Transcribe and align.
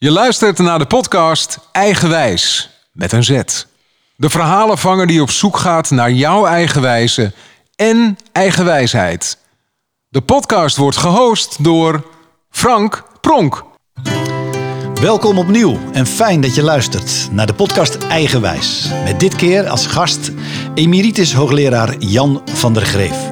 Je 0.00 0.10
luistert 0.10 0.58
naar 0.58 0.78
de 0.78 0.86
podcast 0.86 1.58
Eigenwijs 1.72 2.70
met 2.92 3.12
een 3.12 3.24
Z. 3.24 3.40
De 4.16 4.30
verhalenvanger 4.30 5.06
die 5.06 5.22
op 5.22 5.30
zoek 5.30 5.56
gaat 5.56 5.90
naar 5.90 6.10
jouw 6.10 6.46
eigen 6.46 6.80
wijze 6.80 7.32
en 7.76 8.18
eigenwijsheid. 8.32 9.38
De 10.08 10.20
podcast 10.20 10.76
wordt 10.76 10.96
gehost 10.96 11.64
door 11.64 12.06
Frank 12.50 13.04
Pronk. 13.20 13.64
Welkom 15.00 15.38
opnieuw 15.38 15.78
en 15.92 16.06
fijn 16.06 16.40
dat 16.40 16.54
je 16.54 16.62
luistert 16.62 17.28
naar 17.32 17.46
de 17.46 17.54
podcast 17.54 17.98
Eigenwijs. 17.98 18.90
Met 19.04 19.20
dit 19.20 19.36
keer 19.36 19.68
als 19.68 19.86
gast 19.86 20.30
emeritus 20.74 21.34
hoogleraar 21.34 21.98
Jan 21.98 22.42
van 22.52 22.72
der 22.72 22.86
Greef. 22.86 23.30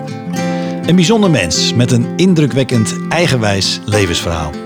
Een 0.86 0.96
bijzonder 0.96 1.30
mens 1.30 1.74
met 1.74 1.92
een 1.92 2.12
indrukwekkend 2.16 2.94
eigenwijs 3.08 3.80
levensverhaal. 3.84 4.65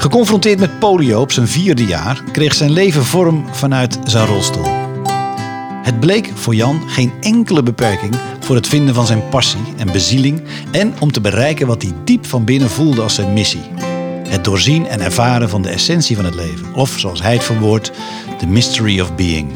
Geconfronteerd 0.00 0.58
met 0.58 0.78
polio 0.78 1.20
op 1.20 1.32
zijn 1.32 1.48
vierde 1.48 1.86
jaar 1.86 2.22
kreeg 2.32 2.54
zijn 2.54 2.70
leven 2.70 3.04
vorm 3.04 3.44
vanuit 3.50 3.98
zijn 4.04 4.26
rolstoel. 4.26 4.64
Het 5.82 6.00
bleek 6.00 6.30
voor 6.34 6.54
Jan 6.54 6.82
geen 6.86 7.12
enkele 7.20 7.62
beperking 7.62 8.14
voor 8.40 8.56
het 8.56 8.66
vinden 8.66 8.94
van 8.94 9.06
zijn 9.06 9.28
passie 9.28 9.60
en 9.76 9.92
bezieling 9.92 10.42
en 10.70 10.94
om 11.00 11.12
te 11.12 11.20
bereiken 11.20 11.66
wat 11.66 11.82
hij 11.82 11.92
diep 12.04 12.26
van 12.26 12.44
binnen 12.44 12.70
voelde 12.70 13.02
als 13.02 13.14
zijn 13.14 13.32
missie. 13.32 13.62
Het 14.28 14.44
doorzien 14.44 14.86
en 14.86 15.00
ervaren 15.00 15.48
van 15.48 15.62
de 15.62 15.68
essentie 15.68 16.16
van 16.16 16.24
het 16.24 16.34
leven, 16.34 16.74
of 16.74 16.98
zoals 16.98 17.22
hij 17.22 17.32
het 17.32 17.44
verwoordt, 17.44 17.92
the 18.38 18.46
mystery 18.46 19.00
of 19.00 19.14
being. 19.14 19.52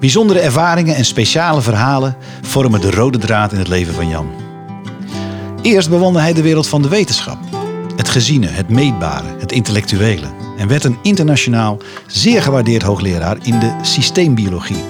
Bijzondere 0.00 0.40
ervaringen 0.40 0.94
en 0.94 1.04
speciale 1.04 1.60
verhalen 1.60 2.16
vormen 2.42 2.80
de 2.80 2.90
rode 2.90 3.18
draad 3.18 3.52
in 3.52 3.58
het 3.58 3.68
leven 3.68 3.94
van 3.94 4.08
Jan. 4.08 4.30
Eerst 5.62 5.88
bewandelde 5.88 6.20
hij 6.20 6.32
de 6.32 6.42
wereld 6.42 6.68
van 6.68 6.82
de 6.82 6.88
wetenschap. 6.88 7.51
Het 7.96 8.08
geziene, 8.08 8.46
het 8.46 8.68
meetbare, 8.68 9.36
het 9.38 9.52
intellectuele. 9.52 10.26
En 10.56 10.68
werd 10.68 10.84
een 10.84 10.98
internationaal 11.02 11.78
zeer 12.06 12.42
gewaardeerd 12.42 12.82
hoogleraar 12.82 13.36
in 13.42 13.58
de 13.58 13.74
systeembiologie. 13.82 14.84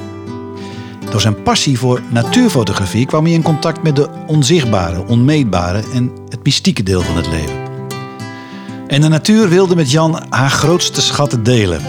Door 1.11 1.21
zijn 1.21 1.43
passie 1.43 1.79
voor 1.79 2.01
natuurfotografie 2.09 3.07
kwam 3.07 3.25
hij 3.25 3.33
in 3.33 3.43
contact 3.43 3.83
met 3.83 3.97
de 3.97 4.09
onzichtbare, 4.27 5.07
onmeetbare 5.07 5.83
en 5.93 6.13
het 6.29 6.45
mystieke 6.45 6.83
deel 6.83 7.01
van 7.01 7.17
het 7.17 7.27
leven. 7.27 7.61
En 8.87 9.01
de 9.01 9.09
natuur 9.09 9.49
wilde 9.49 9.75
met 9.75 9.91
Jan 9.91 10.23
haar 10.29 10.51
grootste 10.51 11.03
schatten 11.03 11.43
delen. 11.43 11.81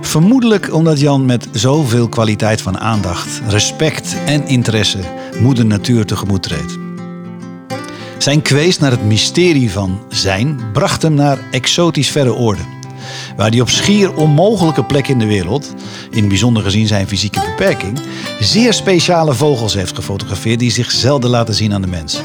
Vermoedelijk 0.00 0.72
omdat 0.72 1.00
Jan 1.00 1.24
met 1.24 1.48
zoveel 1.52 2.08
kwaliteit 2.08 2.62
van 2.62 2.78
aandacht, 2.78 3.40
respect 3.48 4.16
en 4.26 4.46
interesse 4.46 5.00
moeder 5.40 5.66
natuur 5.66 6.06
tegemoet 6.06 6.42
treedt. 6.42 6.83
Zijn 8.24 8.42
kwees 8.42 8.78
naar 8.78 8.90
het 8.90 9.04
mysterie 9.04 9.70
van 9.70 10.00
zijn 10.08 10.60
bracht 10.72 11.02
hem 11.02 11.14
naar 11.14 11.38
exotisch 11.50 12.10
verre 12.10 12.34
oorden. 12.34 12.66
Waar 13.36 13.50
hij 13.50 13.60
op 13.60 13.68
schier 13.68 14.14
onmogelijke 14.16 14.84
plekken 14.84 15.12
in 15.12 15.18
de 15.18 15.26
wereld, 15.26 15.74
in 16.10 16.28
bijzonder 16.28 16.62
gezien 16.62 16.86
zijn 16.86 17.08
fysieke 17.08 17.40
beperking, 17.40 17.98
zeer 18.40 18.72
speciale 18.72 19.34
vogels 19.34 19.74
heeft 19.74 19.94
gefotografeerd 19.94 20.58
die 20.58 20.70
zich 20.70 20.90
zelden 20.90 21.30
laten 21.30 21.54
zien 21.54 21.72
aan 21.72 21.80
de 21.80 21.86
mens. 21.86 22.20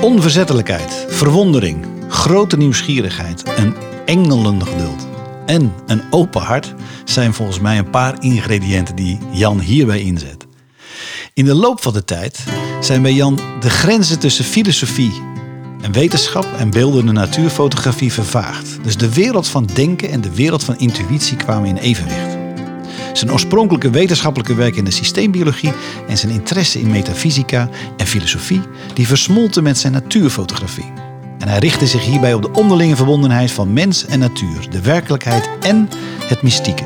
Onverzettelijkheid, 0.00 1.06
verwondering, 1.08 1.86
grote 2.08 2.56
nieuwsgierigheid, 2.56 3.42
een 3.56 3.74
engelengeduld 4.04 5.06
en 5.46 5.72
een 5.86 6.02
open 6.10 6.42
hart 6.42 6.74
zijn 7.04 7.34
volgens 7.34 7.60
mij 7.60 7.78
een 7.78 7.90
paar 7.90 8.22
ingrediënten 8.22 8.96
die 8.96 9.18
Jan 9.30 9.60
hierbij 9.60 10.00
inzet. 10.00 10.39
In 11.34 11.44
de 11.44 11.54
loop 11.54 11.82
van 11.82 11.92
de 11.92 12.04
tijd 12.04 12.44
zijn 12.80 13.02
bij 13.02 13.12
Jan 13.12 13.40
de 13.60 13.70
grenzen 13.70 14.18
tussen 14.18 14.44
filosofie 14.44 15.12
en 15.82 15.92
wetenschap 15.92 16.46
en 16.58 16.70
beeldende 16.70 17.12
natuurfotografie 17.12 18.12
vervaagd. 18.12 18.78
Dus 18.82 18.96
de 18.96 19.14
wereld 19.14 19.48
van 19.48 19.68
denken 19.74 20.10
en 20.10 20.20
de 20.20 20.34
wereld 20.34 20.64
van 20.64 20.78
intuïtie 20.78 21.36
kwamen 21.36 21.68
in 21.68 21.76
evenwicht. 21.76 22.38
Zijn 23.12 23.32
oorspronkelijke 23.32 23.90
wetenschappelijke 23.90 24.54
werk 24.54 24.76
in 24.76 24.84
de 24.84 24.90
systeembiologie 24.90 25.72
en 26.08 26.18
zijn 26.18 26.32
interesse 26.32 26.80
in 26.80 26.90
metafysica 26.90 27.68
en 27.96 28.06
filosofie, 28.06 28.62
die 28.94 29.06
versmolten 29.06 29.62
met 29.62 29.78
zijn 29.78 29.92
natuurfotografie. 29.92 30.92
En 31.38 31.48
hij 31.48 31.58
richtte 31.58 31.86
zich 31.86 32.04
hierbij 32.04 32.34
op 32.34 32.42
de 32.42 32.52
onderlinge 32.52 32.96
verbondenheid 32.96 33.50
van 33.50 33.72
mens 33.72 34.06
en 34.06 34.18
natuur, 34.18 34.70
de 34.70 34.80
werkelijkheid 34.80 35.48
en 35.60 35.88
het 36.24 36.42
mystieke. 36.42 36.84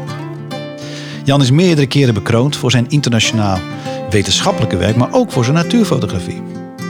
Jan 1.25 1.43
is 1.43 1.51
meerdere 1.51 1.87
keren 1.87 2.15
bekroond 2.15 2.57
voor 2.57 2.71
zijn 2.71 2.89
internationaal 2.89 3.61
wetenschappelijke 4.15 4.77
werk, 4.77 4.97
maar 4.97 5.13
ook 5.13 5.33
voor 5.33 5.45
zijn 5.45 5.57
natuurfotografie. 5.57 6.43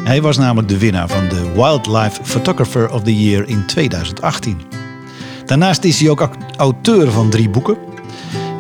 Hij 0.05 0.23
was 0.23 0.37
namelijk 0.37 0.69
de 0.69 0.79
winnaar 0.79 1.09
van 1.09 1.29
de 1.29 1.53
Wildlife 1.55 2.25
Photographer 2.25 2.93
of 2.93 3.03
the 3.03 3.23
Year 3.23 3.49
in 3.49 3.67
2018. 3.67 4.61
Daarnaast 5.45 5.85
is 5.85 6.01
hij 6.01 6.11
ook 6.11 6.29
auteur 6.57 7.11
van 7.11 7.31
drie 7.31 7.49
boeken, 7.49 7.77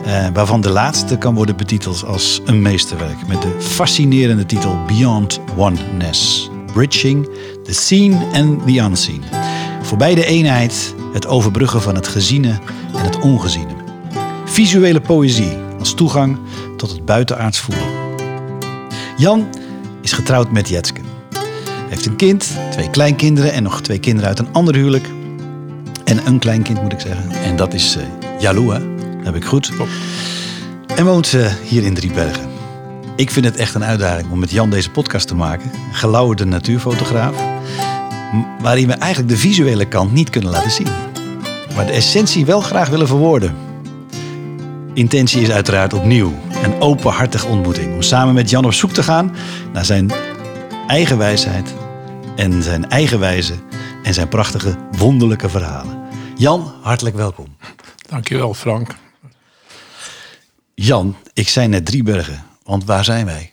eh, 0.04 0.26
waarvan 0.32 0.60
de 0.60 0.70
laatste 0.70 1.19
kan 1.19 1.34
worden 1.34 1.56
betiteld 1.56 2.04
als 2.04 2.41
een 2.44 2.62
meesterwerk 2.62 3.26
met 3.26 3.42
de 3.42 3.56
fascinerende 3.58 4.47
titel 4.47 4.78
Beyond 4.86 5.41
Oneness. 5.56 6.50
Bridging 6.72 7.28
the 7.64 7.72
Seen 7.72 8.19
and 8.32 8.66
the 8.66 8.78
Unseen. 8.78 9.22
Voorbij 9.82 10.14
de 10.14 10.26
eenheid, 10.26 10.94
het 11.12 11.26
overbruggen 11.26 11.82
van 11.82 11.94
het 11.94 12.08
geziene 12.08 12.58
en 12.94 13.04
het 13.04 13.20
ongeziene. 13.20 13.75
Visuele 14.44 15.00
poëzie 15.00 15.56
als 15.78 15.94
toegang 15.94 16.38
tot 16.76 16.91
het 16.91 17.04
buitenaards 17.04 17.58
voelen. 17.58 17.94
Jan 19.16 19.47
is 20.02 20.12
getrouwd 20.12 20.50
met 20.50 20.69
Jetske. 20.69 21.00
Heeft 21.88 22.06
een 22.06 22.16
kind, 22.16 22.50
twee 22.70 22.91
kleinkinderen 22.91 23.52
en 23.52 23.62
nog 23.62 23.80
twee 23.80 23.98
kinderen 23.98 24.28
uit 24.28 24.38
een 24.38 24.52
ander 24.52 24.75
huwelijk. 24.75 25.08
En 26.04 26.26
een 26.26 26.38
kleinkind 26.38 26.82
moet 26.82 26.92
ik 26.92 27.00
zeggen. 27.00 27.30
En 27.30 27.56
dat 27.56 27.75
is 27.75 27.97
uh, 27.97 28.02
Jalou, 28.41 28.75
hè? 28.75 28.78
Dat 29.16 29.25
heb 29.25 29.34
ik 29.34 29.44
goed. 29.44 29.72
En 30.97 31.04
woont 31.04 31.32
uh, 31.32 31.47
hier 31.64 31.82
in 31.82 31.94
Driebergen. 31.94 32.48
Ik 33.16 33.30
vind 33.30 33.44
het 33.44 33.56
echt 33.56 33.75
een 33.75 33.84
uitdaging 33.84 34.30
om 34.30 34.38
met 34.38 34.50
Jan 34.50 34.70
deze 34.70 34.91
podcast 34.91 35.28
te 35.28 35.34
maken. 35.34 35.70
Gelauwerde 35.92 36.44
natuurfotograaf. 36.44 37.36
Waarin 38.60 38.86
we 38.86 38.92
eigenlijk 38.92 39.32
de 39.32 39.38
visuele 39.38 39.84
kant 39.84 40.12
niet 40.12 40.31
kunnen 40.31 40.50
laten 40.50 40.70
zien. 40.70 40.88
Maar 41.75 41.86
de 41.86 41.92
essentie 41.92 42.46
wel 42.46 42.60
graag 42.60 42.88
willen 42.88 43.06
verwoorden. 43.06 43.54
Intentie 44.92 45.42
is 45.42 45.50
uiteraard 45.50 45.92
opnieuw 45.92 46.32
een 46.64 46.80
openhartige 46.80 47.47
ontmoeting. 47.47 47.94
Om 47.94 48.02
samen 48.02 48.34
met 48.34 48.50
Jan 48.50 48.64
op 48.64 48.72
zoek 48.72 48.91
te 48.91 49.02
gaan 49.02 49.36
naar 49.72 49.84
zijn 49.84 50.12
eigen 50.86 51.19
wijsheid 51.19 51.75
en 52.36 52.62
zijn 52.62 52.91
eigen 52.91 53.19
wijze 53.19 53.54
en 54.02 54.14
zijn 54.14 54.28
prachtige 54.28 54.76
wonderlijke 54.97 55.48
verhalen. 55.48 56.02
Jan, 56.36 56.72
hartelijk 56.82 57.16
welkom. 57.16 57.56
Dankjewel 58.08 58.54
Frank. 58.54 58.94
Jan, 60.75 61.16
ik 61.32 61.48
zei 61.48 61.69
net 61.69 61.86
Driebergen, 61.86 62.44
want 62.62 62.84
waar 62.84 63.04
zijn 63.04 63.26
wij? 63.26 63.52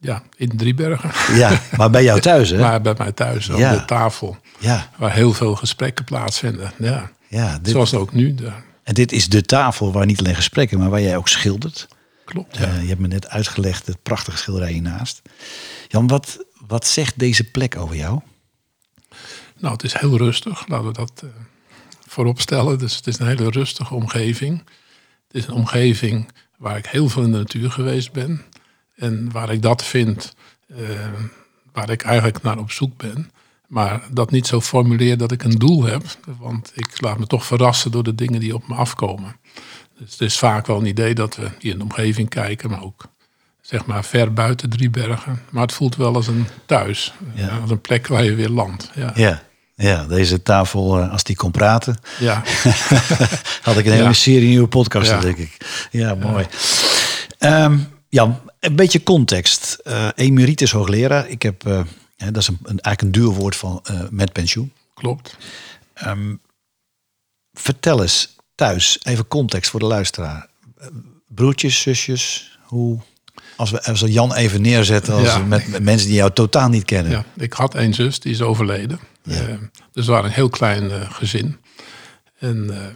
Ja, 0.00 0.22
in 0.36 0.56
Driebergen. 0.56 1.36
Ja, 1.36 1.60
maar 1.76 1.90
bij 1.90 2.04
jou 2.04 2.20
thuis 2.20 2.50
hè? 2.50 2.58
Maar 2.68 2.80
bij 2.80 2.94
mij 2.98 3.12
thuis, 3.12 3.48
op 3.48 3.56
de 3.56 3.82
tafel. 3.86 4.36
Ja. 4.58 4.90
Waar 4.96 5.12
heel 5.12 5.32
veel 5.32 5.54
gesprekken 5.54 6.04
plaatsvinden. 6.04 6.72
Ja, 6.78 7.10
ja 7.28 7.58
dit... 7.62 7.72
Zoals 7.72 7.94
ook 7.94 8.12
nu. 8.12 8.34
En 8.82 8.94
dit 8.94 9.12
is 9.12 9.28
de 9.28 9.42
tafel 9.42 9.92
waar 9.92 10.06
niet 10.06 10.18
alleen 10.18 10.34
gesprekken, 10.34 10.78
maar 10.78 10.90
waar 10.90 11.00
jij 11.02 11.16
ook 11.16 11.28
schildert. 11.28 11.88
Klopt. 12.26 12.56
Ja. 12.56 12.68
Uh, 12.68 12.82
je 12.82 12.88
hebt 12.88 13.00
me 13.00 13.06
net 13.06 13.28
uitgelegd 13.28 13.86
het 13.86 14.02
prachtige 14.02 14.36
schilderij 14.36 14.72
hiernaast. 14.72 15.22
Jan, 15.88 16.06
wat, 16.06 16.44
wat 16.66 16.86
zegt 16.86 17.18
deze 17.18 17.50
plek 17.50 17.76
over 17.76 17.96
jou? 17.96 18.20
Nou, 19.58 19.72
het 19.72 19.82
is 19.82 19.92
heel 19.92 20.16
rustig. 20.16 20.68
Laten 20.68 20.86
we 20.86 20.92
dat 20.92 21.20
uh, 21.24 21.30
voorop 22.06 22.40
stellen. 22.40 22.78
Dus 22.78 22.96
het 22.96 23.06
is 23.06 23.18
een 23.18 23.26
hele 23.26 23.50
rustige 23.50 23.94
omgeving. 23.94 24.58
Het 25.26 25.36
is 25.36 25.46
een 25.46 25.54
omgeving 25.54 26.32
waar 26.58 26.76
ik 26.76 26.86
heel 26.86 27.08
veel 27.08 27.22
in 27.22 27.32
de 27.32 27.38
natuur 27.38 27.70
geweest 27.70 28.12
ben. 28.12 28.44
En 28.94 29.30
waar 29.32 29.52
ik 29.52 29.62
dat 29.62 29.84
vind, 29.84 30.34
uh, 30.66 30.78
waar 31.72 31.90
ik 31.90 32.02
eigenlijk 32.02 32.42
naar 32.42 32.58
op 32.58 32.70
zoek 32.70 32.96
ben. 32.96 33.30
Maar 33.66 34.02
dat 34.10 34.30
niet 34.30 34.46
zo 34.46 34.60
formuleer 34.60 35.18
dat 35.18 35.32
ik 35.32 35.42
een 35.42 35.58
doel 35.58 35.84
heb. 35.84 36.02
Want 36.38 36.72
ik 36.74 37.00
laat 37.00 37.18
me 37.18 37.26
toch 37.26 37.46
verrassen 37.46 37.90
door 37.90 38.02
de 38.02 38.14
dingen 38.14 38.40
die 38.40 38.54
op 38.54 38.68
me 38.68 38.74
afkomen. 38.74 39.36
Dus 39.98 40.10
het 40.10 40.20
is 40.20 40.38
vaak 40.38 40.66
wel 40.66 40.78
een 40.78 40.86
idee 40.86 41.14
dat 41.14 41.36
we 41.36 41.50
hier 41.58 41.72
in 41.72 41.78
de 41.78 41.84
omgeving 41.84 42.28
kijken, 42.28 42.70
maar 42.70 42.82
ook 42.82 43.04
zeg 43.60 43.86
maar 43.86 44.04
ver 44.04 44.32
buiten 44.32 44.70
Driebergen. 44.70 45.42
Maar 45.50 45.62
het 45.62 45.72
voelt 45.72 45.96
wel 45.96 46.14
als 46.14 46.26
een 46.26 46.46
thuis, 46.66 47.12
ja. 47.34 47.58
als 47.58 47.70
een 47.70 47.80
plek 47.80 48.06
waar 48.06 48.24
je 48.24 48.34
weer 48.34 48.48
landt. 48.48 48.90
Ja. 48.94 49.12
ja. 49.14 49.44
Ja, 49.78 50.06
deze 50.06 50.42
tafel, 50.42 51.00
als 51.00 51.24
die 51.24 51.36
kon 51.36 51.50
praten, 51.50 51.98
ja. 52.18 52.42
had 53.62 53.76
ik 53.76 53.86
een 53.86 53.92
hele 53.92 54.02
ja. 54.02 54.12
serie 54.12 54.48
nieuwe 54.48 54.66
podcast, 54.66 55.10
ja. 55.10 55.20
denk 55.20 55.36
ik. 55.36 55.56
Ja, 55.90 56.14
mooi. 56.14 56.46
Ja, 57.38 57.64
um, 57.64 57.88
ja 58.08 58.40
een 58.60 58.76
beetje 58.76 59.02
context. 59.02 59.78
Uh, 59.84 60.08
emeritus 60.14 60.72
hoogleraar. 60.72 61.28
Ik 61.28 61.42
heb, 61.42 61.66
uh, 61.66 61.80
dat 62.16 62.36
is 62.36 62.48
een, 62.48 62.58
een, 62.62 62.80
eigenlijk 62.80 63.02
een 63.02 63.22
duur 63.22 63.32
woord 63.32 63.56
van 63.56 63.84
uh, 63.90 64.00
met 64.10 64.32
pensioen. 64.32 64.72
Klopt. 64.94 65.36
Um, 66.06 66.40
vertel 67.52 68.02
eens, 68.02 68.36
thuis, 68.54 68.98
even 69.02 69.28
context 69.28 69.70
voor 69.70 69.80
de 69.80 69.86
luisteraar. 69.86 70.48
Broertjes, 71.26 71.80
zusjes, 71.80 72.58
hoe... 72.62 73.00
Als 73.56 73.70
we, 73.70 73.82
als 73.82 74.00
we 74.00 74.12
Jan 74.12 74.34
even 74.34 74.60
neerzetten 74.60 75.14
als 75.14 75.22
ja. 75.22 75.38
met, 75.38 75.68
met, 75.68 75.82
mensen 75.82 76.08
die 76.08 76.16
jou 76.16 76.32
totaal 76.32 76.68
niet 76.68 76.84
kennen. 76.84 77.12
Ja, 77.12 77.24
ik 77.36 77.52
had 77.52 77.74
één 77.74 77.94
zus, 77.94 78.20
die 78.20 78.32
is 78.32 78.42
overleden. 78.42 78.98
Ja. 79.22 79.48
Uh, 79.48 79.54
dus 79.92 80.06
we 80.06 80.12
waren 80.12 80.26
een 80.26 80.34
heel 80.34 80.48
klein 80.48 80.84
uh, 80.84 81.10
gezin. 81.10 81.56
En 82.38 82.70
eh, 82.70 82.86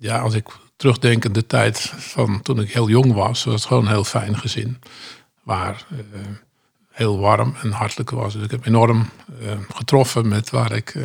ja, 0.00 0.18
als 0.18 0.34
ik 0.34 0.46
terugdenk 0.76 1.26
aan 1.26 1.32
de 1.32 1.46
tijd 1.46 1.80
van 1.96 2.42
toen 2.42 2.60
ik 2.60 2.72
heel 2.72 2.88
jong 2.88 3.12
was, 3.12 3.44
was 3.44 3.54
het 3.54 3.64
gewoon 3.64 3.84
een 3.84 3.90
heel 3.90 4.04
fijn 4.04 4.38
gezin. 4.38 4.78
Waar 5.42 5.86
eh, 5.90 6.20
heel 6.90 7.18
warm 7.18 7.54
en 7.62 7.70
hartelijk 7.70 8.10
was. 8.10 8.32
Dus 8.32 8.42
ik 8.44 8.50
heb 8.50 8.66
enorm 8.66 9.08
eh, 9.42 9.48
getroffen 9.74 10.28
met 10.28 10.50
waar 10.50 10.72
ik 10.72 10.90
eh, 10.94 11.02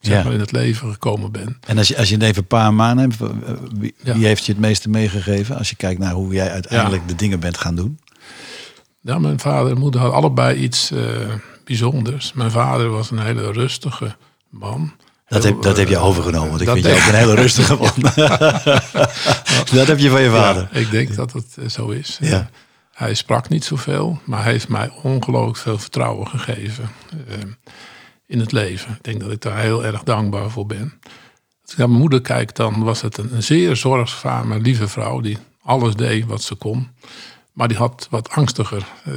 zeg 0.00 0.16
Ja. 0.16 0.22
maar 0.24 0.32
in 0.32 0.40
het 0.40 0.52
leven 0.52 0.90
gekomen 0.92 1.32
ben. 1.32 1.58
En 1.66 1.78
als 1.78 1.88
je, 1.88 1.96
als 1.96 2.08
je 2.08 2.14
het 2.14 2.24
even 2.24 2.36
een 2.36 2.46
paar 2.46 2.74
maanden 2.74 3.10
hebt, 3.10 3.20
eh, 3.22 3.52
wie, 3.78 3.94
Ja. 4.02 4.14
wie 4.14 4.26
heeft 4.26 4.44
je 4.46 4.52
het 4.52 4.60
meeste 4.60 4.88
meegegeven? 4.88 5.56
Als 5.58 5.70
je 5.70 5.76
kijkt 5.76 6.00
naar 6.00 6.12
hoe 6.12 6.32
jij 6.32 6.50
uiteindelijk 6.50 7.02
Ja. 7.02 7.08
de 7.08 7.14
dingen 7.14 7.40
bent 7.40 7.58
gaan 7.58 7.74
doen. 7.74 7.98
Ja, 9.00 9.18
mijn 9.18 9.40
vader 9.40 9.72
en 9.72 9.78
moeder 9.78 10.00
hadden 10.00 10.18
allebei 10.18 10.56
iets 10.58 10.92
bijzonders. 11.64 12.32
Mijn 12.32 12.50
vader 12.50 12.88
was 12.90 13.10
een 13.10 13.18
hele 13.20 13.52
rustige 13.52 14.16
man. 14.50 14.92
Dat 15.28 15.42
Heel, 15.42 15.52
heb, 15.52 15.62
dat 15.62 15.76
heb 15.76 15.88
je 15.88 15.98
overgenomen. 15.98 16.48
Want 16.48 16.60
ik 16.60 16.66
dat 16.66 16.74
vind 16.78 16.86
je 16.88 16.92
ook 17.02 17.08
een 17.08 17.14
hele 17.14 17.34
rustige 17.34 17.76
man. 17.82 17.92
dat 19.78 19.86
heb 19.86 19.98
je 19.98 20.10
van 20.10 20.22
je 20.22 20.30
vader. 20.30 20.68
Ik 20.72 20.90
denk 20.90 21.14
dat 21.14 21.32
het 21.32 21.46
eh, 21.58 21.68
zo 21.68 21.88
is. 21.88 22.18
Ja. 22.20 22.50
Hij 23.02 23.14
sprak 23.14 23.48
niet 23.48 23.64
zoveel, 23.64 24.20
maar 24.24 24.44
heeft 24.44 24.68
mij 24.68 24.90
ongelooflijk 25.02 25.56
veel 25.56 25.78
vertrouwen 25.78 26.28
gegeven 26.28 26.90
eh, 27.28 27.38
in 28.26 28.40
het 28.40 28.52
leven. 28.52 28.94
Ik 28.94 29.02
denk 29.02 29.20
dat 29.20 29.30
ik 29.30 29.40
daar 29.40 29.58
heel 29.58 29.84
erg 29.84 30.02
dankbaar 30.02 30.50
voor 30.50 30.66
ben. 30.66 31.00
Als 31.62 31.72
ik 31.72 31.76
naar 31.76 31.88
mijn 31.88 32.00
moeder 32.00 32.20
kijk, 32.20 32.54
dan 32.54 32.82
was 32.82 33.00
het 33.00 33.18
een, 33.18 33.42
zeer 33.42 33.76
zorgzame, 33.76 34.60
lieve 34.60 34.88
vrouw 34.88 35.20
die 35.20 35.38
alles 35.62 35.94
deed 35.94 36.26
wat 36.26 36.42
ze 36.42 36.54
kon. 36.54 36.88
Maar 37.52 37.68
die 37.68 37.76
had 37.76 38.06
wat 38.10 38.30
angstiger. 38.30 38.86
eh, 39.04 39.12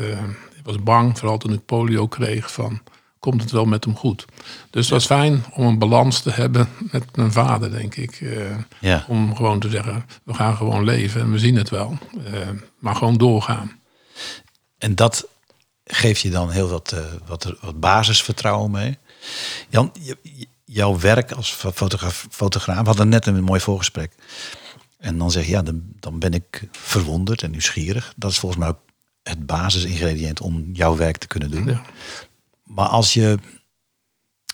die 0.54 0.64
was 0.64 0.84
bang, 0.84 1.18
vooral 1.20 1.38
toen 1.38 1.54
ik 1.54 1.66
polio 1.66 2.08
kreeg, 2.08 2.52
van 2.52 2.82
komt 3.26 3.42
het 3.42 3.52
wel 3.52 3.66
met 3.66 3.84
hem 3.86 3.96
goed. 3.96 4.26
Dus 4.70 4.84
het 4.86 4.94
was 4.94 5.06
fijn 5.06 5.44
om 5.54 5.66
een 5.68 5.80
balans 5.80 6.22
te 6.22 6.32
hebben 6.32 6.68
met 6.92 7.16
mijn 7.16 7.32
vader, 7.32 7.72
denk 7.72 7.96
ik. 7.96 8.22
eh, 8.22 8.58
Ja. 8.80 9.06
om 9.08 9.36
gewoon 9.36 9.60
te 9.60 9.70
zeggen, 9.70 10.06
we 10.24 10.34
gaan 10.34 10.56
gewoon 10.56 10.84
leven 10.84 11.22
en 11.22 11.32
we 11.32 11.40
zien 11.40 11.56
het 11.56 11.70
wel. 11.70 11.98
Eh, 12.26 12.50
maar 12.80 12.96
gewoon 12.96 13.18
doorgaan. 13.18 13.80
En 14.78 14.96
dat 14.96 15.28
geeft 15.84 16.22
je 16.22 16.30
dan 16.30 16.50
heel 16.50 16.68
wat, 16.70 16.92
eh, 16.92 17.00
wat, 17.28 17.54
wat 17.62 17.80
basisvertrouwen 17.80 18.72
mee. 18.72 18.98
Jan, 19.70 19.92
jouw 20.66 21.00
werk 21.00 21.32
als 21.32 21.52
fo- 21.52 21.72
fotograaf, 21.72 22.28
fotograaf, 22.32 22.80
we 22.80 22.86
hadden 22.88 23.10
net 23.10 23.26
een 23.26 23.44
mooi 23.44 23.60
voorgesprek. 23.60 24.12
En 24.98 25.18
dan 25.18 25.32
zeg 25.32 25.46
je, 25.46 25.52
ja, 25.52 25.62
dan, 25.62 25.84
dan 26.00 26.20
ben 26.20 26.34
ik 26.34 26.68
verwonderd 26.72 27.42
en 27.44 27.52
nieuwsgierig. 27.52 28.14
Dat 28.16 28.32
is 28.32 28.40
volgens 28.40 28.62
mij 28.62 28.70
ook 28.70 28.80
het 29.24 29.46
basisingrediënt 29.46 30.42
om 30.42 30.70
jouw 30.74 30.96
werk 30.96 31.18
te 31.18 31.28
kunnen 31.28 31.52
doen. 31.52 31.66
Ja. 31.66 31.82
Maar 32.66 32.88
als 32.88 33.14
je 33.14 33.38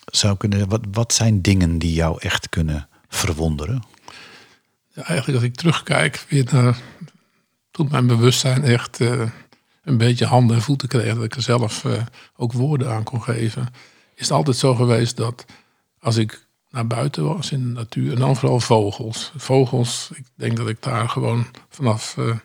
zou 0.06 0.38
kunnen, 0.38 0.70
wat, 0.70 0.82
wat 0.92 1.14
zijn 1.14 1.42
dingen 1.42 1.78
die 1.78 1.94
jou 1.94 2.20
echt 2.20 2.50
kunnen 2.50 2.88
verwonderen? 3.08 3.84
Ja, 4.94 5.04
eigenlijk 5.04 5.40
als 5.40 5.48
ik 5.48 5.56
terugkijk 5.56 6.26
weer 6.30 6.48
naar 6.52 6.78
toen 7.72 7.88
mijn 7.92 8.08
bewustzijn 8.08 8.64
echt 8.64 9.02
eh, 9.02 9.30
een 9.84 9.98
beetje 9.98 10.26
handen 10.26 10.56
en 10.56 10.62
voeten 10.62 10.88
kreeg, 10.88 11.16
dat 11.16 11.24
ik 11.24 11.36
er 11.36 11.42
zelf 11.42 11.86
eh, 11.86 12.04
ook 12.36 12.54
woorden 12.54 12.92
aan 12.92 13.04
kon 13.04 13.24
geven, 13.24 13.68
is 14.16 14.24
het 14.24 14.32
altijd 14.32 14.58
zo 14.58 14.76
geweest 14.76 15.18
dat 15.18 15.46
als 16.00 16.16
ik 16.16 16.46
naar 16.70 16.88
buiten 16.88 17.24
was 17.24 17.52
in 17.52 17.60
de 17.60 17.74
natuur, 17.74 18.14
en 18.14 18.20
dan 18.20 18.36
vooral 18.36 18.60
vogels. 18.60 19.32
Vogels, 19.36 20.10
ik 20.14 20.26
denk 20.36 20.58
dat 20.58 20.70
ik 20.70 20.84
daar 20.84 21.10
gewoon 21.10 21.46
vanaf 21.70 22.18
eh, 22.18 22.36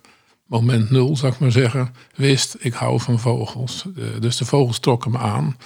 moment 0.46 0.90
nul, 0.90 1.16
zou 1.16 1.32
ik 1.32 1.38
maar 1.38 1.52
zeggen, 1.52 1.94
wist, 2.14 2.56
ik 2.58 2.72
hou 2.72 3.00
van 3.00 3.18
vogels. 3.18 3.86
Eh, 3.96 4.04
dus 4.20 4.36
de 4.36 4.44
vogels 4.44 4.78
trokken 4.78 5.10
me 5.10 5.18
aan. 5.18 5.56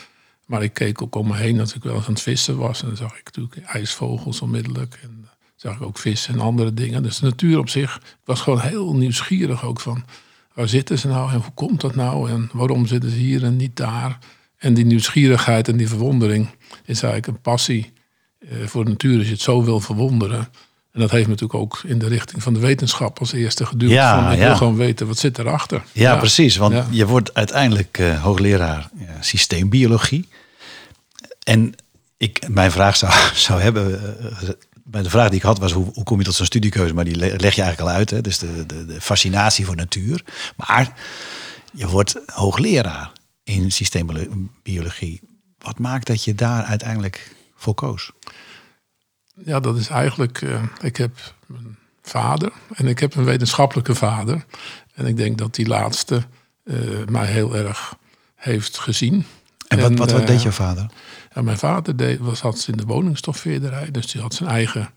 Maar 0.46 0.62
ik 0.62 0.74
keek 0.74 1.02
ook 1.02 1.14
om 1.14 1.26
me 1.26 1.36
heen 1.36 1.60
als 1.60 1.74
ik 1.74 1.82
wel 1.82 1.94
eens 1.94 2.06
aan 2.06 2.12
het 2.12 2.22
vissen 2.22 2.56
was. 2.56 2.80
En 2.82 2.88
dan 2.88 2.96
zag 2.96 3.18
ik 3.18 3.24
natuurlijk 3.24 3.56
ijsvogels 3.56 4.40
onmiddellijk. 4.40 4.98
En 5.02 5.20
eh, 5.22 5.28
zag 5.56 5.74
ik 5.74 5.82
ook 5.82 5.98
vissen 5.98 6.34
en 6.34 6.40
andere 6.40 6.74
dingen. 6.74 7.02
Dus 7.02 7.18
de 7.18 7.26
natuur 7.26 7.58
op 7.58 7.68
zich 7.68 7.96
ik 7.96 8.16
was 8.24 8.40
gewoon 8.40 8.60
heel 8.60 8.94
nieuwsgierig 8.94 9.64
ook 9.64 9.80
van... 9.80 10.04
waar 10.54 10.68
zitten 10.68 10.98
ze 10.98 11.08
nou 11.08 11.32
en 11.32 11.40
hoe 11.40 11.52
komt 11.54 11.80
dat 11.80 11.94
nou? 11.94 12.30
En 12.30 12.50
waarom 12.52 12.86
zitten 12.86 13.10
ze 13.10 13.16
hier 13.16 13.44
en 13.44 13.56
niet 13.56 13.76
daar? 13.76 14.18
En 14.56 14.74
die 14.74 14.84
nieuwsgierigheid 14.84 15.68
en 15.68 15.76
die 15.76 15.88
verwondering 15.88 16.48
is 16.84 17.02
eigenlijk 17.02 17.26
een 17.26 17.40
passie 17.40 17.92
eh, 18.38 18.66
voor 18.66 18.84
de 18.84 18.90
natuur. 18.90 19.18
Als 19.18 19.26
je 19.26 19.32
het 19.32 19.40
zo 19.40 19.64
wil 19.64 19.80
verwonderen. 19.80 20.48
En 20.92 21.00
dat 21.00 21.10
heeft 21.10 21.28
natuurlijk 21.28 21.54
ook 21.60 21.80
in 21.86 21.98
de 21.98 22.08
richting 22.08 22.42
van 22.42 22.52
de 22.54 22.60
wetenschap 22.60 23.18
als 23.18 23.32
eerste 23.32 23.66
geduwd. 23.66 23.90
Ja, 23.90 24.22
van, 24.22 24.32
ik 24.32 24.38
ja. 24.38 24.44
wil 24.46 24.56
gewoon 24.56 24.76
weten, 24.76 25.06
wat 25.06 25.18
zit 25.18 25.38
erachter? 25.38 25.82
Ja, 25.92 26.16
precies. 26.16 26.56
Want 26.56 26.74
Ja. 26.74 26.86
je 26.90 27.06
wordt 27.06 27.34
uiteindelijk 27.34 27.98
eh, 27.98 28.22
hoogleraar 28.22 28.88
ja, 28.98 29.06
systeembiologie. 29.20 30.28
En 31.42 31.74
ik, 32.16 32.48
mijn 32.48 32.70
vraag 32.72 32.96
zou, 32.96 33.12
zou 33.34 33.60
hebben. 33.60 34.00
eh, 34.42 34.48
bij 34.84 35.02
de 35.02 35.10
vraag 35.10 35.28
die 35.28 35.38
ik 35.38 35.44
had 35.44 35.58
was: 35.58 35.72
hoe, 35.72 35.90
hoe 35.94 36.04
kom 36.04 36.18
je 36.18 36.24
tot 36.24 36.34
zo'n 36.34 36.46
studiekeuze? 36.46 36.94
Maar 36.94 37.04
die 37.04 37.16
le- 37.16 37.34
leg 37.36 37.54
je 37.54 37.62
eigenlijk 37.62 37.80
al 37.80 37.88
uit. 37.96 38.10
Hè? 38.10 38.20
Dus 38.20 38.38
de, 38.38 38.66
de, 38.66 38.86
de 38.86 39.00
fascinatie 39.00 39.64
voor 39.66 39.76
natuur. 39.76 40.24
Maar 40.56 40.92
je 41.72 41.88
wordt 41.88 42.16
hoogleraar 42.26 43.12
in 43.44 43.72
systeembiologie. 43.72 45.20
Wat 45.58 45.78
maakt 45.78 46.06
dat 46.06 46.24
je 46.24 46.34
daar 46.34 46.62
uiteindelijk 46.64 47.34
voor 47.56 47.74
koos? 47.74 48.10
Ja, 49.34 49.60
dat 49.60 49.76
is 49.76 49.88
eigenlijk. 49.88 50.42
eh, 50.42 50.62
ik 50.80 50.96
heb 50.96 51.34
een 51.48 51.76
vader 52.02 52.52
en 52.74 52.86
ik 52.86 52.98
heb 52.98 53.14
een 53.14 53.24
wetenschappelijke 53.24 53.94
vader. 53.94 54.44
En 54.94 55.06
ik 55.06 55.16
denk 55.16 55.38
dat 55.38 55.54
die 55.54 55.66
laatste 55.66 56.22
eh, 56.64 56.76
mij 57.08 57.26
heel 57.26 57.56
erg 57.56 57.94
heeft 58.34 58.78
gezien. 58.78 59.24
En 59.68 59.80
wat, 59.80 59.98
wat, 59.98 60.10
wat 60.10 60.20
eh, 60.20 60.26
deed 60.26 60.42
je 60.42 60.52
vader? 60.52 60.90
Ja, 61.34 61.42
mijn 61.42 61.58
vader 61.58 61.96
deed, 61.96 62.18
was, 62.18 62.40
had 62.40 62.66
in 62.70 62.76
de 62.76 62.84
woningstofveerderij. 62.84 63.90
Dus 63.90 64.06
die 64.06 64.20
had 64.20 64.34
zijn 64.34 64.48
eigen 64.48 64.90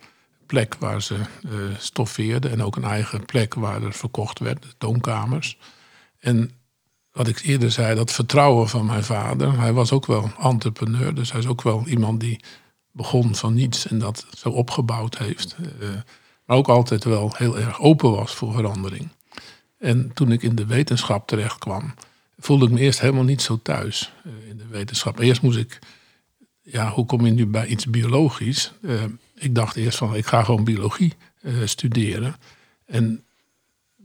plek 0.45 0.75
waar 0.79 1.01
ze 1.01 1.15
stoffeerden. 1.77 2.51
En 2.51 2.63
ook 2.63 2.75
een 2.75 2.83
eigen 2.83 3.25
plek 3.25 3.53
waar 3.53 3.83
er 3.83 3.93
verkocht 3.93 4.39
werd, 4.39 4.61
de 4.61 4.73
toonkamers. 4.77 5.57
En 6.19 6.51
wat 7.11 7.27
ik 7.27 7.39
eerder 7.39 7.71
zei, 7.71 7.95
dat 7.95 8.11
vertrouwen 8.11 8.69
van 8.69 8.85
mijn 8.85 9.03
vader. 9.03 9.59
Hij 9.59 9.73
was 9.73 9.91
ook 9.91 10.05
wel 10.05 10.31
entrepreneur. 10.39 11.15
Dus 11.15 11.31
hij 11.31 11.39
is 11.39 11.47
ook 11.47 11.61
wel 11.61 11.87
iemand 11.87 12.19
die 12.19 12.39
begon 12.93 13.35
van 13.35 13.53
niets 13.53 13.87
en 13.87 13.99
dat 13.99 14.25
zo 14.37 14.49
opgebouwd 14.49 15.17
heeft. 15.17 15.55
Eh, 15.79 15.89
maar 16.45 16.57
ook 16.57 16.69
altijd 16.69 17.03
wel 17.03 17.33
heel 17.37 17.59
erg 17.59 17.79
open 17.79 18.11
was 18.11 18.35
voor 18.35 18.53
verandering. 18.53 19.09
En 19.77 20.11
toen 20.13 20.31
ik 20.31 20.43
in 20.43 20.55
de 20.55 20.65
wetenschap 20.65 21.27
terecht 21.27 21.59
kwam, 21.59 21.93
voelde 22.37 22.65
ik 22.65 22.71
me 22.71 22.79
eerst 22.79 22.99
helemaal 22.99 23.23
niet 23.23 23.41
zo 23.41 23.59
thuis 23.63 24.13
eh, 24.23 24.49
in 24.49 24.57
de 24.57 24.67
wetenschap. 24.67 25.19
Eerst 25.19 25.41
moest 25.41 25.57
ik, 25.57 25.79
ja, 26.61 26.89
hoe 26.89 27.05
kom 27.05 27.25
je 27.25 27.31
nu 27.31 27.45
bij 27.45 27.67
iets 27.67 27.85
biologisch? 27.85 28.73
Eh, 28.81 29.03
ik 29.35 29.55
dacht 29.55 29.75
eerst 29.75 29.97
van, 29.97 30.15
ik 30.15 30.25
ga 30.25 30.43
gewoon 30.43 30.63
biologie 30.63 31.13
studeren. 31.65 32.35
En 32.85 33.23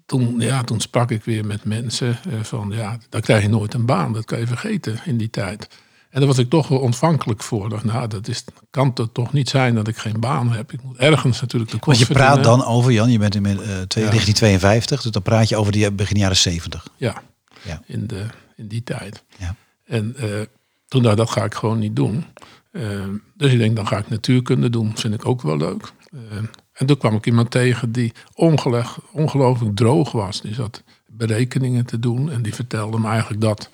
toen, 0.06 0.40
ja, 0.40 0.64
toen 0.64 0.80
sprak 0.80 1.10
ik 1.10 1.24
weer 1.24 1.46
met 1.46 1.64
mensen 1.64 2.18
van, 2.42 2.70
ja, 2.74 2.98
dan 3.08 3.20
krijg 3.20 3.42
je 3.42 3.48
nooit 3.48 3.74
een 3.74 3.86
baan. 3.86 4.12
Dat 4.12 4.24
kan 4.24 4.38
je 4.38 4.46
vergeten 4.46 5.00
in 5.04 5.16
die 5.16 5.30
tijd. 5.30 5.68
En 6.10 6.18
daar 6.18 6.26
was 6.28 6.38
ik 6.38 6.50
toch 6.50 6.68
wel 6.68 6.78
ontvankelijk 6.78 7.42
voor. 7.42 7.68
Dacht, 7.68 7.84
nou, 7.84 8.08
dat 8.08 8.28
is, 8.28 8.44
kan 8.70 8.90
het 8.94 9.14
toch 9.14 9.32
niet 9.32 9.48
zijn 9.48 9.74
dat 9.74 9.88
ik 9.88 9.96
geen 9.96 10.20
baan 10.20 10.52
heb. 10.52 10.72
Ik 10.72 10.82
moet 10.82 10.96
ergens 10.96 11.40
natuurlijk 11.40 11.70
de 11.70 11.78
Want 11.80 11.84
kost 11.98 12.08
je 12.08 12.14
praat 12.14 12.44
dan 12.44 12.64
over, 12.64 12.92
Jan, 12.92 13.10
je 13.10 13.18
bent 13.18 13.34
in 13.34 13.42
twee- 13.42 13.56
1952, 13.58 15.02
dus 15.02 15.12
dan 15.12 15.22
praat 15.22 15.48
je 15.48 15.56
over 15.56 15.72
die 15.72 15.92
begin 15.92 16.16
jaren 16.18 16.36
70. 16.36 16.88
Ja, 16.96 17.22
Ja. 17.62 17.82
In, 17.86 18.06
de, 18.06 18.26
in 18.56 18.68
die 18.68 18.82
tijd. 18.82 19.24
Ja. 19.38 19.54
En 19.84 20.16
eh, 20.16 20.28
toen 20.88 21.02
dacht 21.02 21.18
ik, 21.18 21.20
dat 21.20 21.30
ga 21.30 21.44
ik 21.44 21.54
gewoon 21.54 21.78
niet 21.78 21.96
doen. 21.96 22.24
Eh, 22.72 22.82
dus 23.36 23.52
ik 23.52 23.58
denk, 23.58 23.76
dan 23.76 23.86
ga 23.86 23.98
ik 23.98 24.08
natuurkunde 24.08 24.70
doen. 24.70 24.92
Vind 24.96 25.14
ik 25.14 25.26
ook 25.26 25.42
wel 25.42 25.56
leuk. 25.56 25.92
Eh, 26.12 26.36
en 26.72 26.86
toen 26.86 26.96
kwam 26.98 27.14
ik 27.14 27.26
iemand 27.26 27.50
tegen 27.50 27.92
die 27.92 28.12
ongelooflijk 29.12 29.76
droog 29.76 30.12
was. 30.12 30.40
Die 30.40 30.54
zat 30.54 30.82
berekeningen 31.06 31.84
te 31.86 31.98
doen. 31.98 32.30
En 32.30 32.42
die 32.42 32.54
vertelde 32.54 32.98
me 32.98 33.08
eigenlijk 33.08 33.40
dat 33.40 33.70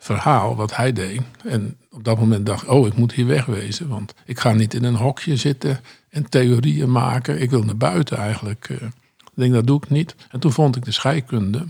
verhaal 0.00 0.56
wat 0.56 0.76
hij 0.76 0.92
deed. 0.92 1.20
En 1.44 1.76
op 1.90 2.04
dat 2.04 2.18
moment 2.18 2.46
dacht 2.46 2.66
oh, 2.66 2.86
ik 2.86 2.94
moet 2.94 3.12
hier 3.12 3.26
wegwezen. 3.26 3.88
Want 3.88 4.14
ik 4.24 4.38
ga 4.40 4.52
niet 4.52 4.74
in 4.74 4.84
een 4.84 4.94
hokje 4.94 5.36
zitten 5.36 5.80
en 6.08 6.28
theorieën 6.28 6.90
maken. 6.90 7.40
Ik 7.42 7.50
wil 7.50 7.62
naar 7.62 7.76
buiten 7.76 8.16
eigenlijk. 8.16 8.68
eh. 8.68 8.86
ik 9.18 9.32
denk, 9.34 9.52
dat 9.52 9.66
doe 9.66 9.76
ik 9.82 9.90
niet. 9.90 10.14
En 10.30 10.40
toen 10.40 10.52
vond 10.52 10.76
ik 10.76 10.84
de 10.84 10.92
scheikunde 10.92 11.66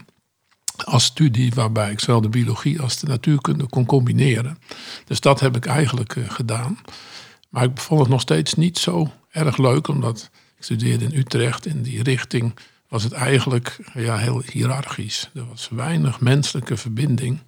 als 0.85 1.05
studie 1.05 1.53
waarbij 1.55 1.91
ik 1.91 2.01
zowel 2.01 2.21
de 2.21 2.29
biologie 2.29 2.81
als 2.81 2.99
de 2.99 3.07
natuurkunde 3.07 3.67
kon 3.67 3.87
combineren. 3.87 4.59
Dus 5.05 5.21
dat 5.21 5.41
heb 5.41 5.57
ik 5.57 5.67
eigenlijk 5.67 6.17
eh, 6.17 6.31
gedaan. 6.31 6.79
Maar 7.49 7.65
ik 7.65 7.79
vond 7.79 8.01
het 8.01 8.09
nog 8.09 8.21
steeds 8.21 8.55
niet 8.55 8.79
zo 8.79 9.13
erg 9.31 9.57
leuk, 9.57 9.89
omdat 9.89 10.31
ik 10.57 10.65
studeerde 10.65 11.05
in 11.05 11.19
Utrecht. 11.19 11.67
In 11.67 11.83
die 11.83 12.03
richting 12.03 12.55
was 12.89 13.03
het 13.03 13.13
eigenlijk 13.13 13.79
ja, 13.95 14.17
heel 14.17 14.43
hiërarchisch. 14.53 15.31
Er 15.35 15.47
was 15.49 15.69
weinig 15.69 16.21
menselijke 16.21 16.77
verbinding. 16.77 17.39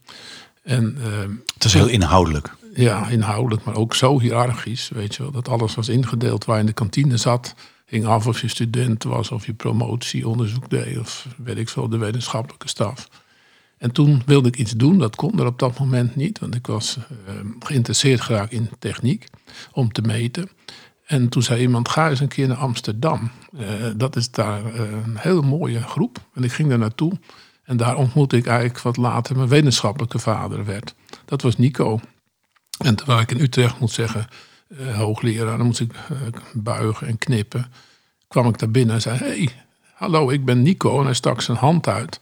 En 0.62 0.96
eh, 1.02 1.34
Het 1.54 1.64
is 1.64 1.72
heel 1.72 1.88
inhoudelijk. 1.88 2.54
ja, 2.74 3.08
inhoudelijk, 3.08 3.64
maar 3.64 3.76
ook 3.76 3.94
zo 3.94 4.20
hiërarchisch. 4.20 4.88
Weet 4.88 5.14
je 5.14 5.22
wel, 5.22 5.32
dat 5.32 5.48
alles 5.48 5.74
was 5.74 5.88
ingedeeld 5.88 6.44
waar 6.44 6.54
je 6.54 6.60
in 6.60 6.66
de 6.66 6.72
kantine 6.72 7.16
zat. 7.16 7.54
Hing 7.86 8.06
af 8.06 8.26
of 8.26 8.40
je 8.40 8.48
student 8.48 9.04
was, 9.04 9.30
of 9.30 9.46
je 9.46 9.52
promotie, 9.54 10.28
onderzoek 10.28 10.70
deed, 10.70 10.98
of 10.98 11.26
weet 11.36 11.56
ik 11.56 11.68
veel, 11.68 11.88
de 11.88 11.96
wetenschappelijke 11.98 12.68
staf. 12.68 13.08
En 13.78 13.92
toen 13.92 14.22
wilde 14.26 14.48
ik 14.48 14.56
iets 14.56 14.72
doen, 14.72 14.98
dat 14.98 15.16
kon 15.16 15.38
er 15.38 15.46
op 15.46 15.58
dat 15.58 15.78
moment 15.78 16.16
niet, 16.16 16.38
want 16.38 16.54
ik 16.54 16.66
was 16.66 16.96
eh, 16.96 17.34
geïnteresseerd 17.58 18.20
geraakt 18.20 18.52
in 18.52 18.68
techniek 18.78 19.28
om 19.72 19.92
te 19.92 20.02
meten. 20.02 20.48
En 21.06 21.28
toen 21.28 21.42
zei 21.42 21.60
iemand, 21.60 21.88
ga 21.88 22.10
eens 22.10 22.20
een 22.20 22.28
keer 22.28 22.48
naar 22.48 22.56
Amsterdam. 22.56 23.30
Eh, 23.58 23.66
dat 23.96 24.16
is 24.16 24.30
daar 24.30 24.64
eh, 24.64 24.80
een 24.80 25.16
hele 25.16 25.42
mooie 25.42 25.82
groep. 25.82 26.18
En 26.34 26.44
ik 26.44 26.52
ging 26.52 26.68
daar 26.68 26.78
naartoe. 26.78 27.12
En 27.64 27.76
daar 27.76 27.96
ontmoette 27.96 28.36
ik 28.36 28.46
eigenlijk 28.46 28.80
wat 28.80 28.96
later 28.96 29.36
mijn 29.36 29.48
wetenschappelijke 29.48 30.18
vader 30.18 30.64
werd. 30.64 30.94
Dat 31.24 31.42
was 31.42 31.58
Nico. 31.58 32.00
En 32.78 32.94
terwijl 32.94 33.20
ik 33.20 33.30
in 33.30 33.40
Utrecht 33.40 33.78
moet 33.78 33.90
zeggen, 33.90 34.26
eh, 34.78 34.96
hoogleraar, 34.96 35.56
dan 35.56 35.66
moest 35.66 35.80
ik 35.80 35.92
eh, 35.92 36.16
buigen 36.52 37.06
en 37.06 37.18
knippen. 37.18 37.72
Kwam 38.28 38.48
ik 38.48 38.58
daar 38.58 38.70
binnen 38.70 38.94
en 38.94 39.00
zei, 39.00 39.18
hey, 39.18 39.48
hallo, 39.94 40.30
ik 40.30 40.44
ben 40.44 40.62
Nico. 40.62 40.98
En 40.98 41.04
hij 41.04 41.14
stak 41.14 41.40
zijn 41.40 41.56
hand 41.56 41.88
uit. 41.88 42.20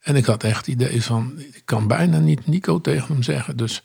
En 0.00 0.16
ik 0.16 0.24
had 0.24 0.44
echt 0.44 0.56
het 0.56 0.66
idee 0.66 1.02
van, 1.02 1.32
ik 1.38 1.62
kan 1.64 1.86
bijna 1.86 2.18
niet 2.18 2.46
Nico 2.46 2.80
tegen 2.80 3.12
hem 3.12 3.22
zeggen. 3.22 3.56
Dus 3.56 3.82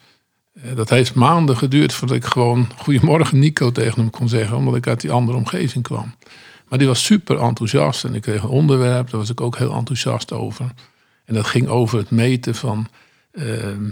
eh, 0.53 0.75
dat 0.75 0.89
heeft 0.89 1.13
maanden 1.13 1.57
geduurd 1.57 1.93
voordat 1.93 2.17
ik 2.17 2.25
gewoon 2.25 2.67
Goedemorgen 2.77 3.39
Nico 3.39 3.71
tegen 3.71 3.99
hem 3.99 4.09
kon 4.09 4.29
zeggen, 4.29 4.57
omdat 4.57 4.75
ik 4.75 4.87
uit 4.87 5.01
die 5.01 5.11
andere 5.11 5.37
omgeving 5.37 5.83
kwam. 5.83 6.15
Maar 6.73 6.81
die 6.81 6.91
was 6.91 7.05
super 7.05 7.39
enthousiast 7.39 8.03
en 8.03 8.15
ik 8.15 8.21
kreeg 8.21 8.43
een 8.43 8.49
onderwerp, 8.49 9.09
daar 9.09 9.19
was 9.19 9.29
ik 9.29 9.41
ook 9.41 9.57
heel 9.57 9.73
enthousiast 9.73 10.31
over. 10.31 10.73
En 11.25 11.33
dat 11.33 11.45
ging 11.45 11.67
over 11.67 11.97
het 11.97 12.09
meten 12.09 12.55
van 12.55 12.87
ehm, 13.31 13.89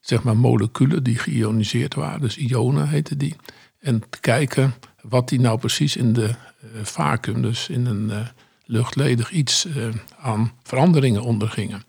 zeg 0.00 0.22
maar 0.22 0.36
moleculen 0.36 1.02
die 1.02 1.18
geïoniseerd 1.18 1.94
waren, 1.94 2.20
dus 2.20 2.36
ionen 2.36 2.88
heette 2.88 3.16
die. 3.16 3.36
En 3.80 4.02
te 4.10 4.20
kijken 4.20 4.74
wat 5.02 5.28
die 5.28 5.40
nou 5.40 5.58
precies 5.58 5.96
in 5.96 6.12
de 6.12 6.24
eh, 6.24 6.34
vacuüm, 6.82 7.42
dus 7.42 7.68
in 7.68 7.86
een 7.86 8.10
eh, 8.10 8.26
luchtledig 8.64 9.30
iets, 9.30 9.64
eh, 9.64 9.88
aan 10.20 10.52
veranderingen 10.62 11.22
ondergingen. 11.22 11.82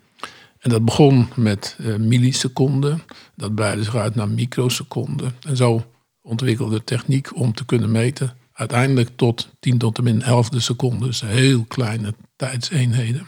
En 0.60 0.70
dat 0.70 0.86
begon 0.86 1.28
met 1.36 1.78
eh, 1.80 1.96
milliseconden, 1.96 3.02
dat 3.36 3.56
breidde 3.56 3.84
zich 3.84 3.96
uit 3.96 4.16
naar 4.16 4.30
microseconden. 4.30 5.36
En 5.48 5.58
zo 5.58 5.86
ontwikkelde 6.22 6.76
de 6.76 6.84
techniek 6.84 7.36
om 7.36 7.54
te 7.54 7.66
kunnen 7.66 7.92
meten, 7.92 8.38
uiteindelijk 8.60 9.10
tot 9.16 9.50
10 9.60 9.78
tot 9.78 9.96
de 9.96 10.02
min 10.02 10.22
11 10.22 10.50
seconden, 10.56 11.08
dus 11.08 11.22
heel 11.22 11.64
kleine 11.68 12.14
tijdseenheden. 12.36 13.28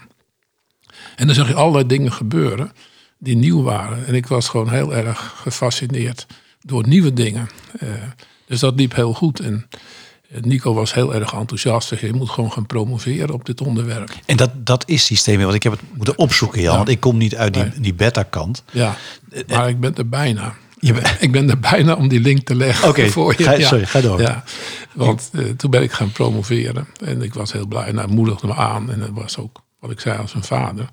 En 1.16 1.26
dan 1.26 1.36
zag 1.36 1.48
je 1.48 1.54
allerlei 1.54 1.86
dingen 1.86 2.12
gebeuren 2.12 2.72
die 3.18 3.36
nieuw 3.36 3.62
waren. 3.64 4.06
En 4.06 4.14
ik 4.14 4.28
was 4.28 4.50
gewoon 4.50 4.70
heel 4.70 4.96
erg 4.96 5.34
gefascineerd 5.36 6.26
door 6.60 6.88
nieuwe 6.88 7.14
dingen. 7.14 7.50
Eh, 7.80 7.90
dus 8.46 8.60
dat 8.60 8.76
liep 8.76 8.96
heel 8.96 9.14
goed. 9.14 9.40
En 9.40 9.68
eh, 10.30 10.42
Nico 10.42 10.74
was 10.74 10.94
heel 10.94 11.14
erg 11.16 11.34
enthousiast. 11.34 11.88
Zeg, 11.88 12.02
je 12.02 12.14
moet 12.14 12.30
gewoon 12.30 12.52
gaan 12.52 12.66
promoveren 12.66 13.34
op 13.34 13.46
dit 13.46 13.62
onderwerp. 13.62 14.10
En 14.26 14.38
dat, 14.38 14.52
dat 14.66 14.84
is 14.88 15.06
systeem, 15.06 15.40
want 15.42 15.54
ik 15.54 15.64
heb 15.64 15.72
het 15.72 15.82
moeten 15.94 16.18
opzoeken, 16.18 16.62
Jan. 16.62 16.72
Ja. 16.72 16.78
Want 16.78 16.90
ik 16.90 17.00
kom 17.00 17.18
niet 17.18 17.36
uit 17.36 17.54
die, 17.54 17.64
Nee. 17.64 17.80
die 17.80 17.94
beta-kant. 17.94 18.64
Ja, 18.72 18.96
maar 19.48 19.70
ik 19.70 19.80
ben 19.80 19.96
er 19.96 20.10
bijna. 20.10 20.54
Je 20.82 21.18
Ik 21.20 21.32
ben 21.32 21.50
er 21.50 21.60
bijna 21.60 21.94
om 21.96 22.08
die 22.08 22.20
link 22.20 22.46
te 22.46 22.56
leggen 22.56 22.88
voor 23.12 23.34
je. 23.38 23.44
ga- 23.44 23.52
Ja. 23.52 23.68
sorry, 23.68 23.86
ga 23.86 24.02
door. 24.02 24.22
Ja, 24.22 24.44
want 24.94 25.30
eh, 25.34 25.44
toen 25.46 25.72
ben 25.72 25.82
ik 25.84 25.92
gaan 25.92 26.12
promoveren. 26.12 26.88
En 27.04 27.22
ik 27.22 27.34
was 27.34 27.52
heel 27.52 27.68
blij. 27.68 27.84
En 27.86 27.98
hij 27.98 28.08
moedigde 28.08 28.48
me 28.48 28.56
aan. 28.56 28.92
En 28.92 29.00
dat 29.00 29.10
was 29.14 29.38
ook 29.38 29.62
wat 29.80 29.92
ik 29.92 30.00
zei 30.00 30.18
als 30.18 30.34
een 30.34 30.44
vader. 30.44 30.90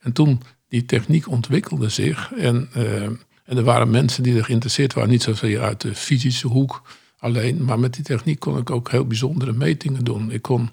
En 0.00 0.12
toen, 0.12 0.42
die 0.68 0.84
techniek 0.84 1.28
ontwikkelde 1.30 1.88
zich. 1.88 2.32
En, 2.36 2.68
eh, 2.72 3.02
en 3.44 3.56
er 3.56 3.62
waren 3.64 3.90
mensen 3.90 4.22
die 4.22 4.36
er 4.38 4.44
geïnteresseerd 4.44 4.92
waren. 4.94 5.10
Niet 5.10 5.22
zozeer 5.22 5.60
uit 5.60 5.80
de 5.80 5.94
fysische 5.94 6.46
hoek 6.46 6.82
alleen. 7.18 7.64
Maar 7.64 7.78
met 7.78 7.94
die 7.94 8.04
techniek 8.04 8.38
kon 8.40 8.58
ik 8.58 8.70
ook 8.70 8.90
heel 8.90 9.06
bijzondere 9.06 9.52
metingen 9.52 10.04
doen. 10.04 10.30
Ik 10.32 10.42
kon 10.42 10.70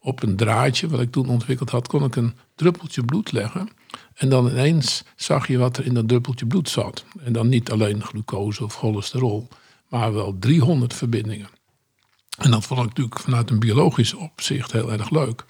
op 0.00 0.22
een 0.22 0.36
draadje, 0.36 0.88
wat 0.88 1.00
ik 1.00 1.12
toen 1.12 1.28
ontwikkeld 1.28 1.70
had, 1.70 1.88
kon 1.88 2.04
ik 2.04 2.16
een 2.16 2.32
druppeltje 2.54 3.04
bloed 3.04 3.32
leggen. 3.32 3.68
En 4.18 4.28
dan 4.28 4.48
ineens 4.48 5.04
zag 5.16 5.46
je 5.46 5.58
wat 5.58 5.76
er 5.76 5.86
in 5.86 5.94
dat 5.94 6.08
druppeltje 6.08 6.46
bloed 6.46 6.68
zat. 6.68 7.04
En 7.24 7.32
dan 7.32 7.48
niet 7.48 7.70
alleen 7.70 8.02
glucose 8.02 8.64
of 8.64 8.74
cholesterol, 8.74 9.48
maar 9.88 10.12
wel 10.12 10.36
300 10.38 10.94
verbindingen. 10.94 11.48
En 12.38 12.50
dat 12.50 12.64
vond 12.66 12.80
ik 12.80 12.86
natuurlijk 12.86 13.20
vanuit 13.20 13.50
een 13.50 13.58
biologisch 13.58 14.14
opzicht 14.14 14.72
heel 14.72 14.92
erg 14.92 15.10
leuk. 15.10 15.44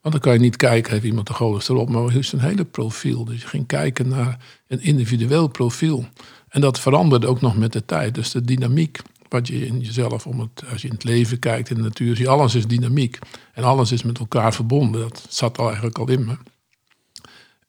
Want 0.00 0.14
dan 0.14 0.20
kan 0.20 0.32
je 0.32 0.38
niet 0.38 0.56
kijken, 0.56 0.92
heeft 0.92 1.04
iemand 1.04 1.26
de 1.26 1.32
cholesterol, 1.32 1.84
maar 1.84 2.02
het 2.02 2.14
is 2.14 2.32
een 2.32 2.40
hele 2.40 2.64
profiel. 2.64 3.24
Dus 3.24 3.40
je 3.40 3.46
ging 3.46 3.66
kijken 3.66 4.08
naar 4.08 4.38
een 4.68 4.80
individueel 4.80 5.48
profiel. 5.48 6.06
En 6.48 6.60
dat 6.60 6.80
veranderde 6.80 7.26
ook 7.26 7.40
nog 7.40 7.56
met 7.56 7.72
de 7.72 7.84
tijd. 7.84 8.14
Dus 8.14 8.30
de 8.30 8.42
dynamiek, 8.42 9.00
wat 9.28 9.48
je 9.48 9.66
in 9.66 9.80
jezelf, 9.80 10.26
om 10.26 10.40
het, 10.40 10.64
als 10.70 10.82
je 10.82 10.88
in 10.88 10.94
het 10.94 11.04
leven 11.04 11.38
kijkt, 11.38 11.70
in 11.70 11.76
de 11.76 11.82
natuur, 11.82 12.16
zie 12.16 12.28
alles 12.28 12.54
is 12.54 12.66
dynamiek. 12.66 13.18
En 13.52 13.64
alles 13.64 13.92
is 13.92 14.02
met 14.02 14.18
elkaar 14.18 14.54
verbonden. 14.54 15.00
Dat 15.00 15.26
zat 15.28 15.58
al 15.58 15.66
eigenlijk 15.66 15.98
al 15.98 16.08
in 16.08 16.24
me. 16.24 16.36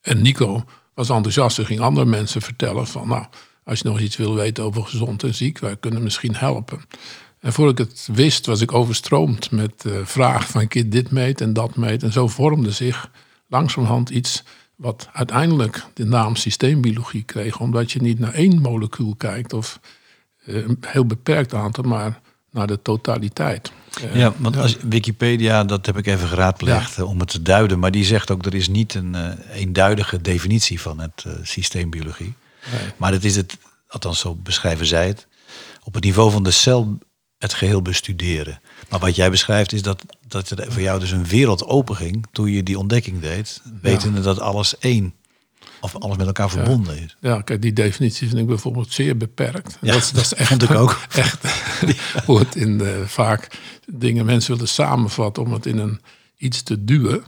En 0.03 0.21
Nico 0.21 0.63
was 0.93 1.09
enthousiast 1.09 1.59
en 1.59 1.65
ging 1.65 1.79
andere 1.79 2.05
mensen 2.05 2.41
vertellen 2.41 2.87
van... 2.87 3.07
nou, 3.07 3.25
als 3.63 3.79
je 3.79 3.87
nog 3.87 3.99
iets 3.99 4.17
wil 4.17 4.35
weten 4.35 4.63
over 4.63 4.85
gezond 4.85 5.23
en 5.23 5.33
ziek, 5.33 5.59
wij 5.59 5.77
kunnen 5.77 6.03
misschien 6.03 6.35
helpen. 6.35 6.81
En 7.39 7.53
voor 7.53 7.69
ik 7.69 7.77
het 7.77 8.09
wist, 8.11 8.45
was 8.45 8.61
ik 8.61 8.73
overstroomd 8.73 9.51
met 9.51 9.85
eh 9.85 9.91
vragen 10.03 10.49
van... 10.49 10.61
ik 10.61 10.91
dit 10.91 11.11
meet 11.11 11.41
en 11.41 11.53
dat 11.53 11.75
meet. 11.75 12.03
En 12.03 12.11
zo 12.11 12.27
vormde 12.27 12.71
zich 12.71 13.11
langzamerhand 13.47 14.09
iets 14.09 14.43
wat 14.75 15.09
uiteindelijk 15.13 15.85
de 15.93 16.05
naam 16.05 16.35
systeembiologie 16.35 17.23
kreeg. 17.23 17.59
Omdat 17.59 17.91
je 17.91 18.01
niet 18.01 18.19
naar 18.19 18.33
één 18.33 18.61
molecuul 18.61 19.15
kijkt 19.17 19.53
of 19.53 19.79
eh, 20.45 20.55
een 20.55 20.77
heel 20.87 21.05
beperkt 21.05 21.53
aantal, 21.53 21.83
maar 21.83 22.21
naar 22.53 22.67
de 22.67 22.81
totaliteit. 22.81 23.71
Eh, 24.01 24.15
Ja, 24.15 24.33
want 24.37 24.57
als 24.57 24.77
Wikipedia, 24.89 25.63
dat 25.63 25.85
heb 25.85 25.97
ik 25.97 26.05
even 26.07 26.27
geraadpleegd 26.27 26.97
eh, 26.97 27.09
om 27.09 27.19
het 27.19 27.29
te 27.29 27.41
duiden. 27.41 27.79
Maar 27.79 27.91
die 27.91 28.05
zegt 28.05 28.31
ook, 28.31 28.45
er 28.45 28.55
is 28.55 28.67
niet 28.67 28.93
een 28.93 29.15
eh, 29.15 29.59
eenduidige 29.61 30.21
definitie 30.21 30.81
van 30.81 30.99
het 30.99 31.23
eh, 31.27 31.33
systeembiologie. 31.43 32.33
Nee. 32.71 32.81
Maar 32.97 33.11
het 33.11 33.25
is 33.25 33.35
het, 33.35 33.57
althans 33.87 34.19
zo 34.19 34.35
beschrijven 34.35 34.85
zij 34.85 35.07
het, 35.07 35.27
op 35.83 35.93
het 35.93 36.03
niveau 36.03 36.31
van 36.31 36.43
de 36.43 36.51
cel 36.51 36.97
het 37.37 37.53
geheel 37.53 37.81
bestuderen. 37.81 38.61
Maar 38.89 38.99
wat 38.99 39.15
jij 39.15 39.29
beschrijft 39.29 39.73
is 39.73 39.81
dat, 39.81 40.03
dat 40.27 40.49
er 40.49 40.71
voor 40.71 40.81
jou 40.81 40.99
dus 40.99 41.11
een 41.11 41.25
wereld 41.25 41.65
open 41.65 41.95
ging 41.95 42.25
toen 42.31 42.51
je 42.51 42.63
die 42.63 42.77
ontdekking 42.79 43.21
deed. 43.21 43.61
Wetende 43.81 44.21
dat 44.21 44.39
alles 44.39 44.77
één, 44.77 45.13
of 45.83 45.95
alles 45.97 46.17
met 46.17 46.25
elkaar 46.27 46.49
verbonden 46.49 46.97
is. 47.03 47.15
Ja, 47.19 47.41
kijk, 47.41 47.61
die 47.61 47.73
definitie 47.73 48.27
vind 48.27 48.39
ik 48.39 48.47
bijvoorbeeld 48.47 48.93
zeer 48.93 49.17
beperkt. 49.17 49.77
Ja, 49.81 49.93
dat, 49.93 50.01
is- 50.01 50.11
dat 50.11 50.23
is 50.23 50.33
echt, 50.39 50.47
vond 50.49 50.63
ik 50.63 50.71
ook. 50.71 50.99
Echt 51.15 51.45
hoe 52.25 52.39
het 52.39 52.55
in 52.55 52.77
de, 52.77 53.03
vaak 53.07 53.47
dingen 53.87 54.25
mensen 54.25 54.53
willen 54.53 54.67
samenvatten 54.67 55.43
om 55.43 55.53
het 55.53 55.65
in 55.65 55.77
een 55.77 56.01
iets 56.37 56.61
te 56.63 56.83
duwen. 56.83 57.23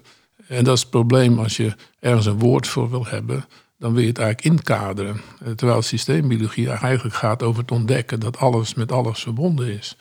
En 0.47 0.63
dat 0.63 0.75
is 0.75 0.81
het 0.81 0.89
probleem 0.89 1.39
als 1.39 1.57
je 1.57 1.75
ergens 2.00 2.25
een 2.25 2.39
woord 2.39 2.67
voor 2.67 2.89
wil 2.89 3.05
hebben, 3.05 3.45
dan 3.79 3.93
wil 3.93 4.01
je 4.01 4.07
het 4.07 4.17
eigenlijk 4.19 4.57
inkaderen. 4.59 5.21
Terwijl 5.55 5.81
systeembiologie 5.81 6.69
eigenlijk 6.69 7.15
gaat 7.15 7.43
over 7.43 7.62
het 7.62 7.71
ontdekken 7.71 8.19
dat 8.19 8.38
alles 8.38 8.74
met 8.74 8.91
alles 8.91 9.19
verbonden 9.19 9.67
is. 9.77 9.97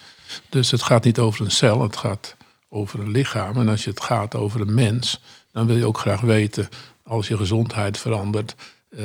Dus 0.48 0.70
het 0.70 0.82
gaat 0.82 1.04
niet 1.04 1.18
over 1.18 1.44
een 1.44 1.50
cel, 1.50 1.82
het 1.82 1.96
gaat 1.96 2.36
over 2.68 3.00
een 3.00 3.10
lichaam. 3.10 3.56
En 3.56 3.68
als 3.68 3.84
je 3.84 3.90
het 3.90 4.00
gaat 4.00 4.34
over 4.34 4.60
een 4.60 4.74
mens, 4.74 5.20
dan 5.52 5.66
wil 5.66 5.76
je 5.76 5.86
ook 5.86 5.98
graag 5.98 6.20
weten, 6.20 6.68
als 7.04 7.28
je 7.28 7.36
gezondheid 7.36 7.98
verandert, 7.98 8.54
eh, 8.88 9.04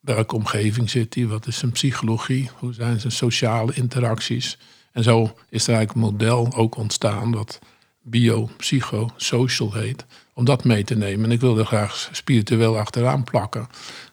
welke 0.00 0.34
omgeving 0.34 0.90
zit 0.90 1.14
hij, 1.14 1.26
wat 1.26 1.46
is 1.46 1.58
zijn 1.58 1.70
psychologie, 1.70 2.50
hoe 2.58 2.72
zijn 2.72 3.00
zijn 3.00 3.12
sociale 3.12 3.74
interacties. 3.74 4.58
En 4.92 5.02
zo 5.02 5.36
is 5.48 5.66
er 5.66 5.74
eigenlijk 5.74 6.06
een 6.06 6.12
model 6.12 6.54
ook 6.54 6.76
ontstaan 6.76 7.32
dat 7.32 7.58
bio-psycho-social 8.02 9.72
heet, 9.72 10.04
om 10.34 10.44
dat 10.44 10.64
mee 10.64 10.84
te 10.84 10.94
nemen. 10.94 11.24
En 11.24 11.30
ik 11.30 11.40
wil 11.40 11.58
er 11.58 11.66
graag 11.66 12.08
spiritueel 12.12 12.78
achteraan 12.78 13.24
plakken. 13.24 13.68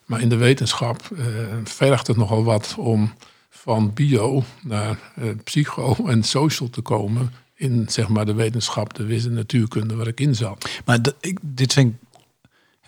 Maar 0.05 0.21
in 0.21 0.29
de 0.29 0.35
wetenschap 0.35 1.09
eh, 1.17 1.25
vergt 1.63 2.07
het 2.07 2.17
nogal 2.17 2.43
wat 2.43 2.75
om 2.77 3.13
van 3.49 3.93
bio 3.93 4.43
naar 4.63 4.99
eh, 5.15 5.29
psycho 5.43 5.95
en 6.07 6.23
social 6.23 6.69
te 6.69 6.81
komen 6.81 7.33
in 7.55 7.85
zeg 7.89 8.07
maar, 8.07 8.25
de 8.25 8.33
wetenschap, 8.33 8.93
de 8.93 9.05
wiskunde, 9.05 9.37
natuurkunde 9.37 9.95
waar 9.95 10.07
ik 10.07 10.19
in 10.19 10.35
zat. 10.35 10.69
Maar 10.85 10.99
dit 11.41 11.73
vind 11.73 11.93
ik 11.93 12.08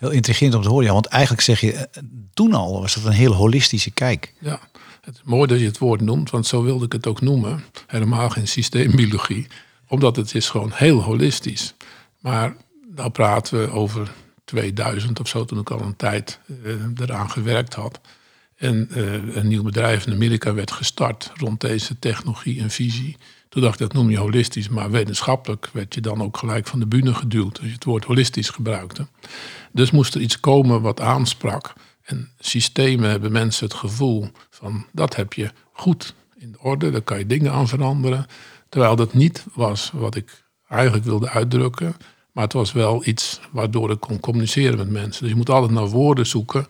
heel 0.02 0.10
intrigerend 0.10 0.54
om 0.54 0.62
te 0.62 0.68
horen. 0.68 0.86
Ja, 0.86 0.92
want 0.92 1.06
eigenlijk 1.06 1.42
zeg 1.42 1.60
je, 1.60 1.72
eh, 1.72 2.02
toen 2.34 2.52
al 2.52 2.80
was 2.80 2.94
dat 2.94 3.04
een 3.04 3.12
heel 3.12 3.34
holistische 3.34 3.90
kijk. 3.90 4.34
Ja, 4.38 4.60
het 5.00 5.14
is 5.14 5.20
mooi 5.24 5.46
dat 5.46 5.58
je 5.58 5.66
het 5.66 5.78
woord 5.78 6.00
noemt, 6.00 6.30
want 6.30 6.46
zo 6.46 6.62
wilde 6.62 6.84
ik 6.84 6.92
het 6.92 7.06
ook 7.06 7.20
noemen. 7.20 7.64
Helemaal 7.86 8.30
geen 8.30 8.48
systeembiologie, 8.48 9.46
omdat 9.88 10.16
het 10.16 10.34
is 10.34 10.48
gewoon 10.48 10.70
heel 10.74 11.02
holistisch. 11.02 11.74
Maar 12.20 12.56
nou 12.94 13.10
praten 13.10 13.60
we 13.60 13.70
over 13.70 14.12
2000 14.44 15.20
of 15.20 15.28
zo, 15.28 15.44
toen 15.44 15.58
ik 15.58 15.70
al 15.70 15.80
een 15.80 15.96
tijd 15.96 16.38
eh, 16.64 16.72
eraan 17.00 17.30
gewerkt 17.30 17.74
had. 17.74 18.00
En 18.56 18.88
eh, 18.90 19.36
een 19.36 19.48
nieuw 19.48 19.62
bedrijf 19.62 20.06
in 20.06 20.12
Amerika 20.12 20.54
werd 20.54 20.70
gestart 20.70 21.30
rond 21.34 21.60
deze 21.60 21.98
technologie 21.98 22.60
en 22.60 22.70
visie. 22.70 23.16
Toen 23.52 23.62
dacht 23.62 23.80
ik, 23.80 23.86
dat 23.86 23.92
noem 23.92 24.10
je 24.10 24.18
holistisch, 24.18 24.68
maar 24.68 24.90
wetenschappelijk 24.90 25.70
werd 25.72 25.94
je 25.94 26.00
dan 26.00 26.22
ook 26.22 26.36
gelijk 26.36 26.66
van 26.66 26.78
de 26.78 26.86
bühne 26.86 27.14
geduwd 27.14 27.58
als 27.58 27.66
je 27.66 27.74
het 27.74 27.84
woord 27.84 28.04
holistisch 28.04 28.48
gebruikte. 28.48 29.06
Dus 29.72 29.90
moest 29.90 30.14
er 30.14 30.20
iets 30.20 30.40
komen 30.40 30.80
wat 30.80 31.00
aansprak. 31.00 31.72
En 32.02 32.30
systemen 32.38 33.10
hebben 33.10 33.32
mensen 33.32 33.64
het 33.66 33.74
gevoel 33.74 34.30
van 34.50 34.86
dat 34.92 35.16
heb 35.16 35.32
je 35.32 35.50
goed 35.72 36.14
in 36.36 36.56
orde, 36.60 36.90
daar 36.90 37.02
kan 37.02 37.18
je 37.18 37.26
dingen 37.26 37.52
aan 37.52 37.68
veranderen. 37.68 38.26
Terwijl 38.68 38.96
dat 38.96 39.14
niet 39.14 39.46
was 39.54 39.90
wat 39.94 40.14
ik 40.14 40.44
eigenlijk 40.68 41.04
wilde 41.04 41.28
uitdrukken. 41.28 41.96
Maar 42.32 42.44
het 42.44 42.52
was 42.52 42.72
wel 42.72 43.06
iets 43.06 43.40
waardoor 43.50 43.90
ik 43.90 44.00
kon 44.00 44.20
communiceren 44.20 44.76
met 44.76 44.90
mensen. 44.90 45.22
Dus 45.22 45.30
je 45.30 45.36
moet 45.36 45.50
altijd 45.50 45.72
naar 45.72 45.88
woorden 45.88 46.26
zoeken 46.26 46.66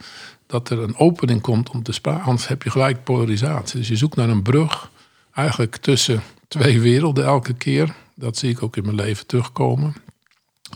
dat 0.47 0.71
er 0.71 0.79
een 0.79 0.97
opening 0.97 1.41
komt 1.41 1.71
om 1.71 1.83
te 1.83 1.93
spraken. 1.93 2.25
Anders 2.25 2.49
heb 2.49 2.63
je 2.63 2.71
gelijk 2.71 3.05
polarisatie. 3.05 3.79
Dus 3.79 3.89
je 3.89 3.97
zoekt 3.97 4.17
naar 4.17 4.29
een 4.29 4.43
brug 4.43 4.91
eigenlijk 5.33 5.77
tussen 5.77 6.23
twee 6.53 6.81
werelden 6.81 7.25
elke 7.25 7.53
keer. 7.53 7.95
Dat 8.15 8.37
zie 8.37 8.51
ik 8.51 8.63
ook 8.63 8.77
in 8.77 8.85
mijn 8.85 8.97
leven 8.97 9.27
terugkomen. 9.27 9.95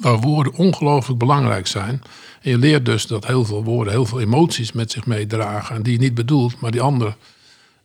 Waar 0.00 0.20
woorden 0.20 0.54
ongelooflijk 0.54 1.18
belangrijk 1.18 1.66
zijn. 1.66 2.02
En 2.42 2.50
je 2.50 2.58
leert 2.58 2.84
dus 2.84 3.06
dat 3.06 3.26
heel 3.26 3.44
veel 3.44 3.64
woorden 3.64 3.92
heel 3.92 4.06
veel 4.06 4.20
emoties 4.20 4.72
met 4.72 4.90
zich 4.90 5.06
meedragen. 5.06 5.76
En 5.76 5.82
die 5.82 5.92
je 5.92 5.98
niet 5.98 6.14
bedoelt, 6.14 6.60
maar 6.60 6.70
die 6.70 6.80
ander 6.80 7.16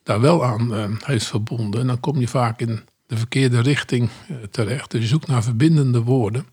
daar 0.03 0.21
wel 0.21 0.45
aan 0.45 0.73
uh, 0.73 0.85
heeft 0.99 1.25
verbonden. 1.25 1.81
En 1.81 1.87
dan 1.87 1.99
kom 1.99 2.19
je 2.19 2.27
vaak 2.27 2.59
in 2.59 2.81
de 3.07 3.17
verkeerde 3.17 3.61
richting 3.61 4.09
uh, 4.31 4.37
terecht. 4.51 4.91
Dus 4.91 5.01
je 5.01 5.07
zoekt 5.07 5.27
naar 5.27 5.43
verbindende 5.43 6.01
woorden. 6.01 6.45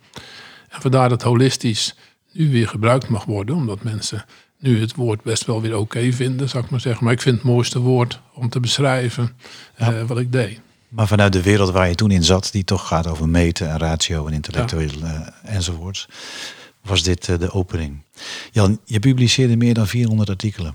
En 0.68 0.80
vandaar 0.80 1.09
dat 1.09 1.23
holistisch 1.23 1.95
nu 2.33 2.50
weer 2.50 2.68
gebruikt 2.68 3.09
mag 3.09 3.25
worden. 3.25 3.54
Omdat 3.54 3.83
mensen 3.83 4.25
nu 4.59 4.80
het 4.80 4.95
woord 4.95 5.23
best 5.23 5.45
wel 5.45 5.61
weer 5.61 5.76
oké 5.76 6.12
vinden, 6.12 6.49
zou 6.49 6.64
ik 6.64 6.71
maar 6.71 6.80
zeggen. 6.80 7.04
Maar 7.04 7.12
ik 7.12 7.21
vind 7.21 7.37
het 7.37 7.45
mooiste 7.45 7.78
woord 7.78 8.21
om 8.35 8.49
te 8.49 8.61
beschrijven 8.61 9.37
uh, 9.80 10.02
wat 10.02 10.18
ik 10.18 10.33
deed. 10.33 10.61
Maar 10.88 11.07
vanuit 11.07 11.33
de 11.33 11.42
wereld 11.42 11.71
waar 11.71 11.88
je 11.88 11.95
toen 11.95 12.11
in 12.11 12.25
zat, 12.25 12.49
die 12.52 12.64
toch 12.64 12.87
gaat 12.87 13.07
over 13.07 13.28
meten 13.28 13.71
en 13.71 13.78
ratio 13.78 14.26
en 14.26 14.33
intellectueel 14.33 14.99
ja. 14.99 15.35
enzovoorts, 15.42 16.09
was 16.83 17.02
dit 17.02 17.25
de 17.25 17.52
opening. 17.52 18.02
Jan, 18.50 18.80
je 18.85 18.99
publiceerde 18.99 19.57
meer 19.57 19.75
dan 19.75 19.87
400 19.87 20.28
artikelen. 20.28 20.75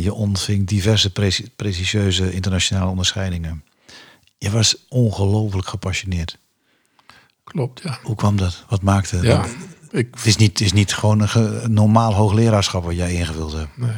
Je 0.00 0.12
ontving 0.12 0.66
diverse 0.66 1.12
pre 1.12 1.48
prestigieuze 1.56 2.32
internationale 2.32 2.90
onderscheidingen. 2.90 3.64
Je 4.38 4.50
was 4.50 4.76
ongelooflijk 4.88 5.68
gepassioneerd. 5.68 6.38
Klopt, 7.44 7.80
ja. 7.82 7.98
Hoe 8.02 8.16
kwam 8.16 8.36
dat? 8.36 8.64
Wat 8.68 8.82
maakte 8.82 9.16
ja, 9.22 9.36
dat? 9.36 9.48
Ik... 9.90 10.08
Het, 10.14 10.26
is 10.26 10.36
niet, 10.36 10.50
het 10.50 10.60
is 10.60 10.72
niet 10.72 10.94
gewoon 10.94 11.28
een, 11.32 11.72
normaal 11.72 12.14
hoogleraarschap 12.14 12.84
wat 12.84 12.96
jij 12.96 13.12
ingevuld 13.12 13.52
hebt. 13.52 13.76
Nee. 13.76 13.90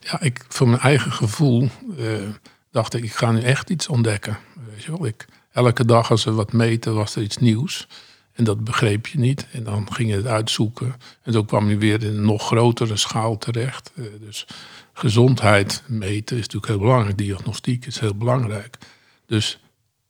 Ja, 0.00 0.20
ik, 0.20 0.44
voor 0.48 0.68
mijn 0.68 0.80
eigen 0.80 1.12
gevoel 1.12 1.68
uh, 1.98 2.28
dacht 2.74 2.94
ik, 2.94 3.04
ik 3.04 3.12
ga 3.12 3.32
nu 3.32 3.40
echt 3.40 3.70
iets 3.70 3.88
ontdekken. 3.88 4.38
Weet 4.70 4.84
je 4.84 4.90
wel? 4.90 5.06
Ik, 5.06 5.26
elke 5.52 5.84
dag 5.84 6.10
als 6.10 6.24
we 6.24 6.32
wat 6.32 6.52
meten 6.52 6.94
was 6.94 7.16
er 7.16 7.22
iets 7.22 7.36
nieuws. 7.36 7.86
En 8.32 8.44
dat 8.44 8.64
begreep 8.64 9.06
je 9.06 9.18
niet. 9.18 9.46
En 9.52 9.64
dan 9.64 9.92
ging 9.92 10.10
je 10.10 10.16
het 10.16 10.26
uitzoeken. 10.26 10.94
En 11.22 11.32
zo 11.32 11.44
kwam 11.44 11.68
je 11.68 11.76
weer 11.76 12.02
in 12.02 12.16
een 12.16 12.24
nog 12.24 12.46
grotere 12.46 12.96
schaal 12.96 13.38
terecht. 13.38 13.92
Uh, 13.94 14.06
dus 14.20 14.46
gezondheid 14.92 15.82
meten 15.86 16.36
is 16.36 16.42
natuurlijk 16.42 16.72
heel 16.72 16.78
belangrijk. 16.78 17.18
Diagnostiek 17.18 17.86
is 17.86 17.98
heel 17.98 18.14
belangrijk. 18.14 18.78
Dus 19.26 19.60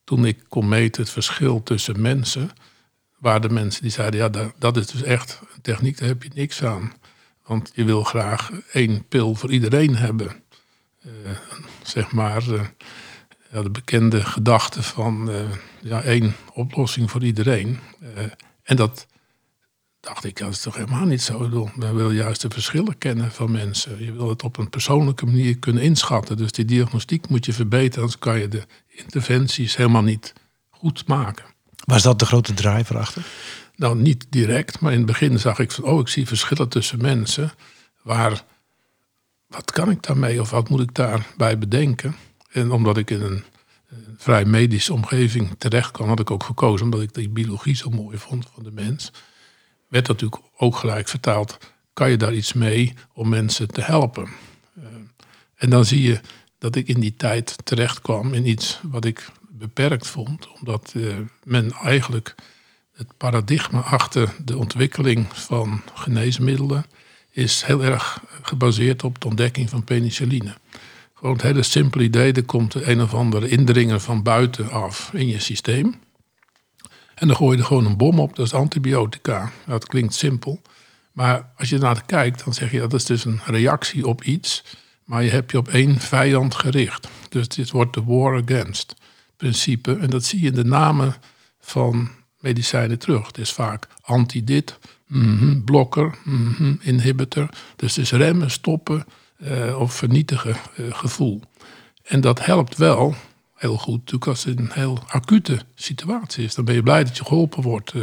toen 0.04 0.24
ik 0.24 0.38
kon 0.48 0.68
meten 0.68 1.02
het 1.02 1.12
verschil 1.12 1.62
tussen 1.62 2.00
mensen, 2.00 2.50
waren 3.18 3.40
de 3.40 3.54
mensen 3.54 3.82
die 3.82 3.90
zeiden: 3.90 4.20
ja, 4.20 4.52
dat 4.58 4.76
is 4.76 4.86
dus 4.86 5.02
echt 5.02 5.40
een 5.54 5.62
techniek, 5.62 5.98
daar 5.98 6.08
heb 6.08 6.22
je 6.22 6.30
niks 6.34 6.64
aan. 6.64 6.92
Want 7.46 7.70
je 7.74 7.84
wil 7.84 8.04
graag 8.04 8.50
één 8.72 9.08
pil 9.08 9.34
voor 9.34 9.52
iedereen 9.52 9.96
hebben. 9.96 10.42
Uh, 11.06 11.12
zeg 11.88 12.12
maar 12.12 12.48
uh, 12.48 12.60
ja, 13.52 13.62
de 13.62 13.70
bekende 13.70 14.24
gedachte 14.24 14.82
van 14.82 15.30
uh, 15.30 15.36
ja, 15.80 16.02
één 16.02 16.34
oplossing 16.52 17.10
voor 17.10 17.24
iedereen. 17.24 17.78
en 18.62 18.76
dat 18.76 19.06
dacht 20.00 20.24
ik, 20.24 20.38
dat 20.38 20.50
is 20.50 20.60
toch 20.60 20.74
helemaal 20.74 21.04
niet 21.04 21.22
zo. 21.22 21.70
We 21.76 21.92
willen 21.92 22.14
juist 22.14 22.40
de 22.40 22.50
verschillen 22.50 22.98
kennen 22.98 23.32
van 23.32 23.50
mensen. 23.50 24.04
Je 24.04 24.12
wil 24.12 24.28
het 24.28 24.42
op 24.42 24.56
een 24.56 24.70
persoonlijke 24.70 25.26
manier 25.26 25.58
kunnen 25.58 25.82
inschatten. 25.82 26.36
Dus 26.36 26.52
die 26.52 26.64
diagnostiek 26.64 27.28
moet 27.28 27.46
je 27.46 27.52
verbeteren, 27.52 28.02
anders 28.02 28.18
kan 28.18 28.38
je 28.38 28.48
de 28.48 28.62
interventies 28.88 29.76
helemaal 29.76 30.02
niet 30.02 30.32
goed 30.70 31.06
maken. 31.06 31.44
Was 31.84 32.02
dat 32.02 32.18
de 32.18 32.26
grote 32.26 32.54
driver 32.54 32.98
achter? 32.98 33.26
Nou, 33.76 33.96
niet 33.96 34.26
direct, 34.30 34.80
maar 34.80 34.92
in 34.92 34.98
het 34.98 35.06
begin 35.06 35.38
zag 35.38 35.58
ik 35.58 35.72
van, 35.72 35.84
oh, 35.84 36.00
ik 36.00 36.08
zie 36.08 36.26
verschillen 36.26 36.68
tussen 36.68 37.02
mensen. 37.02 37.52
Waar, 38.02 38.44
wat 39.54 39.70
kan 39.70 39.90
ik 39.90 40.02
daarmee 40.02 40.40
of 40.40 40.50
wat 40.50 40.68
moet 40.68 40.80
ik 40.80 40.94
daarbij 40.94 41.58
bedenken? 41.58 42.16
En 42.50 42.70
omdat 42.70 42.96
ik 42.96 43.10
in 43.10 43.20
een, 43.20 43.44
een 43.88 44.14
vrij 44.16 44.44
medische 44.44 44.92
omgeving 44.92 45.54
terecht 45.58 45.90
kwam, 45.90 46.08
had 46.08 46.20
ik 46.20 46.30
ook 46.30 46.44
gekozen, 46.44 46.84
omdat 46.84 47.00
ik 47.00 47.14
die 47.14 47.28
biologie 47.28 47.76
zo 47.76 47.90
mooi 47.90 48.18
vond 48.18 48.46
van 48.54 48.62
de 48.62 48.70
mens 48.70 49.12
werd 49.88 50.08
natuurlijk 50.08 50.42
ook 50.56 50.76
gelijk 50.76 51.08
vertaald. 51.08 51.58
Kan 51.92 52.10
je 52.10 52.16
daar 52.16 52.34
iets 52.34 52.52
mee 52.52 52.94
om 53.12 53.28
mensen 53.28 53.68
te 53.68 53.80
helpen? 53.80 54.28
Uh, 54.78 54.84
en 55.54 55.70
dan 55.70 55.84
zie 55.84 56.02
je 56.02 56.20
dat 56.58 56.76
ik 56.76 56.88
in 56.88 57.00
die 57.00 57.16
tijd 57.16 57.56
terecht 57.64 58.00
kwam 58.00 58.34
in 58.34 58.48
iets 58.48 58.80
wat 58.82 59.04
ik 59.04 59.30
beperkt 59.48 60.06
vond. 60.06 60.48
Omdat 60.58 60.92
uh, 60.96 61.16
men 61.44 61.72
eigenlijk 61.72 62.34
het 62.92 63.16
paradigma 63.16 63.80
achter 63.80 64.34
de 64.44 64.58
ontwikkeling 64.58 65.26
van 65.32 65.82
geneesmiddelen 65.94 66.84
is 67.34 67.62
heel 67.62 67.84
erg 67.84 68.22
gebaseerd 68.42 69.04
op 69.04 69.20
de 69.20 69.26
ontdekking 69.26 69.70
van 69.70 69.84
penicilline. 69.84 70.54
Gewoon 71.14 71.34
het 71.34 71.42
hele 71.42 71.62
simpele 71.62 72.04
idee, 72.04 72.32
er 72.32 72.44
komt 72.44 72.74
een 72.74 73.02
of 73.02 73.14
andere 73.14 73.48
indringer 73.48 74.00
van 74.00 74.22
buitenaf 74.22 75.10
in 75.12 75.28
je 75.28 75.40
systeem. 75.40 75.94
En 77.14 77.26
dan 77.26 77.36
gooi 77.36 77.56
je 77.56 77.62
er 77.62 77.68
gewoon 77.68 77.86
een 77.86 77.96
bom 77.96 78.18
op, 78.18 78.36
dat 78.36 78.46
is 78.46 78.54
antibiotica. 78.54 79.52
Dat 79.66 79.86
klinkt 79.86 80.14
simpel. 80.14 80.60
Maar 81.12 81.52
als 81.56 81.68
je 81.68 81.78
naar 81.78 82.04
kijkt, 82.06 82.44
dan 82.44 82.54
zeg 82.54 82.70
je 82.70 82.80
dat 82.80 82.92
is 82.92 83.04
dus 83.04 83.24
een 83.24 83.40
reactie 83.44 84.06
op 84.06 84.22
iets. 84.22 84.64
Maar 85.04 85.22
je 85.22 85.30
hebt 85.30 85.50
je 85.50 85.58
op 85.58 85.68
één 85.68 86.00
vijand 86.00 86.54
gericht. 86.54 87.08
Dus 87.28 87.48
dit 87.48 87.70
wordt 87.70 87.94
de 87.94 88.04
war 88.04 88.42
against 88.42 88.94
principe. 89.36 89.96
En 89.96 90.10
dat 90.10 90.24
zie 90.24 90.40
je 90.40 90.46
in 90.46 90.54
de 90.54 90.64
namen 90.64 91.14
van 91.60 92.10
medicijnen 92.40 92.98
terug. 92.98 93.26
Het 93.26 93.38
is 93.38 93.52
vaak 93.52 93.86
anti-dit, 94.00 94.78
mm 95.14 95.38
-hmm, 95.38 95.64
blokker, 95.64 96.14
mm 96.24 96.54
-hmm, 96.56 96.78
inhibitor. 96.80 97.48
Dus 97.76 97.96
het 97.96 98.04
is 98.04 98.12
remmen, 98.12 98.50
stoppen 98.50 99.04
uh, 99.38 99.80
of 99.80 99.94
vernietigen 99.94 100.56
uh, 100.76 100.94
gevoel. 100.94 101.40
En 102.04 102.20
dat 102.20 102.44
helpt 102.44 102.76
wel 102.76 103.14
heel 103.54 103.76
goed. 103.76 103.98
Natuurlijk 103.98 104.26
als 104.26 104.44
het 104.44 104.58
een 104.58 104.70
heel 104.72 105.02
acute 105.06 105.60
situatie 105.74 106.44
is, 106.44 106.54
dan 106.54 106.64
ben 106.64 106.74
je 106.74 106.82
blij 106.82 107.04
dat 107.04 107.16
je 107.16 107.24
geholpen 107.24 107.62
wordt. 107.62 107.92
Eh. 107.92 108.00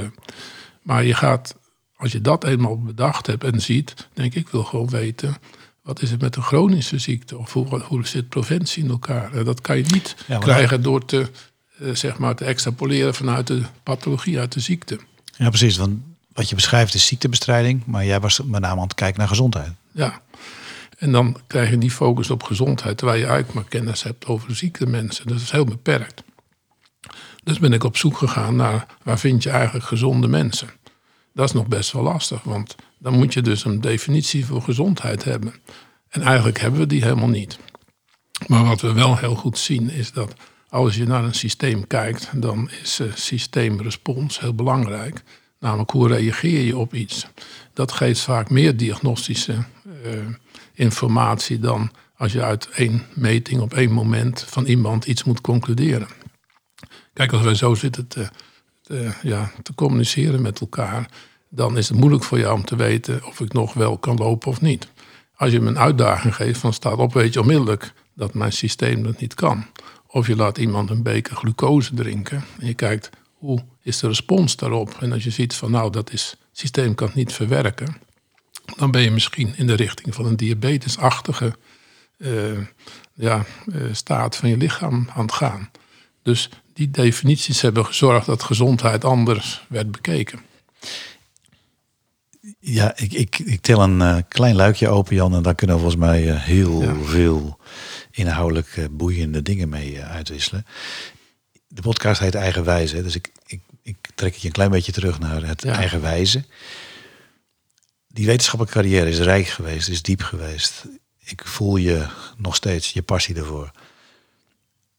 Maar 0.81 1.03
je 1.03 1.13
gaat, 1.13 1.55
als 1.95 2.11
je 2.11 2.21
dat 2.21 2.43
eenmaal 2.43 2.81
bedacht 2.81 3.27
hebt 3.27 3.43
en 3.43 3.61
ziet, 3.61 4.07
denk 4.13 4.33
ik, 4.33 4.49
wil 4.49 4.63
gewoon 4.63 4.89
weten. 4.89 5.35
Wat 5.81 6.01
is 6.01 6.11
het 6.11 6.21
met 6.21 6.35
een 6.35 6.43
chronische 6.43 6.97
ziekte? 6.97 7.37
Of 7.37 7.53
hoe, 7.53 7.79
hoe 7.79 8.07
zit 8.07 8.29
preventie 8.29 8.83
in 8.83 8.89
elkaar? 8.89 9.43
Dat 9.43 9.61
kan 9.61 9.77
je 9.77 9.83
niet 9.83 10.15
krijgen 10.39 10.81
door 10.81 11.05
te, 11.05 11.27
eh, 11.79 11.95
zeg 11.95 12.17
maar, 12.17 12.35
te 12.35 12.45
extrapoleren 12.45 13.15
vanuit 13.15 13.47
de 13.47 13.61
pathologie, 13.83 14.39
uit 14.39 14.51
de 14.51 14.59
ziekte. 14.59 14.99
Ja, 15.37 15.49
precies. 15.49 15.77
Want 15.77 15.99
wat 16.33 16.49
je 16.49 16.55
beschrijft 16.55 16.93
is 16.93 17.05
ziektebestrijding, 17.05 17.85
maar 17.85 18.05
jij 18.05 18.19
was 18.19 18.41
met 18.41 18.61
name 18.61 18.75
aan 18.75 18.87
het 18.87 18.93
kijken 18.93 19.19
naar 19.19 19.27
gezondheid. 19.27 19.71
Ja, 19.91 20.21
en 20.97 21.11
dan 21.11 21.37
krijg 21.47 21.69
je 21.69 21.77
die 21.77 21.91
focus 21.91 22.29
op 22.29 22.43
gezondheid, 22.43 22.97
terwijl 22.97 23.19
je 23.19 23.25
eigenlijk 23.25 23.53
maar 23.53 23.67
kennis 23.67 24.03
hebt 24.03 24.25
over 24.25 24.55
ziekte 24.55 24.85
mensen. 24.85 25.27
Dat 25.27 25.39
is 25.39 25.51
heel 25.51 25.65
beperkt. 25.65 26.23
Dus 27.43 27.59
ben 27.59 27.73
ik 27.73 27.83
op 27.83 27.97
zoek 27.97 28.17
gegaan 28.17 28.55
naar 28.55 28.85
waar 29.03 29.19
vind 29.19 29.43
je 29.43 29.49
eigenlijk 29.49 29.85
gezonde 29.85 30.27
mensen. 30.27 30.69
Dat 31.33 31.47
is 31.47 31.53
nog 31.53 31.67
best 31.67 31.91
wel 31.91 32.03
lastig, 32.03 32.43
want 32.43 32.75
dan 32.97 33.13
moet 33.13 33.33
je 33.33 33.41
dus 33.41 33.65
een 33.65 33.81
definitie 33.81 34.45
voor 34.45 34.61
gezondheid 34.61 35.23
hebben. 35.23 35.53
En 36.09 36.21
eigenlijk 36.21 36.59
hebben 36.59 36.79
we 36.79 36.87
die 36.87 37.03
helemaal 37.03 37.29
niet. 37.29 37.59
Maar 38.47 38.65
wat 38.65 38.81
we 38.81 38.93
wel 38.93 39.17
heel 39.17 39.35
goed 39.35 39.57
zien 39.57 39.89
is 39.89 40.11
dat 40.11 40.33
als 40.69 40.95
je 40.95 41.05
naar 41.05 41.23
een 41.23 41.33
systeem 41.33 41.87
kijkt, 41.87 42.29
dan 42.35 42.69
is 42.81 42.99
uh, 42.99 43.13
systeemrespons 43.13 44.39
heel 44.39 44.53
belangrijk. 44.53 45.23
Namelijk 45.61 45.91
hoe 45.91 46.07
reageer 46.07 46.61
je 46.61 46.77
op 46.77 46.93
iets. 46.93 47.27
Dat 47.73 47.91
geeft 47.91 48.19
vaak 48.19 48.49
meer 48.49 48.77
diagnostische 48.77 49.53
uh, 49.53 50.11
informatie 50.73 51.59
dan 51.59 51.91
als 52.15 52.31
je 52.31 52.43
uit 52.43 52.69
één 52.69 53.05
meting 53.13 53.61
op 53.61 53.73
één 53.73 53.91
moment 53.91 54.45
van 54.47 54.65
iemand 54.65 55.05
iets 55.05 55.23
moet 55.23 55.41
concluderen. 55.41 56.07
Kijk, 57.13 57.31
als 57.31 57.41
wij 57.41 57.55
zo 57.55 57.75
zitten 57.75 58.07
te, 58.07 58.29
te, 58.81 59.11
ja, 59.21 59.51
te 59.63 59.73
communiceren 59.75 60.41
met 60.41 60.59
elkaar, 60.59 61.09
dan 61.49 61.77
is 61.77 61.89
het 61.89 61.97
moeilijk 61.97 62.23
voor 62.23 62.39
jou 62.39 62.53
om 62.53 62.65
te 62.65 62.75
weten 62.75 63.25
of 63.25 63.39
ik 63.39 63.53
nog 63.53 63.73
wel 63.73 63.97
kan 63.97 64.17
lopen 64.17 64.49
of 64.49 64.61
niet. 64.61 64.87
Als 65.35 65.51
je 65.51 65.59
me 65.59 65.67
een 65.67 65.79
uitdaging 65.79 66.35
geeft 66.35 66.59
van 66.59 66.73
staat 66.73 66.97
op, 66.97 67.13
weet 67.13 67.33
je 67.33 67.39
onmiddellijk 67.39 67.93
dat 68.15 68.33
mijn 68.33 68.51
systeem 68.51 69.03
dat 69.03 69.19
niet 69.19 69.33
kan. 69.33 69.65
Of 70.07 70.27
je 70.27 70.35
laat 70.35 70.57
iemand 70.57 70.89
een 70.89 71.03
beker 71.03 71.35
glucose 71.35 71.93
drinken 71.93 72.43
en 72.59 72.67
je 72.67 72.73
kijkt 72.73 73.09
hoe 73.41 73.63
is 73.81 73.99
de 73.99 74.07
respons 74.07 74.55
daarop. 74.55 74.97
En 74.99 75.11
als 75.11 75.23
je 75.23 75.29
ziet 75.29 75.53
van 75.53 75.71
nou 75.71 75.91
dat 75.91 76.13
is, 76.13 76.29
het 76.29 76.59
systeem 76.59 76.95
kan 76.95 77.07
het 77.07 77.15
niet 77.15 77.33
verwerken, 77.33 77.95
dan 78.77 78.91
ben 78.91 79.01
je 79.01 79.11
misschien 79.11 79.53
in 79.57 79.67
de 79.67 79.73
richting 79.73 80.15
van 80.15 80.25
een 80.25 80.35
diabetesachtige 80.35 81.55
uh, 82.17 82.57
ja, 83.13 83.45
uh, 83.65 83.83
staat 83.91 84.35
van 84.35 84.49
je 84.49 84.57
lichaam 84.57 85.09
aan 85.13 85.25
het 85.25 85.31
gaan. 85.31 85.69
Dus 86.23 86.49
die 86.73 86.91
definities 86.91 87.61
hebben 87.61 87.85
gezorgd 87.85 88.25
dat 88.25 88.43
gezondheid 88.43 89.05
anders 89.05 89.65
werd 89.69 89.91
bekeken. 89.91 90.39
Ja, 92.59 92.97
ik, 92.97 93.13
ik, 93.13 93.39
ik 93.39 93.61
tel 93.61 93.81
een 93.81 93.99
uh, 93.99 94.17
klein 94.27 94.55
luikje 94.55 94.89
open, 94.89 95.15
Jan, 95.15 95.35
en 95.35 95.41
daar 95.41 95.55
kunnen 95.55 95.75
we 95.75 95.81
volgens 95.81 96.01
mij 96.01 96.21
heel 96.21 96.81
ja. 96.81 96.95
veel 96.95 97.57
inhoudelijk 98.11 98.87
boeiende 98.91 99.41
dingen 99.41 99.69
mee 99.69 100.03
uitwisselen. 100.03 100.65
De 101.73 101.81
podcast 101.81 102.19
heet 102.19 102.35
Eigenwijze, 102.35 103.03
dus 103.03 103.15
ik, 103.15 103.31
ik, 103.45 103.61
ik 103.81 104.09
trek 104.15 104.35
je 104.35 104.47
een 104.47 104.53
klein 104.53 104.71
beetje 104.71 104.91
terug 104.91 105.19
naar 105.19 105.43
het 105.43 105.61
ja. 105.61 105.73
Eigenwijze 105.73 106.43
die 108.13 108.25
wetenschappelijke 108.25 108.79
carrière 108.79 109.09
is 109.09 109.19
rijk 109.19 109.47
geweest, 109.47 109.89
is 109.89 110.01
diep 110.01 110.21
geweest. 110.21 110.85
Ik 111.19 111.45
voel 111.45 111.75
je 111.75 112.07
nog 112.37 112.55
steeds, 112.55 112.93
je 112.93 113.01
passie 113.01 113.35
ervoor. 113.35 113.71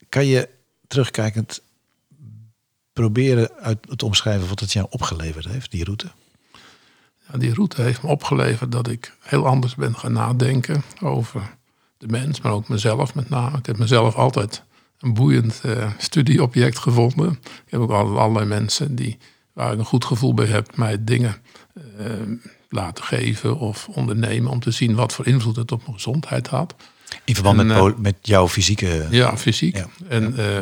Kan 0.09 0.27
je 0.27 0.49
terugkijkend 0.89 1.63
proberen 2.93 3.53
uit 3.53 3.99
te 3.99 4.05
omschrijven 4.05 4.49
wat 4.49 4.61
het 4.61 4.73
jou 4.73 4.87
opgeleverd 4.91 5.45
heeft, 5.45 5.71
die 5.71 5.85
route? 5.85 6.11
Ja, 7.31 7.39
die 7.39 7.55
route 7.55 7.83
heeft 7.83 8.03
me 8.03 8.09
opgeleverd 8.09 8.73
dat 8.73 8.89
ik 8.89 9.17
heel 9.21 9.47
anders 9.47 9.75
ben 9.75 9.97
gaan 9.97 10.13
nadenken 10.13 10.83
over 11.01 11.57
de 11.99 12.07
mens, 12.07 12.41
maar 12.41 12.53
ook 12.53 12.69
mezelf 12.69 13.15
met 13.15 13.29
name. 13.29 13.59
Ik 13.59 13.67
heb 13.67 13.79
mezelf 13.79 14.15
altijd 14.15 14.63
een 15.03 15.15
boeiend 15.15 15.61
uh, 15.67 15.91
studieobject 15.99 16.79
gevonden. 16.79 17.31
Ik 17.43 17.71
heb 17.71 17.81
ook 17.81 17.91
allerlei 17.91 18.47
mensen 18.47 18.95
die, 18.95 19.19
waar 19.53 19.73
ik 19.73 19.79
een 19.79 19.85
goed 19.85 20.05
gevoel 20.05 20.35
bij 20.35 20.47
heb, 20.47 20.77
mij 20.77 21.05
dingen 21.05 21.37
uh, 21.99 22.07
laten 22.69 23.05
geven 23.05 23.59
of 23.59 23.89
ondernemen 23.89 24.51
om 24.51 24.61
te 24.61 24.71
zien 24.71 24.95
wat 24.95 25.13
voor 25.13 25.27
invloed 25.27 25.57
het 25.57 25.73
op 25.73 25.81
mijn 25.81 25.95
gezondheid 25.95 26.47
had. 26.47 26.75
In 27.25 27.35
verband 27.35 27.59
En, 27.59 27.67
met, 27.67 27.77
eh, 27.77 27.99
met 27.99 28.17
jouw 28.21 28.49
fysieke... 28.49 29.07
Ja, 29.11 29.37
fysiek. 29.37 29.77
Ja. 29.77 29.87
En, 30.09 30.37
eh, 30.37 30.57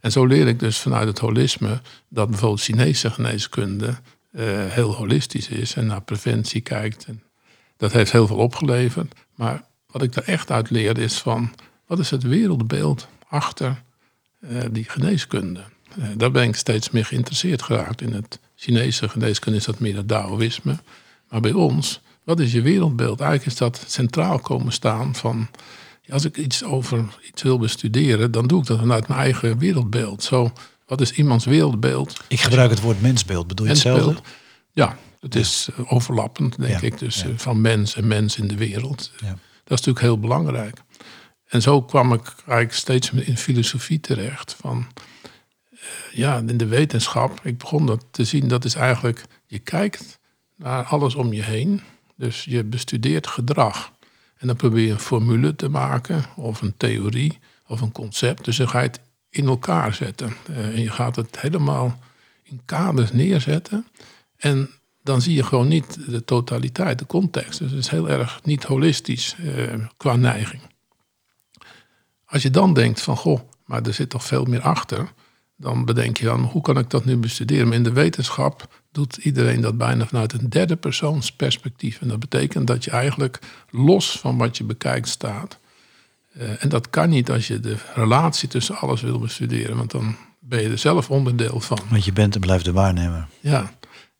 en 0.00 0.12
zo 0.12 0.26
leer 0.26 0.46
ik 0.46 0.58
dus 0.58 0.78
vanuit 0.78 1.06
het 1.06 1.18
holisme 1.18 1.80
dat 2.08 2.28
bijvoorbeeld 2.28 2.62
Chinese 2.62 3.10
geneeskunde 3.10 3.94
eh, 4.32 4.44
heel 4.66 4.94
holistisch 4.94 5.48
is 5.48 5.74
en 5.74 5.86
naar 5.86 6.02
preventie 6.02 6.60
kijkt. 6.60 7.04
En 7.04 7.22
dat 7.76 7.92
heeft 7.92 8.12
heel 8.12 8.26
veel 8.26 8.36
opgeleverd. 8.36 9.14
Maar 9.34 9.62
wat 9.86 10.02
ik 10.02 10.14
er 10.14 10.24
echt 10.24 10.50
uit 10.50 10.70
leer 10.70 10.98
is 10.98 11.18
van 11.18 11.54
wat 11.86 11.98
is 11.98 12.10
het 12.10 12.22
wereldbeeld 12.22 13.08
achter 13.32 13.82
eh, 14.40 14.62
die 14.70 14.84
geneeskunde. 14.88 15.60
Eh, 15.98 16.04
daar 16.16 16.30
ben 16.30 16.48
ik 16.48 16.56
steeds 16.56 16.90
meer 16.90 17.04
geïnteresseerd 17.04 17.62
geraakt. 17.62 18.00
In 18.00 18.12
het 18.12 18.40
Chinese 18.56 19.08
geneeskunde 19.08 19.58
is 19.58 19.64
dat 19.64 19.78
meer 19.78 19.96
het 19.96 20.08
Taoïsme. 20.08 20.78
Maar 21.28 21.40
bij 21.40 21.52
ons, 21.52 22.00
wat 22.24 22.40
is 22.40 22.52
je 22.52 22.62
wereldbeeld? 22.62 23.20
Eigenlijk 23.20 23.52
is 23.52 23.58
dat 23.58 23.84
centraal 23.86 24.38
komen 24.38 24.72
staan 24.72 25.14
van 25.14 25.48
ja, 26.02 26.14
als 26.14 26.24
ik 26.24 26.36
iets 26.36 26.64
over 26.64 27.18
iets 27.22 27.42
wil 27.42 27.58
bestuderen, 27.58 28.30
dan 28.30 28.46
doe 28.46 28.60
ik 28.60 28.66
dat 28.66 28.78
vanuit 28.78 29.08
mijn 29.08 29.20
eigen 29.20 29.58
wereldbeeld. 29.58 30.22
Zo, 30.22 30.52
wat 30.86 31.00
is 31.00 31.12
iemands 31.12 31.44
wereldbeeld? 31.44 32.20
Ik 32.28 32.40
gebruik 32.40 32.70
het 32.70 32.80
woord 32.80 33.00
mensbeeld. 33.00 33.46
Bedoel 33.46 33.66
je 33.66 33.72
hetzelfde? 33.72 34.20
Ja, 34.72 34.96
het 35.20 35.34
is 35.34 35.68
eh, 35.76 35.92
overlappend, 35.92 36.58
denk 36.58 36.80
Ja, 36.80 36.86
ik. 36.86 36.98
Dus 36.98 37.22
ja. 37.22 37.28
van 37.36 37.60
mens 37.60 37.96
en 37.96 38.06
mens 38.06 38.36
in 38.36 38.48
de 38.48 38.56
wereld. 38.56 39.10
Ja. 39.20 39.26
Dat 39.64 39.80
is 39.80 39.86
natuurlijk 39.86 40.00
heel 40.00 40.18
belangrijk. 40.18 40.76
En 41.52 41.62
zo 41.62 41.82
kwam 41.82 42.12
ik 42.12 42.22
eigenlijk 42.36 42.72
steeds 42.72 43.10
in 43.10 43.36
filosofie 43.36 44.00
terecht. 44.00 44.54
Van, 44.54 44.86
eh, 45.70 45.78
ja, 46.12 46.36
in 46.46 46.56
de 46.56 46.66
wetenschap. 46.66 47.40
Ik 47.42 47.58
begon 47.58 47.86
dat 47.86 48.04
te 48.10 48.24
zien. 48.24 48.48
Dat 48.48 48.64
is 48.64 48.74
eigenlijk, 48.74 49.24
je 49.46 49.58
kijkt 49.58 50.18
naar 50.56 50.84
alles 50.84 51.14
om 51.14 51.32
je 51.32 51.42
heen. 51.42 51.80
Dus 52.16 52.44
je 52.44 52.64
bestudeert 52.64 53.26
gedrag. 53.26 53.92
En 54.36 54.46
dan 54.46 54.56
probeer 54.56 54.86
je 54.86 54.92
een 54.92 54.98
formule 54.98 55.56
te 55.56 55.68
maken. 55.68 56.24
Of 56.36 56.62
een 56.62 56.76
theorie. 56.76 57.38
Of 57.66 57.80
een 57.80 57.92
concept. 57.92 58.44
Dus 58.44 58.56
dan 58.56 58.68
ga 58.68 58.80
je 58.80 58.86
het 58.86 59.00
in 59.30 59.46
elkaar 59.46 59.94
zetten. 59.94 60.36
Eh, 60.46 60.66
en 60.66 60.80
je 60.80 60.90
gaat 60.90 61.16
het 61.16 61.40
helemaal 61.40 61.98
in 62.42 62.60
kaders 62.64 63.12
neerzetten. 63.12 63.86
En 64.36 64.70
dan 65.02 65.22
zie 65.22 65.34
je 65.34 65.44
gewoon 65.44 65.68
niet 65.68 66.10
de 66.10 66.24
totaliteit, 66.24 66.98
de 66.98 67.06
context. 67.06 67.58
Dus 67.58 67.70
het 67.70 67.80
is 67.80 67.88
heel 67.88 68.08
erg 68.08 68.40
niet 68.44 68.64
holistisch 68.64 69.36
eh, 69.38 69.86
qua 69.96 70.16
neiging. 70.16 70.70
Als 72.32 72.42
je 72.42 72.50
dan 72.50 72.74
denkt 72.74 73.00
van, 73.00 73.16
goh, 73.16 73.40
maar 73.64 73.82
er 73.82 73.94
zit 73.94 74.10
toch 74.10 74.24
veel 74.24 74.44
meer 74.44 74.60
achter. 74.60 75.12
Dan 75.56 75.84
bedenk 75.84 76.16
je 76.16 76.24
dan, 76.24 76.40
hoe 76.40 76.62
kan 76.62 76.78
ik 76.78 76.90
dat 76.90 77.04
nu 77.04 77.16
bestuderen? 77.16 77.68
Maar 77.68 77.76
in 77.76 77.82
de 77.82 77.92
wetenschap 77.92 78.82
doet 78.92 79.16
iedereen 79.16 79.60
dat 79.60 79.78
bijna 79.78 80.06
vanuit 80.06 80.32
een 80.32 80.48
derde 80.48 80.76
persoons 80.76 81.32
perspectief. 81.32 82.00
En 82.00 82.08
dat 82.08 82.18
betekent 82.18 82.66
dat 82.66 82.84
je 82.84 82.90
eigenlijk 82.90 83.38
los 83.70 84.18
van 84.18 84.36
wat 84.36 84.56
je 84.56 84.64
bekijkt 84.64 85.08
staat. 85.08 85.58
Eh, 86.32 86.64
en 86.64 86.68
dat 86.68 86.90
kan 86.90 87.08
niet 87.08 87.30
als 87.30 87.46
je 87.46 87.60
de 87.60 87.76
relatie 87.94 88.48
tussen 88.48 88.76
alles 88.76 89.00
wil 89.00 89.18
bestuderen. 89.18 89.76
Want 89.76 89.90
dan 89.90 90.16
ben 90.40 90.62
je 90.62 90.68
er 90.68 90.78
zelf 90.78 91.10
onderdeel 91.10 91.60
van. 91.60 91.78
Want 91.90 92.04
je 92.04 92.12
bent 92.12 92.34
en 92.34 92.40
blijft 92.40 92.64
de 92.64 92.72
waarnemer. 92.72 93.28
Ja, 93.40 93.74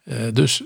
eh, 0.04 0.16
dus 0.32 0.62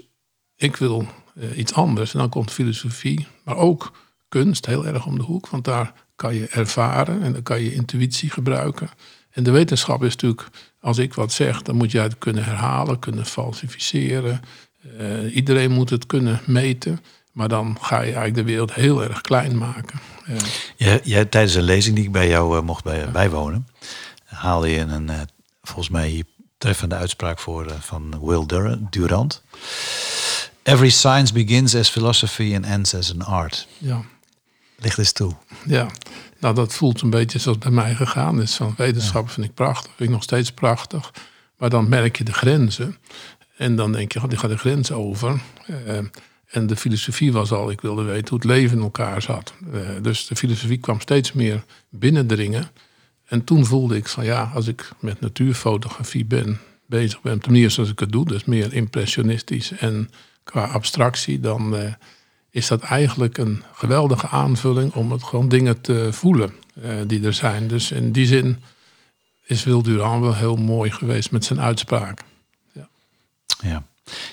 ik 0.56 0.76
wil 0.76 1.06
eh, 1.34 1.58
iets 1.58 1.72
anders. 1.72 2.12
En 2.12 2.18
dan 2.18 2.28
komt 2.28 2.50
filosofie, 2.50 3.26
maar 3.44 3.56
ook 3.56 3.92
kunst 4.28 4.66
heel 4.66 4.86
erg 4.86 5.06
om 5.06 5.18
de 5.18 5.24
hoek. 5.24 5.48
Want 5.48 5.64
daar 5.64 5.92
kan 6.16 6.34
je 6.34 6.46
ervaren 6.46 7.22
en 7.22 7.32
dan 7.32 7.42
kan 7.42 7.62
je 7.62 7.74
intuïtie 7.74 8.30
gebruiken. 8.30 8.88
En 9.30 9.42
de 9.42 9.50
wetenschap 9.50 10.02
is 10.04 10.10
natuurlijk, 10.12 10.48
als 10.80 10.98
ik 10.98 11.14
wat 11.14 11.32
zeg, 11.32 11.62
dan 11.62 11.76
moet 11.76 11.90
je 11.90 11.98
het 11.98 12.18
kunnen 12.18 12.44
herhalen, 12.44 12.98
kunnen 12.98 13.26
falsificeren. 13.26 14.40
Eh, 14.98 15.34
iedereen 15.36 15.70
moet 15.70 15.90
het 15.90 16.06
kunnen 16.06 16.40
meten. 16.46 17.00
Maar 17.32 17.48
dan 17.48 17.76
ga 17.80 17.96
je 17.96 18.02
eigenlijk 18.02 18.34
de 18.34 18.42
wereld 18.42 18.74
heel 18.74 19.02
erg 19.02 19.20
klein 19.20 19.58
maken. 19.58 20.00
Eh, 20.76 21.20
tijdens 21.20 21.54
een 21.54 21.62
lezing 21.62 21.96
die 21.96 22.04
ik 22.04 22.12
bij 22.12 22.28
jou 22.28 22.56
eh, 22.56 22.62
mocht 22.62 22.84
bij, 22.84 23.10
bijwonen, 23.10 23.68
haalde 24.24 24.68
je 24.68 24.78
een 24.78 25.10
volgens 25.62 25.88
mij 25.88 26.24
treffende 26.58 26.94
uitspraak 26.94 27.38
voor 27.38 27.66
van 27.80 28.18
Will 28.22 28.46
Dur- 28.46 28.78
Durant. 28.90 29.42
Every 30.62 30.90
science 30.90 31.32
begins 31.32 31.74
as 31.74 31.88
philosophy 31.90 32.52
and 32.54 32.64
ends 32.64 32.94
as 32.94 33.14
an 33.14 33.22
art. 33.22 33.66
ja. 33.78 34.04
Ligt 34.76 34.98
eens 34.98 35.12
toe. 35.12 35.32
Ja, 35.66 35.86
nou 36.38 36.54
dat 36.54 36.74
voelt 36.74 37.00
een 37.00 37.10
beetje 37.10 37.38
zoals 37.38 37.58
bij 37.58 37.70
mij 37.70 37.94
gegaan 37.94 38.42
is. 38.42 38.54
Van 38.54 38.74
wetenschap 38.76 39.30
vind 39.30 39.46
ik 39.46 39.54
prachtig, 39.54 39.92
vind 39.96 40.08
ik 40.08 40.14
nog 40.14 40.22
steeds 40.22 40.52
prachtig. 40.52 41.12
Maar 41.56 41.70
dan 41.70 41.88
merk 41.88 42.18
je 42.18 42.24
de 42.24 42.32
grenzen. 42.32 42.96
En 43.56 43.76
dan 43.76 43.92
denk 43.92 44.12
je, 44.12 44.22
oh, 44.22 44.28
die 44.28 44.38
gaat 44.38 44.50
de 44.50 44.58
grens 44.58 44.92
over. 44.92 45.40
Eh, 45.66 45.98
en 46.46 46.66
de 46.66 46.76
filosofie 46.76 47.32
was 47.32 47.52
al, 47.52 47.70
ik 47.70 47.80
wilde 47.80 48.02
weten 48.02 48.28
hoe 48.28 48.38
het 48.38 48.46
leven 48.46 48.76
in 48.76 48.82
elkaar 48.82 49.22
zat. 49.22 49.54
Eh, 49.72 49.80
dus 50.02 50.26
de 50.26 50.36
filosofie 50.36 50.78
kwam 50.78 51.00
steeds 51.00 51.32
meer 51.32 51.64
binnendringen. 51.90 52.70
En 53.26 53.44
toen 53.44 53.66
voelde 53.66 53.96
ik 53.96 54.08
van 54.08 54.24
ja, 54.24 54.50
als 54.54 54.66
ik 54.66 54.90
met 54.98 55.20
natuurfotografie 55.20 56.24
ben, 56.24 56.60
bezig 56.86 57.22
ben, 57.22 57.34
op 57.34 57.44
de 57.44 57.50
manier 57.50 57.70
zoals 57.70 57.90
ik 57.90 57.98
het 57.98 58.12
doe, 58.12 58.24
dus 58.24 58.44
meer 58.44 58.72
impressionistisch 58.72 59.72
en 59.72 60.10
qua 60.44 60.64
abstractie, 60.64 61.40
dan 61.40 61.76
eh, 61.76 61.92
is 62.56 62.66
dat 62.66 62.82
eigenlijk 62.82 63.38
een 63.38 63.62
geweldige 63.72 64.28
aanvulling 64.28 64.94
om 64.94 65.12
het 65.12 65.22
gewoon 65.22 65.48
dingen 65.48 65.80
te 65.80 66.08
voelen 66.12 66.54
eh, 66.82 66.94
die 67.06 67.24
er 67.24 67.32
zijn. 67.32 67.68
Dus 67.68 67.90
in 67.90 68.12
die 68.12 68.26
zin 68.26 68.62
is 69.44 69.64
Wil 69.64 69.82
Durand 69.82 70.22
wel 70.22 70.34
heel 70.34 70.56
mooi 70.56 70.90
geweest 70.90 71.30
met 71.30 71.44
zijn 71.44 71.60
uitspraak. 71.60 72.20
Ja. 73.62 73.84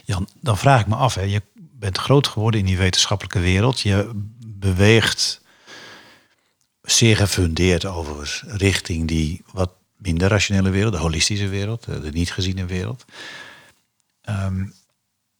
Jan, 0.03 0.27
dan 0.41 0.57
vraag 0.57 0.81
ik 0.81 0.87
me 0.87 0.95
af, 0.95 1.15
hè, 1.15 1.21
je 1.21 1.41
bent 1.53 1.97
groot 1.97 2.27
geworden 2.27 2.59
in 2.59 2.65
die 2.65 2.77
wetenschappelijke 2.77 3.39
wereld. 3.39 3.79
Je 3.79 4.11
beweegt 4.45 5.41
zeer 6.81 7.17
gefundeerd 7.17 7.85
overigens 7.85 8.43
richting 8.47 9.07
die 9.07 9.41
wat 9.51 9.71
minder 9.97 10.29
rationele 10.29 10.69
wereld, 10.69 10.93
de 10.93 10.99
holistische 10.99 11.47
wereld, 11.47 11.83
de 11.83 12.11
niet 12.11 12.31
geziene 12.31 12.65
wereld. 12.65 13.05
Ehm, 14.21 14.65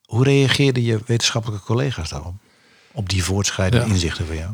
hoe 0.05 0.23
reageerden 0.23 0.83
je 0.83 0.99
wetenschappelijke 1.05 1.65
collega's 1.65 2.09
daarop? 2.09 2.35
Op 2.93 3.09
die 3.09 3.23
voortschrijdende 3.23 3.85
Ja. 3.87 3.91
inzichten 3.93 4.25
van 4.25 4.35
jou? 4.35 4.51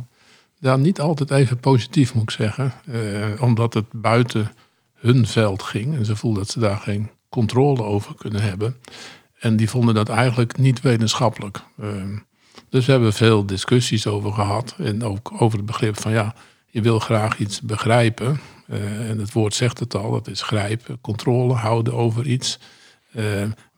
Ja, 0.60 0.75
niet 0.75 0.99
altijd 0.99 1.32
even 1.32 1.58
positief 1.60 2.13
moet 2.13 2.23
ik 2.23 2.32
zeggen. 2.32 2.73
eh, 2.91 3.41
omdat 3.41 3.73
het 3.73 3.86
buiten 3.91 4.52
hun 4.95 5.28
veld 5.28 5.63
ging. 5.63 5.95
En 5.95 6.06
ze 6.06 6.15
voelden 6.15 6.41
dat 6.41 6.52
ze 6.52 6.60
daar 6.60 6.78
geen 6.78 7.10
controle 7.30 7.84
over 7.84 8.15
kunnen 8.15 8.41
hebben. 8.41 8.75
En 9.39 9.56
die 9.56 9.69
vonden 9.69 9.95
dat 9.95 10.10
eigenlijk 10.10 10.58
niet 10.58 10.82
wetenschappelijk. 10.82 11.60
Eh, 11.80 11.88
dus 12.69 12.86
we 12.86 12.91
hebben 12.91 13.13
veel 13.13 13.45
discussies 13.45 14.08
over 14.08 14.34
gehad. 14.34 14.75
En 14.78 15.04
ook 15.04 15.32
over 15.41 15.58
het 15.58 15.65
begrip 15.67 15.99
van 15.99 16.12
ja, 16.12 16.36
je 16.67 16.82
wil 16.82 16.99
graag 16.99 17.38
iets 17.38 17.62
begrijpen. 17.62 18.39
Eh, 18.67 19.10
en 19.10 19.19
het 19.19 19.34
woord 19.34 19.54
zegt 19.54 19.80
het 19.80 19.95
al, 19.95 20.12
dat 20.12 20.28
is 20.28 20.41
grijpen, 20.41 21.02
controle 21.02 21.54
houden 21.54 21.93
over 21.93 22.25
iets. 22.28 22.60
Eh, 23.12 23.23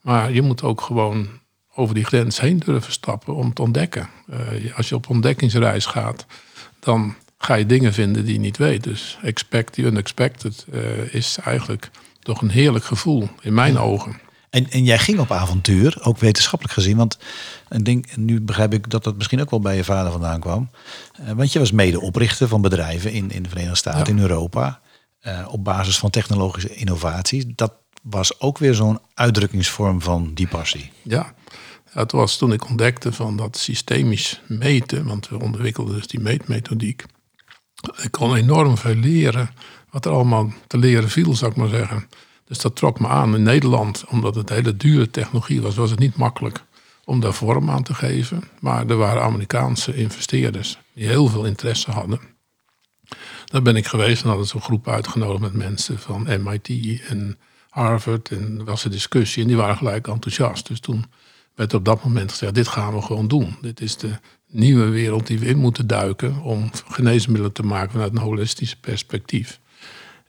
maar 0.02 0.32
je 0.32 0.42
moet 0.42 0.62
ook 0.62 0.80
gewoon 0.80 1.28
over 1.74 1.94
die 1.94 2.04
grens 2.04 2.40
heen 2.40 2.58
durven 2.58 2.92
stappen 2.92 3.34
om 3.34 3.52
te 3.52 3.62
ontdekken. 3.62 4.08
Eh, 4.30 4.76
als 4.76 4.88
je 4.88 4.94
op 4.94 5.08
ontdekkingsreis 5.08 5.86
gaat, 5.86 6.26
dan 6.80 7.14
ga 7.38 7.54
je 7.54 7.66
dingen 7.66 7.92
vinden 7.92 8.24
die 8.24 8.32
je 8.32 8.40
niet 8.40 8.56
weet. 8.56 8.84
Dus 8.84 9.18
expect 9.22 9.72
the 9.72 9.82
unexpected 9.82 10.66
eh, 10.72 11.14
is 11.14 11.38
eigenlijk 11.44 11.90
toch 12.20 12.42
een 12.42 12.50
heerlijk 12.50 12.84
gevoel 12.84 13.28
in 13.40 13.54
mijn 13.54 13.78
ogen. 13.78 14.20
En, 14.50 14.70
en 14.70 14.84
jij 14.84 14.98
ging 14.98 15.18
op 15.18 15.30
avontuur, 15.30 15.96
ook 16.02 16.18
wetenschappelijk 16.18 16.74
gezien. 16.74 16.96
Want 16.96 17.18
ik 17.68 17.84
denk, 17.84 18.16
nu 18.16 18.40
begrijp 18.40 18.72
ik 18.72 18.90
dat 18.90 19.04
dat 19.04 19.16
misschien 19.16 19.40
ook 19.40 19.50
wel 19.50 19.60
bij 19.60 19.76
je 19.76 19.84
vader 19.84 20.12
vandaan 20.12 20.40
kwam. 20.40 20.70
Eh, 21.12 21.30
want 21.32 21.52
je 21.52 21.58
was 21.58 21.72
medeoprichter 21.72 22.48
van 22.48 22.60
bedrijven 22.60 23.12
in, 23.12 23.30
in 23.30 23.42
de 23.42 23.48
Verenigde 23.48 23.76
Staten, 23.76 24.14
Ja. 24.14 24.20
in 24.20 24.28
Europa. 24.28 24.80
op 25.48 25.64
basis 25.64 25.98
van 25.98 26.10
technologische 26.10 26.74
innovaties. 26.74 27.44
Dat 27.46 27.72
was 28.02 28.40
ook 28.40 28.58
weer 28.58 28.74
zo'n 28.74 28.98
uitdrukkingsvorm 29.14 30.02
van 30.02 30.30
die 30.34 30.48
passie. 30.48 30.90
Ja. 31.02 31.34
Het 31.90 32.12
was 32.12 32.36
toen 32.36 32.52
ik 32.52 32.68
ontdekte 32.68 33.12
van 33.12 33.36
dat 33.36 33.56
systemisch 33.56 34.40
meten, 34.46 35.06
want 35.06 35.28
we 35.28 35.40
ontwikkelden 35.40 35.94
dus 35.94 36.06
die 36.06 36.20
meetmethodiek. 36.20 37.04
Ik 38.02 38.10
kon 38.10 38.36
enorm 38.36 38.76
veel 38.76 38.94
leren, 38.94 39.50
wat 39.90 40.04
er 40.04 40.12
allemaal 40.12 40.52
te 40.66 40.78
leren 40.78 41.08
viel, 41.08 41.34
zou 41.34 41.50
ik 41.50 41.56
maar 41.56 41.68
zeggen. 41.68 42.08
Dus 42.44 42.58
dat 42.58 42.76
trok 42.76 43.00
me 43.00 43.08
aan. 43.08 43.34
In 43.34 43.42
Nederland, 43.42 44.04
omdat 44.08 44.34
het 44.34 44.48
hele 44.48 44.76
dure 44.76 45.10
technologie 45.10 45.62
was, 45.62 45.74
was 45.74 45.90
het 45.90 45.98
niet 45.98 46.16
makkelijk 46.16 46.64
om 47.04 47.20
daar 47.20 47.34
vorm 47.34 47.70
aan 47.70 47.82
te 47.82 47.94
geven. 47.94 48.42
Maar 48.60 48.86
er 48.86 48.96
waren 48.96 49.22
Amerikaanse 49.22 49.94
investeerders 49.94 50.78
die 50.92 51.06
heel 51.06 51.26
veel 51.26 51.44
interesse 51.44 51.90
hadden. 51.90 52.20
Daar 53.44 53.62
ben 53.62 53.76
ik 53.76 53.86
geweest 53.86 54.22
en 54.22 54.28
hadden 54.28 54.48
een 54.54 54.60
groep 54.60 54.88
uitgenodigd 54.88 55.40
met 55.40 55.52
mensen 55.52 55.98
van 55.98 56.42
MIT 56.42 57.00
en 57.08 57.38
Harvard 57.72 58.30
en 58.30 58.64
was 58.64 58.84
een 58.84 58.90
discussie 58.90 59.42
en 59.42 59.48
die 59.48 59.56
waren 59.56 59.76
gelijk 59.76 60.08
enthousiast. 60.08 60.66
Dus 60.66 60.80
toen 60.80 61.04
werd 61.54 61.74
op 61.74 61.84
dat 61.84 62.04
moment 62.04 62.30
gezegd, 62.30 62.54
dit 62.54 62.68
gaan 62.68 62.94
we 62.94 63.02
gewoon 63.02 63.28
doen. 63.28 63.56
Dit 63.60 63.80
is 63.80 63.96
de 63.96 64.10
nieuwe 64.46 64.88
wereld 64.88 65.26
die 65.26 65.38
we 65.38 65.46
in 65.46 65.58
moeten 65.58 65.86
duiken 65.86 66.40
om 66.42 66.70
geneesmiddelen 66.86 67.52
te 67.52 67.62
maken 67.62 67.90
vanuit 67.90 68.12
een 68.12 68.18
holistisch 68.18 68.76
perspectief. 68.76 69.60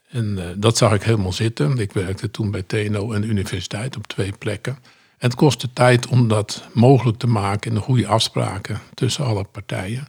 En 0.09 0.37
uh, 0.37 0.43
dat 0.55 0.77
zag 0.77 0.93
ik 0.93 1.03
helemaal 1.03 1.33
zitten. 1.33 1.77
Ik 1.77 1.91
werkte 1.91 2.31
toen 2.31 2.51
bij 2.51 2.63
TNO 2.63 3.11
en 3.11 3.21
de 3.21 3.27
universiteit 3.27 3.97
op 3.97 4.07
twee 4.07 4.31
plekken. 4.31 4.73
En 5.17 5.29
het 5.29 5.35
kostte 5.35 5.73
tijd 5.73 6.07
om 6.07 6.27
dat 6.27 6.67
mogelijk 6.73 7.17
te 7.17 7.27
maken 7.27 7.69
in 7.69 7.75
de 7.75 7.83
goede 7.83 8.07
afspraken 8.07 8.79
tussen 8.93 9.25
alle 9.25 9.43
partijen. 9.43 10.07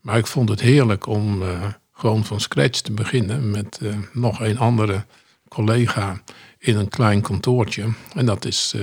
Maar 0.00 0.18
ik 0.18 0.26
vond 0.26 0.48
het 0.48 0.60
heerlijk 0.60 1.06
om 1.06 1.42
uh, 1.42 1.64
gewoon 1.92 2.24
van 2.24 2.40
scratch 2.40 2.80
te 2.80 2.92
beginnen 2.92 3.50
met 3.50 3.78
uh, 3.82 3.94
nog 4.12 4.40
een 4.40 4.58
andere 4.58 5.04
collega 5.48 6.22
in 6.62 6.76
een 6.76 6.88
klein 6.88 7.20
kantoortje. 7.20 7.84
En 8.14 8.26
dat 8.26 8.44
is 8.44 8.74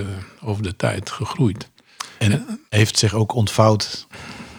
over 0.42 0.64
de 0.64 0.76
tijd 0.76 1.10
gegroeid. 1.10 1.70
En 2.18 2.60
heeft 2.70 2.98
zich 2.98 3.14
ook 3.14 3.34
ontvouwd 3.34 4.08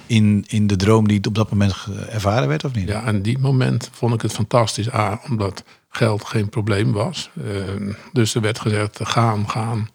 in, 0.06 0.44
in 0.48 0.66
de 0.66 0.76
droom 0.76 1.08
die 1.08 1.24
op 1.24 1.34
dat 1.34 1.50
moment 1.50 1.74
ervaren 2.08 2.48
werd, 2.48 2.64
of 2.64 2.74
niet? 2.74 2.88
Ja, 2.88 3.04
en 3.04 3.22
die 3.22 3.38
moment 3.38 3.90
vond 3.92 4.14
ik 4.14 4.22
het 4.22 4.32
fantastisch. 4.32 4.92
A, 4.92 5.20
omdat 5.28 5.64
geld 5.88 6.24
geen 6.24 6.48
probleem 6.48 6.92
was. 6.92 7.30
Uh, 7.34 7.94
dus 8.12 8.34
er 8.34 8.40
werd 8.40 8.60
gezegd, 8.60 9.00
gaan, 9.02 9.48
gaan. 9.48 9.88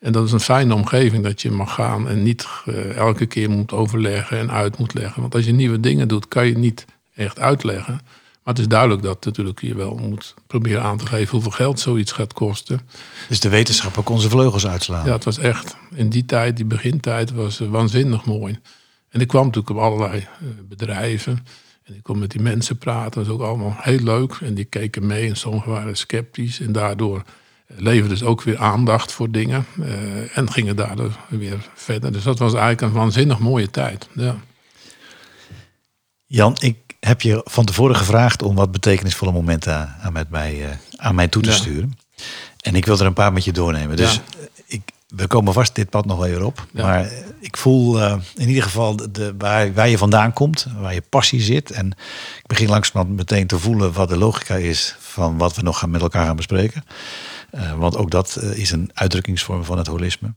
En 0.00 0.12
dat 0.12 0.26
is 0.26 0.32
een 0.32 0.40
fijne 0.40 0.74
omgeving 0.74 1.24
dat 1.24 1.42
je 1.42 1.50
mag 1.50 1.74
gaan 1.74 2.08
en 2.08 2.22
niet 2.22 2.46
uh, 2.66 2.96
elke 2.96 3.26
keer 3.26 3.50
moet 3.50 3.72
overleggen 3.72 4.38
en 4.38 4.50
uit 4.50 4.78
moet 4.78 4.94
leggen. 4.94 5.20
Want 5.20 5.34
als 5.34 5.44
je 5.44 5.52
nieuwe 5.52 5.80
dingen 5.80 6.08
doet, 6.08 6.28
kan 6.28 6.46
je 6.46 6.58
niet 6.58 6.84
echt 7.14 7.38
uitleggen. 7.38 8.00
Maar 8.48 8.56
het 8.56 8.66
is 8.66 8.72
duidelijk 8.72 9.02
dat 9.02 9.24
natuurlijk 9.24 9.60
je 9.60 9.74
wel 9.74 9.94
moet 9.94 10.34
proberen 10.46 10.82
aan 10.82 10.98
te 10.98 11.06
geven 11.06 11.30
hoeveel 11.30 11.50
geld 11.50 11.80
zoiets 11.80 12.12
gaat 12.12 12.32
kosten. 12.32 12.80
Dus 13.28 13.40
de 13.40 13.48
wetenschap 13.48 13.98
ook 13.98 14.08
onze 14.08 14.28
vleugels 14.28 14.66
uitslaan. 14.66 15.06
Ja, 15.06 15.12
het 15.12 15.24
was 15.24 15.38
echt 15.38 15.76
in 15.94 16.08
die 16.08 16.24
tijd, 16.24 16.56
die 16.56 16.64
begintijd, 16.64 17.32
was 17.32 17.60
uh, 17.60 17.68
waanzinnig 17.68 18.24
mooi. 18.24 18.58
En 19.08 19.20
ik 19.20 19.28
kwam 19.28 19.46
natuurlijk 19.46 19.76
op 19.76 19.82
allerlei 19.82 20.26
bedrijven. 20.68 21.46
En 21.84 21.94
ik 21.94 22.02
kon 22.02 22.18
met 22.18 22.30
die 22.30 22.40
mensen 22.40 22.78
praten, 22.78 23.10
dat 23.10 23.26
was 23.26 23.36
ook 23.36 23.42
allemaal 23.42 23.76
heel 23.78 23.98
leuk. 23.98 24.38
En 24.40 24.54
die 24.54 24.64
keken 24.64 25.06
mee 25.06 25.28
en 25.28 25.36
sommigen 25.36 25.70
waren 25.70 25.96
sceptisch. 25.96 26.60
En 26.60 26.72
daardoor 26.72 27.22
leverden 27.66 28.16
ze 28.16 28.24
ook 28.24 28.42
weer 28.42 28.58
aandacht 28.58 29.12
voor 29.12 29.30
dingen. 29.30 29.66
Uh, 29.78 30.38
en 30.38 30.52
gingen 30.52 30.76
daardoor 30.76 31.18
weer 31.28 31.68
verder. 31.74 32.12
Dus 32.12 32.22
dat 32.22 32.38
was 32.38 32.52
eigenlijk 32.52 32.82
een 32.82 33.00
waanzinnig 33.00 33.38
mooie 33.38 33.70
tijd. 33.70 34.08
Ja. 34.14 34.36
Jan, 36.26 36.56
ik 36.60 36.87
heb 37.00 37.20
je 37.20 37.40
van 37.44 37.64
tevoren 37.64 37.96
gevraagd 37.96 38.42
om 38.42 38.54
wat 38.54 38.72
betekenisvolle 38.72 39.32
momenten 39.32 39.94
aan, 40.00 40.12
met 40.12 40.30
mij, 40.30 40.60
uh, 40.60 40.68
aan 40.96 41.14
mij 41.14 41.28
toe 41.28 41.42
te 41.42 41.50
ja. 41.50 41.54
sturen. 41.54 41.98
En 42.60 42.74
ik 42.74 42.86
wil 42.86 42.98
er 42.98 43.06
een 43.06 43.12
paar 43.12 43.32
met 43.32 43.44
je 43.44 43.52
doornemen. 43.52 43.96
Dus 43.96 44.14
ja. 44.14 44.20
ik, 44.66 44.82
we 45.08 45.26
komen 45.26 45.52
vast 45.52 45.74
dit 45.74 45.90
pad 45.90 46.06
nog 46.06 46.18
wel 46.18 46.28
weer 46.28 46.44
op. 46.44 46.66
Ja. 46.72 46.82
Maar 46.82 47.10
ik 47.40 47.56
voel 47.56 47.98
uh, 47.98 48.14
in 48.34 48.48
ieder 48.48 48.62
geval 48.62 48.96
de, 48.96 49.34
waar, 49.38 49.72
waar, 49.72 49.88
je 49.88 49.98
vandaan 49.98 50.32
komt, 50.32 50.66
waar 50.80 50.94
je 50.94 51.02
passie 51.08 51.40
zit. 51.40 51.70
En 51.70 51.90
ik 52.38 52.46
begin 52.46 52.68
langzamerhand 52.68 53.16
meteen 53.16 53.46
te 53.46 53.58
voelen 53.58 53.92
wat 53.92 54.08
de 54.08 54.16
logica 54.16 54.54
is 54.54 54.96
van 54.98 55.38
wat 55.38 55.54
we 55.54 55.62
nog 55.62 55.78
gaan 55.78 55.90
met 55.90 56.00
elkaar 56.00 56.26
gaan 56.26 56.36
bespreken. 56.36 56.84
Uh, 57.54 57.72
want 57.72 57.96
ook 57.96 58.10
dat 58.10 58.38
uh, 58.42 58.58
is 58.58 58.70
een 58.70 58.90
uitdrukkingsvorm 58.94 59.64
van 59.64 59.78
het 59.78 59.86
holisme. 59.86 60.34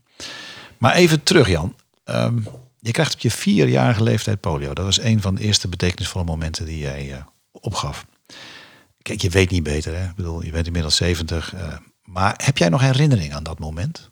Maar 0.78 0.94
even 0.94 1.22
terug, 1.22 1.48
Jan. 1.48 1.74
Um, 2.04 2.46
je 2.82 2.90
krijgt 2.92 3.14
op 3.14 3.20
je 3.20 3.30
vierjarige 3.30 4.02
leeftijd 4.02 4.40
polio. 4.40 4.74
Dat 4.74 4.84
was 4.84 5.00
een 5.00 5.20
van 5.20 5.34
de 5.34 5.42
eerste 5.42 5.68
betekenisvolle 5.68 6.24
momenten 6.24 6.64
die 6.64 6.78
jij 6.78 7.24
opgaf. 7.50 8.06
Kijk, 9.02 9.20
je 9.20 9.30
weet 9.30 9.50
niet 9.50 9.62
beter, 9.62 9.96
hè? 9.96 10.04
Ik 10.04 10.14
bedoel, 10.14 10.44
je 10.44 10.50
bent 10.50 10.66
inmiddels 10.66 10.96
70. 10.96 11.54
maar 12.04 12.34
heb 12.44 12.58
jij 12.58 12.68
nog 12.68 12.80
herinnering 12.80 13.34
aan 13.34 13.42
dat 13.42 13.58
moment? 13.58 14.10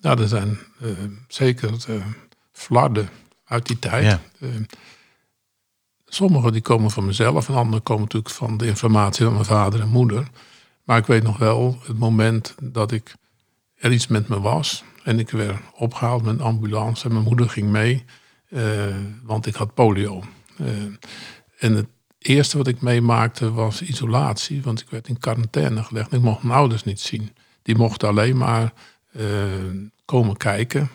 Nou, 0.00 0.22
er 0.22 0.28
zijn 0.28 0.58
uh, 0.80 0.90
zeker 1.28 1.72
flarden 2.52 3.08
uit 3.44 3.66
die 3.66 3.78
tijd. 3.78 4.04
Ja. 4.04 4.20
Sommige 6.06 6.52
die 6.52 6.62
komen 6.62 6.90
van 6.90 7.04
mezelf 7.04 7.48
en 7.48 7.54
andere 7.54 7.82
komen 7.82 8.02
natuurlijk 8.02 8.34
van 8.34 8.56
de 8.56 8.66
informatie 8.66 9.24
van 9.24 9.34
mijn 9.34 9.44
vader 9.44 9.80
en 9.80 9.88
moeder. 9.88 10.28
Maar 10.84 10.98
ik 10.98 11.06
weet 11.06 11.22
nog 11.22 11.38
wel 11.38 11.78
het 11.82 11.98
moment 11.98 12.54
dat 12.62 12.92
ik 12.92 13.14
er 13.74 13.92
iets 13.92 14.06
met 14.06 14.28
me 14.28 14.40
was. 14.40 14.84
En 15.06 15.18
ik 15.18 15.30
werd 15.30 15.60
opgehaald 15.74 16.22
met 16.22 16.34
een 16.34 16.40
ambulance 16.40 17.04
en 17.04 17.12
mijn 17.12 17.24
moeder 17.24 17.48
ging 17.48 17.70
mee, 17.70 18.04
want 19.22 19.46
ik 19.46 19.54
had 19.54 19.74
polio. 19.74 20.22
en 21.58 21.74
het 21.74 21.86
eerste 22.18 22.56
wat 22.56 22.66
ik 22.66 22.80
meemaakte 22.80 23.52
was 23.52 23.82
isolatie, 23.82 24.62
want 24.62 24.80
ik 24.80 24.90
werd 24.90 25.08
in 25.08 25.18
quarantaine 25.18 25.82
gelegd. 25.82 26.12
Ik 26.12 26.20
mocht 26.20 26.42
mijn 26.42 26.58
ouders 26.58 26.84
niet 26.84 27.00
zien. 27.00 27.30
Die 27.62 27.76
mochten 27.76 28.08
alleen 28.08 28.36
maar 28.36 28.72
uh, 29.16 29.24
komen 30.04 30.36
kijken 30.36 30.90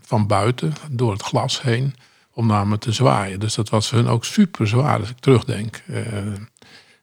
van 0.00 0.26
buiten 0.26 0.72
door 0.90 1.12
het 1.12 1.22
glas 1.22 1.62
heen 1.62 1.94
om 2.32 2.46
naar 2.46 2.66
me 2.66 2.78
te 2.78 2.92
zwaaien. 2.92 3.40
Dus 3.40 3.54
dat 3.54 3.68
was 3.68 3.88
voor 3.88 3.98
hun 3.98 4.08
ook 4.08 4.24
super 4.24 4.68
zwaar 4.68 5.00
als 5.00 5.10
ik 5.10 5.18
terugdenk. 5.18 5.82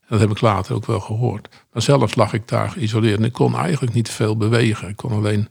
Dat 0.08 0.20
heb 0.20 0.30
ik 0.30 0.42
later 0.42 0.76
ook 0.76 0.86
wel 0.86 1.00
gehoord. 1.00 1.50
Maar 1.72 1.82
zelf 1.82 2.16
lag 2.16 2.34
ik 2.34 2.48
daar 2.48 2.70
geïsoleerd 2.70 3.18
en 3.18 3.26
ik 3.26 3.34
kon 3.34 3.56
eigenlijk 3.56 3.94
niet 3.94 4.10
veel 4.10 4.38
bewegen. 4.38 4.90
Ik 4.90 4.96
kon 4.96 5.12
alleen 5.12 5.48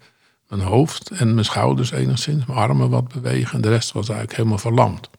mijn 0.56 0.68
hoofd 0.68 1.10
en 1.10 1.34
mijn 1.34 1.44
schouders 1.44 1.90
enigszins, 1.90 2.46
mijn 2.46 2.58
armen 2.58 2.90
wat 2.90 3.08
bewegen. 3.08 3.54
En 3.54 3.60
de 3.60 3.68
rest 3.68 3.92
was 3.92 4.08
eigenlijk 4.08 4.36
helemaal 4.36 4.58
verlamd. 4.58 5.10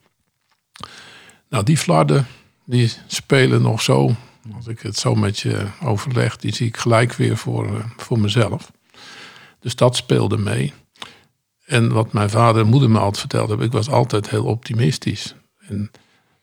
Nou, 1.49 1.63
die 1.63 1.77
flarden 1.77 2.27
die 2.65 2.91
spelen 3.07 3.61
nog 3.61 3.81
zo, 3.81 4.15
als 4.55 4.67
ik 4.67 4.79
het 4.79 4.97
zo 4.97 5.15
met 5.15 5.39
je 5.39 5.65
overleg, 5.83 6.37
die 6.37 6.55
zie 6.55 6.67
ik 6.67 6.77
gelijk 6.77 7.13
weer 7.13 7.37
voor, 7.37 7.85
voor 7.97 8.19
mezelf. 8.19 8.71
Dus 9.59 9.75
dat 9.75 9.95
speelde 9.95 10.37
mee. 10.37 10.73
En 11.65 11.91
wat 11.91 12.13
mijn 12.13 12.29
vader 12.29 12.61
en 12.61 12.69
moeder 12.69 12.89
me 12.89 12.99
altijd 12.99 13.19
verteld 13.19 13.49
hebben, 13.49 13.65
ik 13.65 13.73
was 13.73 13.89
altijd 13.89 14.29
heel 14.29 14.45
optimistisch. 14.45 15.35
En 15.67 15.91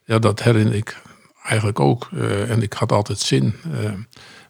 ja, 0.04 0.18
dat 0.18 0.42
herinner 0.42 0.74
ik 0.74 1.02
eigenlijk 1.44 1.80
ook. 1.80 2.08
Uh, 2.12 2.50
en 2.50 2.62
ik 2.62 2.72
had 2.72 2.92
altijd 2.92 3.18
zin. 3.18 3.54
Uh, 3.66 3.92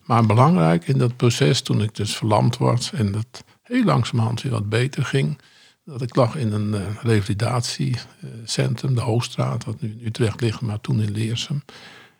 maar 0.05 0.27
belangrijk 0.27 0.89
in 0.89 0.99
dat 0.99 1.17
proces, 1.17 1.61
toen 1.61 1.83
ik 1.83 1.95
dus 1.95 2.17
verlamd 2.17 2.57
was 2.57 2.93
en 2.93 3.13
dat 3.13 3.45
heel 3.71 3.85
langzamerhand 3.85 4.43
weer 4.43 4.53
wat 4.53 4.69
beter 4.69 5.05
ging, 5.05 5.39
dat 5.85 6.03
ik 6.03 6.17
lag 6.17 6.37
in 6.37 6.53
een 6.53 6.75
uh, 6.75 6.81
revalidatiecentrum, 7.03 8.95
de 8.95 9.01
Hoogstraat, 9.01 9.65
wat 9.65 9.81
nu 9.81 9.97
in 9.99 10.07
Utrecht 10.07 10.41
ligt, 10.41 10.61
maar 10.61 10.81
toen 10.81 11.01
in 11.01 11.13
Leersum. 11.13 11.63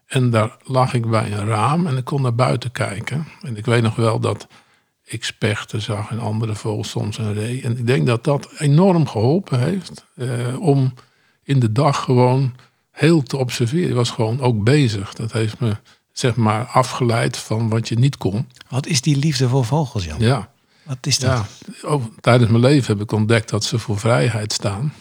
En 0.07 0.31
daar 0.31 0.57
lag 0.65 0.95
ik 0.95 1.11
bij 1.11 1.33
een 1.33 1.47
raam 1.47 1.87
en 1.87 1.97
ik 1.97 2.05
kon 2.05 2.23
naar 2.23 2.35
buiten 2.35 2.73
kijken. 2.73 3.27
En 3.43 3.57
ik 3.57 3.65
weet 3.65 3.83
nog 3.83 3.97
wel 3.97 4.21
dat 4.21 4.47
ik 5.05 5.25
spechten 5.25 5.83
zag 5.83 6.11
en 6.11 6.19
andere 6.19 6.55
vogels 6.55 6.91
soms 6.91 7.19
een 7.19 7.35
ree. 7.35 7.63
En 7.63 7.79
ik 7.79 7.87
denk 7.87 8.07
dat 8.07 8.25
dat 8.25 8.49
enorm 8.59 9.07
geholpen 9.07 9.61
heeft 9.61 10.07
eh, 10.15 10.61
om 10.61 10.95
in 11.43 11.61
de 11.61 11.73
dag 11.73 12.05
gewoon 12.05 12.55
heel 12.91 13.23
te 13.23 13.37
observeren. 13.37 13.89
Ik 13.89 13.95
was 13.95 14.11
gewoon 14.11 14.41
ook 14.41 14.65
bezig. 14.65 15.15
Dat 15.15 15.33
heeft 15.33 15.61
me 15.61 15.77
zeg 16.13 16.37
maar 16.37 16.65
afgeleid 16.65 17.37
van 17.37 17.69
wat 17.69 17.89
je 17.89 17.99
niet 17.99 18.17
kon. 18.17 18.49
Wat 18.69 18.87
is 18.87 19.01
die 19.01 19.17
liefde 19.17 19.49
voor 19.49 19.65
vogels, 19.65 20.05
Jan? 20.05 20.21
Ja. 20.21 20.51
Wat 20.91 21.07
is 21.07 21.19
dat? 21.19 21.31
Ja, 21.31 21.89
over, 21.89 22.11
tijdens 22.21 22.51
mijn 22.51 22.63
leven 22.63 22.93
heb 22.93 23.03
ik 23.03 23.13
ontdekt 23.13 23.49
dat 23.49 23.65
ze 23.65 23.79
voor 23.79 23.99
vrijheid 23.99 24.53
staan. 24.53 24.93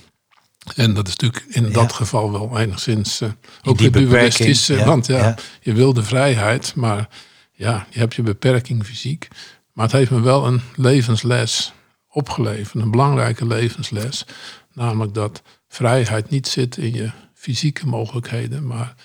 En 0.75 0.93
dat 0.93 1.07
is 1.07 1.15
natuurlijk 1.15 1.55
in 1.55 1.65
ja. 1.65 1.71
dat 1.71 1.93
geval 1.93 2.31
wel 2.31 2.59
enigszins 2.59 3.21
uh, 3.21 3.29
ook 3.63 3.77
die 3.77 3.89
dualistisch. 3.89 4.67
Ja, 4.67 4.85
want 4.85 5.05
ja, 5.05 5.17
ja, 5.17 5.35
je 5.61 5.73
wil 5.73 5.93
de 5.93 6.03
vrijheid, 6.03 6.75
maar 6.75 7.09
ja, 7.51 7.87
je 7.89 7.99
hebt 7.99 8.15
je 8.15 8.21
beperking 8.21 8.85
fysiek. 8.85 9.27
Maar 9.73 9.85
het 9.85 9.93
heeft 9.93 10.11
me 10.11 10.21
wel 10.21 10.47
een 10.47 10.61
levensles 10.75 11.73
opgeleverd, 12.09 12.83
een 12.83 12.91
belangrijke 12.91 13.45
levensles. 13.45 14.25
Namelijk 14.73 15.13
dat 15.13 15.41
vrijheid 15.67 16.29
niet 16.29 16.47
zit 16.47 16.77
in 16.77 16.93
je 16.93 17.11
fysieke 17.33 17.87
mogelijkheden, 17.87 18.67
maar 18.67 18.95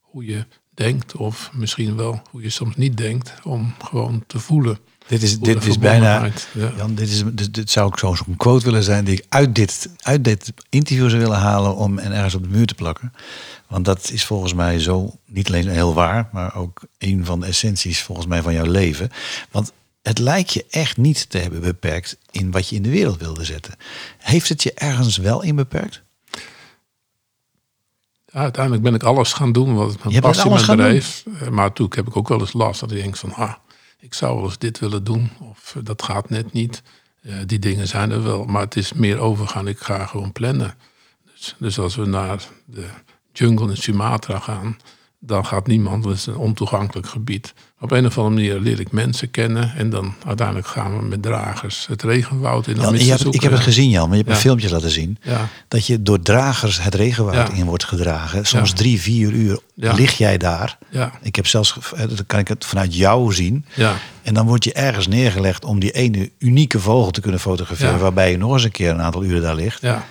hoe 0.00 0.24
je 0.24 0.46
denkt, 0.74 1.16
of 1.16 1.50
misschien 1.52 1.96
wel 1.96 2.22
hoe 2.30 2.42
je 2.42 2.50
soms 2.50 2.76
niet 2.76 2.96
denkt, 2.96 3.34
om 3.42 3.74
gewoon 3.78 4.24
te 4.26 4.38
voelen. 4.38 4.78
Dit 5.08 5.22
is, 5.22 5.38
dit 5.38 5.66
is 5.66 5.78
bijna, 5.78 6.30
ja. 6.52 6.72
Jan, 6.76 6.94
dit, 6.94 7.08
is, 7.08 7.22
dit, 7.32 7.54
dit 7.54 7.70
zou 7.70 7.88
ik 7.88 7.98
zo'n 7.98 8.36
quote 8.36 8.64
willen 8.64 8.82
zijn 8.82 9.04
die 9.04 9.16
ik 9.16 9.24
uit 9.28 9.54
dit, 9.54 9.88
uit 10.02 10.24
dit 10.24 10.52
interview 10.68 11.08
zou 11.08 11.20
willen 11.22 11.38
halen 11.38 11.76
om 11.76 11.98
en 11.98 12.12
ergens 12.12 12.34
op 12.34 12.42
de 12.42 12.48
muur 12.48 12.66
te 12.66 12.74
plakken. 12.74 13.12
Want 13.66 13.84
dat 13.84 14.10
is 14.10 14.24
volgens 14.24 14.54
mij 14.54 14.78
zo 14.78 15.14
niet 15.26 15.48
alleen 15.48 15.68
heel 15.68 15.94
waar, 15.94 16.28
maar 16.32 16.54
ook 16.54 16.80
een 16.98 17.24
van 17.24 17.40
de 17.40 17.46
essenties 17.46 18.02
volgens 18.02 18.26
mij 18.26 18.42
van 18.42 18.52
jouw 18.52 18.70
leven. 18.70 19.10
Want 19.50 19.72
het 20.02 20.18
lijkt 20.18 20.52
je 20.52 20.64
echt 20.70 20.96
niet 20.96 21.30
te 21.30 21.38
hebben 21.38 21.60
beperkt 21.60 22.18
in 22.30 22.50
wat 22.50 22.68
je 22.68 22.76
in 22.76 22.82
de 22.82 22.90
wereld 22.90 23.20
wilde 23.20 23.44
zetten. 23.44 23.74
Heeft 24.18 24.48
het 24.48 24.62
je 24.62 24.74
ergens 24.74 25.16
wel 25.16 25.42
in 25.42 25.56
beperkt? 25.56 26.02
Ja, 28.32 28.40
uiteindelijk 28.40 28.82
ben 28.82 28.94
ik 28.94 29.02
alles 29.02 29.32
gaan 29.32 29.52
doen 29.52 29.74
wat 29.74 30.04
mijn 30.04 30.20
passie 30.20 30.50
me 30.50 30.66
bedrijf. 30.66 31.24
Maar 31.50 31.72
toen 31.72 31.92
heb 31.94 32.06
ik 32.06 32.16
ook 32.16 32.28
wel 32.28 32.40
eens 32.40 32.52
last 32.52 32.80
dat 32.80 32.90
ik 32.90 33.02
denk 33.02 33.16
van, 33.16 33.32
ah, 33.32 33.54
ik 34.00 34.14
zou 34.14 34.34
wel 34.36 34.44
eens 34.44 34.58
dit 34.58 34.78
willen 34.78 35.04
doen. 35.04 35.30
Of 35.40 35.76
dat 35.82 36.02
gaat 36.02 36.28
net 36.28 36.52
niet. 36.52 36.82
Uh, 37.22 37.34
die 37.46 37.58
dingen 37.58 37.88
zijn 37.88 38.10
er 38.10 38.22
wel. 38.22 38.44
Maar 38.44 38.62
het 38.62 38.76
is 38.76 38.92
meer 38.92 39.18
overgaan. 39.18 39.68
Ik 39.68 39.78
ga 39.78 40.06
gewoon 40.06 40.32
plannen. 40.32 40.74
Dus, 41.24 41.54
dus 41.58 41.78
als 41.78 41.96
we 41.96 42.06
naar 42.06 42.48
de 42.64 42.86
jungle 43.32 43.70
in 43.70 43.76
Sumatra 43.76 44.38
gaan. 44.38 44.78
Dan 45.20 45.46
gaat 45.46 45.66
niemand, 45.66 46.04
dat 46.04 46.12
is 46.14 46.26
een 46.26 46.36
ontoegankelijk 46.36 47.08
gebied. 47.08 47.54
Op 47.80 47.90
een 47.90 48.06
of 48.06 48.18
andere 48.18 48.34
manier 48.36 48.60
leer 48.60 48.80
ik 48.80 48.92
mensen 48.92 49.30
kennen 49.30 49.72
en 49.76 49.90
dan 49.90 50.14
uiteindelijk 50.26 50.66
gaan 50.66 50.98
we 50.98 51.04
met 51.04 51.22
dragers 51.22 51.86
het 51.86 52.02
regenwoud 52.02 52.66
in. 52.66 52.76
Jan, 52.76 52.98
je 52.98 53.04
hebt- 53.10 53.34
ik 53.34 53.42
heb 53.42 53.52
het 53.52 53.60
gezien, 53.60 53.90
Jan, 53.90 54.08
maar 54.08 54.16
je 54.18 54.22
hebt 54.22 54.28
Ja. 54.28 54.34
een 54.34 54.40
filmpje 54.40 54.70
laten 54.70 54.90
zien. 54.90 55.18
Ja, 55.22 55.48
Dat 55.68 55.86
je 55.86 56.02
door 56.02 56.20
dragers 56.20 56.82
het 56.82 56.94
regenwoud 56.94 57.34
Ja. 57.48 57.54
in 57.54 57.64
wordt 57.64 57.84
gedragen. 57.84 58.46
Soms 58.46 58.72
drie, 58.72 59.00
vier 59.00 59.32
uur 59.32 59.60
lig 59.74 60.18
jij 60.18 60.38
daar. 60.38 60.78
ja, 60.90 61.12
Ik 61.22 61.36
heb 61.36 61.46
zelfs, 61.46 61.78
eh, 61.94 61.98
dan 62.08 62.26
kan 62.26 62.38
ik 62.38 62.48
het 62.48 62.64
vanuit 62.64 62.94
jou 62.96 63.32
zien. 63.34 63.64
ja, 63.74 63.94
En 64.22 64.34
dan 64.34 64.46
word 64.46 64.64
je 64.64 64.72
ergens 64.72 65.06
neergelegd 65.06 65.64
om 65.64 65.78
die 65.78 65.90
ene 65.90 66.30
unieke 66.38 66.80
vogel 66.80 67.10
te 67.10 67.20
kunnen 67.20 67.40
fotograferen. 67.40 67.98
Waarbij 67.98 68.30
je 68.30 68.36
nog 68.36 68.52
eens 68.52 68.64
een 68.64 68.70
keer 68.70 68.90
een 68.90 69.02
aantal 69.02 69.24
uren 69.24 69.42
daar 69.42 69.54
ligt. 69.54 69.80
ja. 69.82 70.04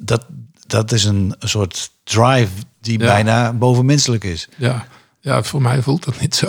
Dat, 0.00 0.26
dat 0.68 0.92
is 0.92 1.04
een 1.04 1.34
soort 1.38 1.90
drive 2.04 2.52
die 2.80 2.98
Ja. 2.98 3.04
bijna 3.06 3.52
bovenmenselijk 3.52 4.24
is. 4.24 4.48
Ja, 4.56 4.86
ja, 5.20 5.42
voor 5.42 5.62
mij 5.62 5.82
voelt 5.82 6.04
dat 6.04 6.20
niet 6.20 6.34
zo. 6.34 6.46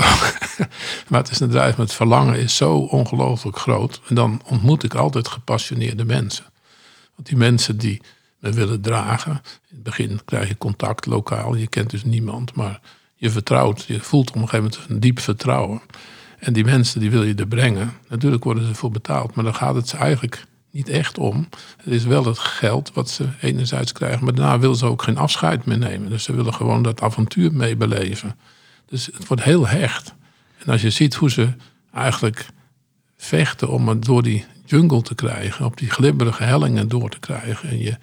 maar 1.08 1.20
het 1.20 1.32
is 1.32 1.40
een 1.40 1.50
drijf 1.50 1.78
met 1.78 1.94
verlangen 1.94 2.40
is 2.40 2.56
zo 2.56 2.78
ongelooflijk 2.78 3.58
groot. 3.58 4.02
En 4.08 4.16
dan 4.16 4.42
ontmoet 4.46 4.84
ik 4.84 4.94
altijd 4.94 5.28
gepassioneerde 5.28 6.06
mensen. 6.06 6.46
Want 7.16 7.28
die 7.28 7.38
mensen 7.38 7.78
die 7.78 8.02
me 8.40 8.52
willen 8.52 8.82
dragen. 8.82 9.32
In 9.32 9.76
het 9.76 9.84
begin 9.84 10.20
krijg 10.26 10.48
je 10.48 10.58
contact 10.58 11.06
lokaal. 11.06 11.56
Je 11.56 11.68
kent 11.68 11.90
dus 11.90 12.04
niemand. 12.04 12.56
Maar 12.56 12.80
je 13.16 13.30
vertrouwt. 13.30 13.84
Je 13.84 14.00
voelt 14.00 14.30
op 14.30 14.36
een 14.36 14.50
gegeven 14.50 14.64
moment 14.72 14.90
een 14.90 15.00
diep 15.00 15.20
vertrouwen. 15.20 15.82
En 16.40 16.54
die 16.54 16.64
mensen 16.64 17.00
die 17.00 17.12
wil 17.12 17.24
je 17.24 17.36
er 17.36 17.48
brengen. 17.48 17.94
Natuurlijk 18.08 18.44
worden 18.44 18.66
ze 18.66 18.76
voor 18.76 18.92
betaald. 18.92 19.36
Maar 19.36 19.44
dan 19.44 19.56
gaat 19.56 19.76
het 19.76 19.88
ze 19.90 19.98
eigenlijk 19.98 20.46
niet 20.72 20.90
echt 20.90 21.18
om. 21.18 21.50
Het 21.78 21.94
is 21.94 22.04
wel 22.04 22.26
het 22.26 22.40
geld 22.40 22.92
wat 22.94 23.10
ze 23.10 23.28
enerzijds 23.42 23.92
krijgen. 23.92 24.24
Maar 24.24 24.36
daarna 24.36 24.60
willen 24.60 24.76
ze 24.76 24.86
ook 24.86 25.02
geen 25.02 25.18
afscheid 25.18 25.66
meer 25.66 25.78
nemen. 25.78 26.10
Dus 26.10 26.24
ze 26.24 26.36
willen 26.36 26.54
gewoon 26.54 26.84
dat 26.84 27.02
avontuur 27.02 27.54
meebeleven. 27.54 28.36
Dus 28.86 29.06
het 29.06 29.28
wordt 29.28 29.44
heel 29.44 29.68
hecht. 29.68 30.14
En 30.58 30.72
als 30.72 30.82
je 30.82 30.90
ziet 30.90 31.16
hoe 31.16 31.32
ze 31.32 31.54
eigenlijk 31.94 32.48
vechten 33.18 33.70
om 33.70 33.88
het 33.88 34.06
door 34.06 34.24
die 34.24 34.46
jungle 34.66 35.02
te 35.02 35.16
krijgen, 35.16 35.66
op 35.66 35.78
die 35.78 35.90
glibberige 35.90 36.44
hellingen 36.44 36.88
door 36.88 37.10
te 37.10 37.20
krijgen. 37.20 37.70
En 37.70 37.80
je, 37.80 37.98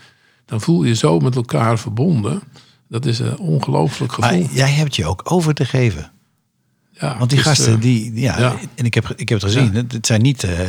dan 0.44 0.60
voel 0.60 0.84
je 0.84 0.94
zo 0.94 1.18
met 1.18 1.36
elkaar 1.36 1.78
verbonden. 1.78 2.42
Dat 2.88 3.06
is 3.06 3.18
een 3.18 3.38
ongelooflijk 3.38 4.12
gevoel. 4.12 4.48
Jij 4.50 4.70
hebt 4.70 4.96
je 4.96 5.06
ook 5.06 5.30
over 5.30 5.54
te 5.54 5.64
geven. 5.64 6.10
Ja, 7.00 7.18
Want 7.18 7.30
die 7.30 7.38
dus, 7.38 7.48
gasten, 7.48 7.72
eh, 7.72 7.80
die, 7.80 8.20
ja, 8.20 8.38
ja. 8.38 8.56
en 8.74 8.84
ik 8.84 8.94
heb, 8.94 9.12
ik 9.16 9.28
heb 9.28 9.40
het 9.40 9.52
gezien. 9.52 9.74
Het, 9.74 9.92
het 9.92 10.06
zijn 10.06 10.22
niet 10.22 10.44
eh, 10.44 10.60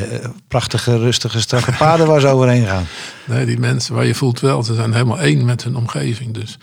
prachtige, 0.48 0.98
rustige, 0.98 1.42
strakke 1.42 1.72
paden 1.72 2.08
waar 2.08 2.20
ze 2.20 2.28
overheen 2.28 2.66
gaan. 2.66 2.86
Nee, 3.26 3.46
die 3.46 3.60
mensen, 3.60 3.96
waar 3.96 4.06
je 4.06 4.16
voelt 4.16 4.40
wel, 4.40 4.64
ze 4.64 4.74
zijn 4.74 4.94
helemaal 4.94 5.20
één 5.20 5.46
met 5.46 5.64
hun 5.64 5.76
omgeving. 5.76 6.34
Dus 6.34 6.58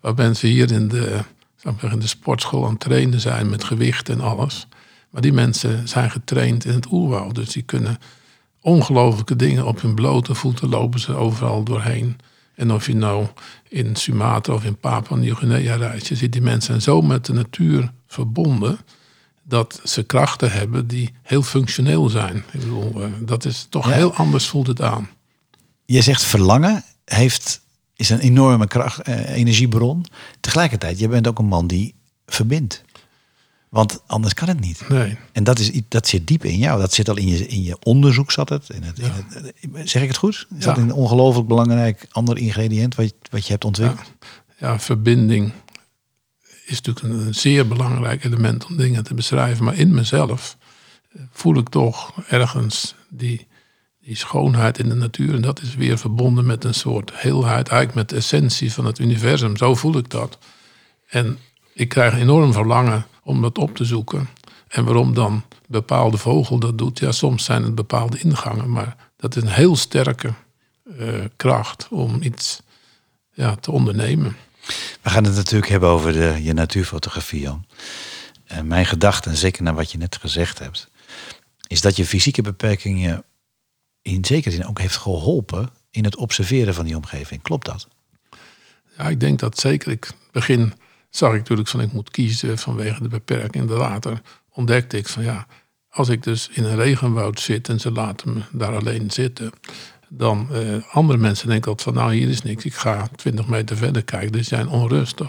waar 0.00 0.14
mensen 0.14 0.48
hier 0.48 0.72
in 0.72 0.88
de, 0.88 1.18
zeggen, 1.56 1.90
in 1.90 1.98
de 1.98 2.06
sportschool 2.06 2.64
aan 2.64 2.70
het 2.70 2.80
trainen 2.80 3.20
zijn 3.20 3.48
met 3.50 3.64
gewicht 3.64 4.08
en 4.08 4.20
alles. 4.20 4.68
Maar 5.10 5.22
die 5.22 5.32
mensen 5.32 5.88
zijn 5.88 6.10
getraind 6.10 6.64
in 6.64 6.74
het 6.74 6.86
oerwoud. 6.90 7.34
Dus 7.34 7.52
die 7.52 7.62
kunnen 7.62 7.98
ongelooflijke 8.60 9.36
dingen 9.36 9.66
op 9.66 9.80
hun 9.80 9.94
blote 9.94 10.34
voeten 10.34 10.68
lopen 10.68 11.00
ze 11.00 11.14
overal 11.14 11.62
doorheen. 11.62 12.16
En 12.54 12.72
of 12.72 12.86
je 12.86 12.96
nou 12.96 13.26
in 13.68 13.96
Sumatra 13.96 14.54
of 14.54 14.64
in 14.64 14.76
Papua 14.76 15.16
Nieuw-Guinea 15.16 15.74
reist, 15.74 16.06
je 16.06 16.16
ziet 16.16 16.32
die 16.32 16.42
mensen 16.42 16.62
zijn 16.62 16.82
zo 16.82 17.02
met 17.02 17.26
de 17.26 17.32
natuur 17.32 17.92
verbonden 18.06 18.78
dat 19.48 19.80
ze 19.84 20.02
krachten 20.02 20.52
hebben 20.52 20.86
die 20.86 21.14
heel 21.22 21.42
functioneel 21.42 22.08
zijn. 22.08 22.36
Ik 22.36 22.60
bedoel, 22.60 23.02
eh, 23.02 23.08
dat 23.20 23.44
is 23.44 23.66
toch 23.70 23.88
Ja. 23.88 23.94
heel 23.94 24.14
anders 24.14 24.46
voelt 24.46 24.66
het 24.66 24.82
aan. 24.82 25.08
Je 25.84 26.00
zegt 26.02 26.22
verlangen 26.24 26.84
heeft, 27.04 27.60
is 27.96 28.10
een 28.10 28.18
enorme 28.18 28.66
kracht, 28.66 29.00
eh, 29.00 29.36
energiebron. 29.36 30.04
Tegelijkertijd, 30.40 30.98
je 30.98 31.08
bent 31.08 31.26
ook 31.28 31.38
een 31.38 31.46
man 31.46 31.66
die 31.66 31.94
verbindt. 32.26 32.84
Want 33.68 34.00
anders 34.06 34.34
kan 34.34 34.48
het 34.48 34.60
niet. 34.60 34.88
Nee. 34.88 35.18
En 35.32 35.44
dat, 35.44 35.58
is, 35.58 35.70
dat 35.88 36.06
zit 36.08 36.26
diep 36.26 36.44
in 36.44 36.58
jou. 36.58 36.80
Dat 36.80 36.92
zit 36.92 37.08
al 37.08 37.16
in 37.16 37.26
je, 37.28 37.46
in 37.46 37.62
je 37.62 37.76
onderzoek, 37.82 38.32
zat 38.32 38.48
het. 38.48 38.70
In 38.70 38.82
het, 38.82 38.98
in 38.98 39.74
het 39.74 39.90
zeg 39.90 40.02
ik 40.02 40.08
het 40.08 40.16
goed? 40.16 40.46
Is 40.58 40.64
Ja. 40.64 40.66
dat 40.66 40.76
een 40.76 40.92
ongelooflijk 40.92 41.48
belangrijk 41.48 42.06
ander 42.10 42.38
ingrediënt 42.38 42.94
wat 42.94 43.06
je, 43.06 43.14
wat 43.30 43.46
je 43.46 43.52
hebt 43.52 43.64
ontwikkeld? 43.64 44.12
ja, 44.58 44.78
verbinding 44.80 45.52
is 46.66 46.80
natuurlijk 46.80 47.26
een, 47.26 47.34
zeer 47.34 47.68
belangrijk 47.68 48.24
element 48.24 48.66
om 48.66 48.76
dingen 48.76 49.04
te 49.04 49.14
beschrijven. 49.14 49.64
Maar 49.64 49.78
in 49.78 49.94
mezelf 49.94 50.56
eh, 51.12 51.22
voel 51.30 51.56
ik 51.56 51.68
toch 51.68 52.12
ergens 52.28 52.94
die, 53.08 53.46
die 54.00 54.16
schoonheid 54.16 54.78
in 54.78 54.88
de 54.88 54.94
natuur. 54.94 55.34
En 55.34 55.42
dat 55.42 55.62
is 55.62 55.74
weer 55.74 55.98
verbonden 55.98 56.46
met 56.46 56.64
een 56.64 56.74
soort 56.74 57.10
heelheid, 57.14 57.68
eigenlijk 57.68 57.94
met 57.94 58.08
de 58.08 58.16
essentie 58.16 58.72
van 58.72 58.84
het 58.84 58.98
universum. 58.98 59.56
Zo 59.56 59.74
voel 59.74 59.96
ik 59.96 60.10
dat. 60.10 60.38
En 61.06 61.38
ik 61.72 61.88
krijg 61.88 62.14
enorm 62.14 62.52
verlangen 62.52 63.06
om 63.22 63.42
dat 63.42 63.58
op 63.58 63.76
te 63.76 63.84
zoeken. 63.84 64.28
En 64.68 64.84
waarom 64.84 65.14
dan 65.14 65.42
bepaalde 65.66 66.16
vogel 66.16 66.58
dat 66.58 66.78
doet, 66.78 66.98
ja, 66.98 67.12
soms 67.12 67.44
zijn 67.44 67.62
het 67.62 67.74
bepaalde 67.74 68.18
ingangen. 68.18 68.70
Maar 68.70 68.96
dat 69.16 69.36
is 69.36 69.42
een 69.42 69.48
heel 69.48 69.76
sterke 69.76 70.32
eh, 70.98 71.24
kracht 71.36 71.88
om 71.90 72.22
iets 72.22 72.60
ja, 73.32 73.54
te 73.54 73.70
ondernemen. 73.70 74.36
We 75.02 75.10
gaan 75.10 75.24
het 75.24 75.34
natuurlijk 75.34 75.70
hebben 75.70 75.88
over 75.88 76.12
de, 76.12 76.38
je 76.42 76.52
natuurfotografie, 76.52 77.40
Jan. 77.40 77.66
En 78.44 78.66
mijn 78.66 78.86
gedachte, 78.86 79.28
en 79.28 79.36
zeker 79.36 79.62
naar 79.62 79.74
wat 79.74 79.90
je 79.90 79.98
net 79.98 80.16
gezegd 80.16 80.58
hebt, 80.58 80.90
is 81.66 81.80
dat 81.80 81.96
je 81.96 82.06
fysieke 82.06 82.42
beperking 82.42 83.02
je 83.02 83.24
in 84.02 84.24
zekere 84.24 84.54
zin 84.54 84.66
ook 84.66 84.78
heeft 84.78 84.96
geholpen 84.96 85.70
in 85.90 86.04
het 86.04 86.16
observeren 86.16 86.74
van 86.74 86.84
die 86.84 86.96
omgeving. 86.96 87.42
Klopt 87.42 87.66
dat? 87.66 87.88
Ja, 88.96 89.08
ik 89.08 89.20
denk 89.20 89.38
dat 89.38 89.58
zeker. 89.58 89.90
Ik 89.90 90.10
begin 90.32 90.72
zag 91.10 91.32
ik 91.32 91.38
natuurlijk 91.38 91.68
van 91.68 91.80
ik 91.80 91.92
moet 91.92 92.10
kiezen 92.10 92.58
vanwege 92.58 93.02
de 93.02 93.08
beperking. 93.08 93.70
En 93.70 93.76
later 93.76 94.20
ontdekte 94.50 94.96
ik 94.96 95.08
van 95.08 95.22
ja, 95.22 95.46
als 95.88 96.08
ik 96.08 96.22
dus 96.22 96.48
in 96.52 96.64
een 96.64 96.76
regenwoud 96.76 97.40
zit 97.40 97.68
en 97.68 97.80
ze 97.80 97.92
laten 97.92 98.32
me 98.32 98.42
daar 98.52 98.76
alleen 98.76 99.10
zitten, 99.10 99.52
dan 100.08 100.48
eh, 100.52 100.94
andere 100.94 101.18
mensen 101.18 101.48
denken 101.48 101.70
altijd 101.70 101.94
van 101.94 102.02
nou 102.02 102.14
hier 102.14 102.28
is 102.28 102.42
niks. 102.42 102.64
Ik 102.64 102.74
ga 102.74 103.08
20 103.16 103.46
meter 103.46 103.76
verder 103.76 104.04
kijken, 104.04 104.32
dus 104.32 104.48
zijn 104.48 104.68
onrustig. 104.68 105.28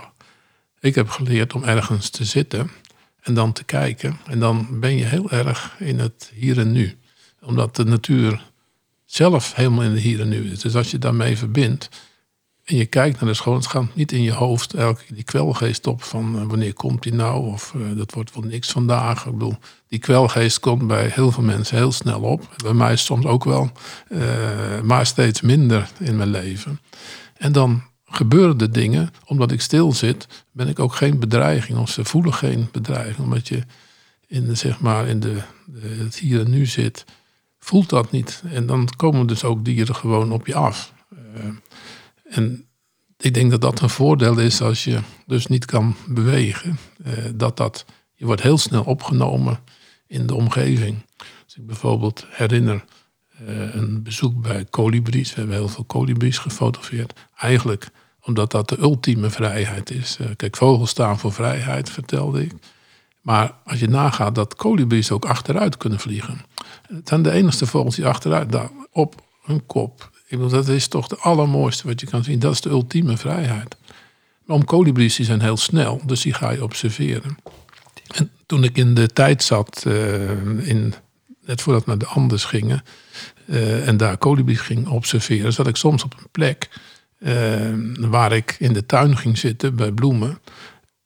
Ik 0.80 0.96
heb 0.96 1.10
geleerd 1.10 1.54
om 1.54 1.64
ergens 1.64 2.10
te 2.10 2.26
zitten 2.26 2.72
en 3.22 3.34
dan 3.34 3.54
te 3.54 3.64
kijken. 3.64 4.18
En 4.28 4.40
dan 4.40 4.80
ben 4.80 4.96
je 4.96 5.06
heel 5.06 5.30
erg 5.30 5.76
in 5.80 6.00
het 6.00 6.32
hier 6.34 6.60
en 6.60 6.72
nu. 6.72 6.98
Omdat 7.42 7.76
de 7.76 7.86
natuur 7.86 8.44
zelf 9.06 9.56
helemaal 9.56 9.84
in 9.84 9.92
het 9.92 10.00
hier 10.00 10.22
en 10.22 10.30
nu 10.30 10.52
is. 10.52 10.60
Dus 10.60 10.76
als 10.76 10.92
je 10.92 10.98
daarmee 10.98 11.38
verbindt, 11.38 11.90
en 12.68 12.76
je 12.76 12.86
kijkt 12.86 13.20
naar 13.20 13.30
de 13.30 13.36
school, 13.36 13.56
het 13.56 13.68
gaat 13.68 13.96
niet 13.96 14.12
in 14.12 14.22
je 14.22 14.34
hoofd 14.34 14.74
elke 14.74 15.14
die 15.14 15.24
kwelgeest 15.24 15.88
op 15.88 16.04
van 16.04 16.40
eh, 16.40 16.46
wanneer 16.46 16.74
komt 16.74 17.04
die 17.04 17.14
nou 17.14 17.46
of 17.46 17.74
eh, 17.76 17.98
dat 17.98 18.14
wordt 18.14 18.34
wel 18.34 18.44
niks 18.44 18.72
vandaag. 18.72 19.26
Ik 19.26 19.32
bedoel, 19.32 19.58
die 19.88 20.00
kwelgeest 20.00 20.60
komt 20.60 20.88
bij 20.88 21.08
heel 21.08 21.32
veel 21.32 21.44
mensen 21.44 21.78
heel 21.78 21.92
snel 21.92 22.22
op. 22.22 22.56
Bij 22.64 22.74
mij 22.74 22.96
soms 22.96 23.26
ook 23.26 23.44
wel, 23.44 23.72
eh, 24.08 24.82
maar 24.84 25.06
steeds 25.06 25.42
minder 25.42 25.90
in 26.00 26.18
mijn 26.18 26.30
leven. 26.30 26.80
En 27.34 27.52
dan 27.52 27.84
gebeuren 28.06 28.58
de 28.58 28.70
dingen, 28.70 29.12
omdat 29.26 29.52
ik 29.52 29.62
stil 29.62 29.94
zit, 29.94 30.28
ben 30.52 30.68
ik 30.68 30.80
ook 30.80 30.96
geen 30.96 31.20
bedreiging 31.20 31.78
of 31.78 31.90
ze 31.90 32.06
voelen 32.06 32.34
geen 32.34 32.70
bedreiging. 32.72 33.18
Omdat 33.18 33.48
je 33.48 33.64
in, 34.28 34.58
zeg 34.58 34.80
maar, 34.80 35.08
in 35.08 35.20
de, 35.20 35.42
de, 35.66 36.04
het 36.04 36.16
hier 36.16 36.40
en 36.40 36.50
nu 36.50 36.66
zit, 36.66 37.06
voelt 37.60 37.90
dat 37.90 38.12
niet. 38.12 38.44
En 38.52 38.66
dan 38.66 38.90
komen 38.98 39.28
dus 39.28 39.44
ook 39.44 39.66
dieren 39.66 39.96
gewoon 39.96 40.32
op 40.32 40.48
je 40.48 40.56
af. 40.56 40.96
En 42.30 42.68
ik 43.18 43.34
denk 43.34 43.52
dat 43.52 43.62
dat 43.62 43.82
een 43.82 43.90
voordeel 43.90 44.38
is 44.38 44.62
als 44.62 44.84
je 44.84 45.00
dus 45.26 45.48
niet 45.48 45.66
kan 45.66 45.96
bewegen. 46.08 46.78
Eh, 47.04 47.14
dat 47.36 47.58
dat, 47.58 47.86
je 48.14 48.26
wordt 48.26 48.42
heel 48.42 48.58
snel 48.58 48.84
opgenomen 48.84 49.60
in 50.08 50.28
de 50.28 50.36
omgeving. 50.36 51.06
Als 51.46 51.56
ik 51.56 51.66
bijvoorbeeld 51.66 52.26
herinner 52.30 52.86
eh, 53.46 53.76
een 53.76 54.04
bezoek 54.04 54.42
bij 54.42 54.66
kolibries. 54.70 55.30
We 55.30 55.40
hebben 55.40 55.58
heel 55.58 55.68
veel 55.68 55.84
kolibries 55.84 56.38
gefotografeerd. 56.38 57.20
Eigenlijk 57.36 57.90
omdat 58.22 58.52
dat 58.52 58.70
de 58.70 58.80
ultieme 58.80 59.30
vrijheid 59.30 59.92
is. 59.92 60.18
Eh, 60.20 60.28
kijk, 60.36 60.56
vogels 60.56 60.90
staan 60.90 61.20
voor 61.20 61.34
vrijheid, 61.34 61.90
vertelde 61.90 62.44
ik. 62.44 62.54
Maar 63.22 63.54
als 63.66 63.80
je 63.80 63.88
nagaat 63.88 64.36
dat 64.36 64.56
kolibries 64.56 65.12
ook 65.12 65.26
achteruit 65.26 65.78
kunnen 65.78 66.00
vliegen. 66.00 66.42
Het 66.88 67.08
zijn 67.08 67.22
de 67.22 67.32
enige 67.32 67.66
vogels 67.66 67.96
die 67.96 68.06
achteruit, 68.06 68.52
daar, 68.52 68.70
op 68.92 69.16
hun 69.44 69.66
kop. 69.66 70.12
Ik 70.30 70.38
bedoel, 70.38 70.50
dat 70.50 70.68
is 70.68 70.88
toch 70.88 71.10
het 71.10 71.20
allermooiste 71.20 71.88
wat 71.88 72.00
je 72.00 72.08
kan 72.08 72.24
zien. 72.24 72.40
Dat 72.40 72.54
is 72.54 72.62
de 72.62 72.70
ultieme 72.70 73.18
vrijheid. 73.18 73.76
Maar 74.46 74.56
om 74.56 74.66
kolibries, 74.66 75.16
die 75.16 75.26
zijn 75.26 75.42
heel 75.42 75.58
snel, 75.58 76.02
dus 76.06 76.22
die 76.22 76.34
ga 76.34 76.52
je 76.52 76.64
observeren. 76.64 77.38
En 78.16 78.32
toen 78.46 78.64
ik 78.64 78.78
in 78.78 78.94
de 78.94 79.08
tijd 79.08 79.44
zat, 79.44 79.84
eh, 79.86 80.68
in, 80.68 80.94
net 81.46 81.62
voordat 81.62 81.84
we 81.84 81.90
naar 81.90 82.00
de 82.00 82.06
Andes 82.06 82.44
gingen, 82.44 82.84
eh, 83.46 83.88
en 83.88 83.98
daar 83.98 84.18
kolibries 84.18 84.60
ging 84.60 84.88
observeren, 84.88 85.54
zat 85.54 85.68
ik 85.68 85.76
soms 85.76 86.04
op 86.04 86.14
een 86.18 86.30
plek 86.32 86.70
eh, 87.18 87.74
waar 87.98 88.32
ik 88.32 88.56
in 88.60 88.74
de 88.74 88.86
tuin 88.86 89.18
ging 89.18 89.38
zitten 89.38 89.76
bij 89.76 89.92
bloemen. 89.92 90.40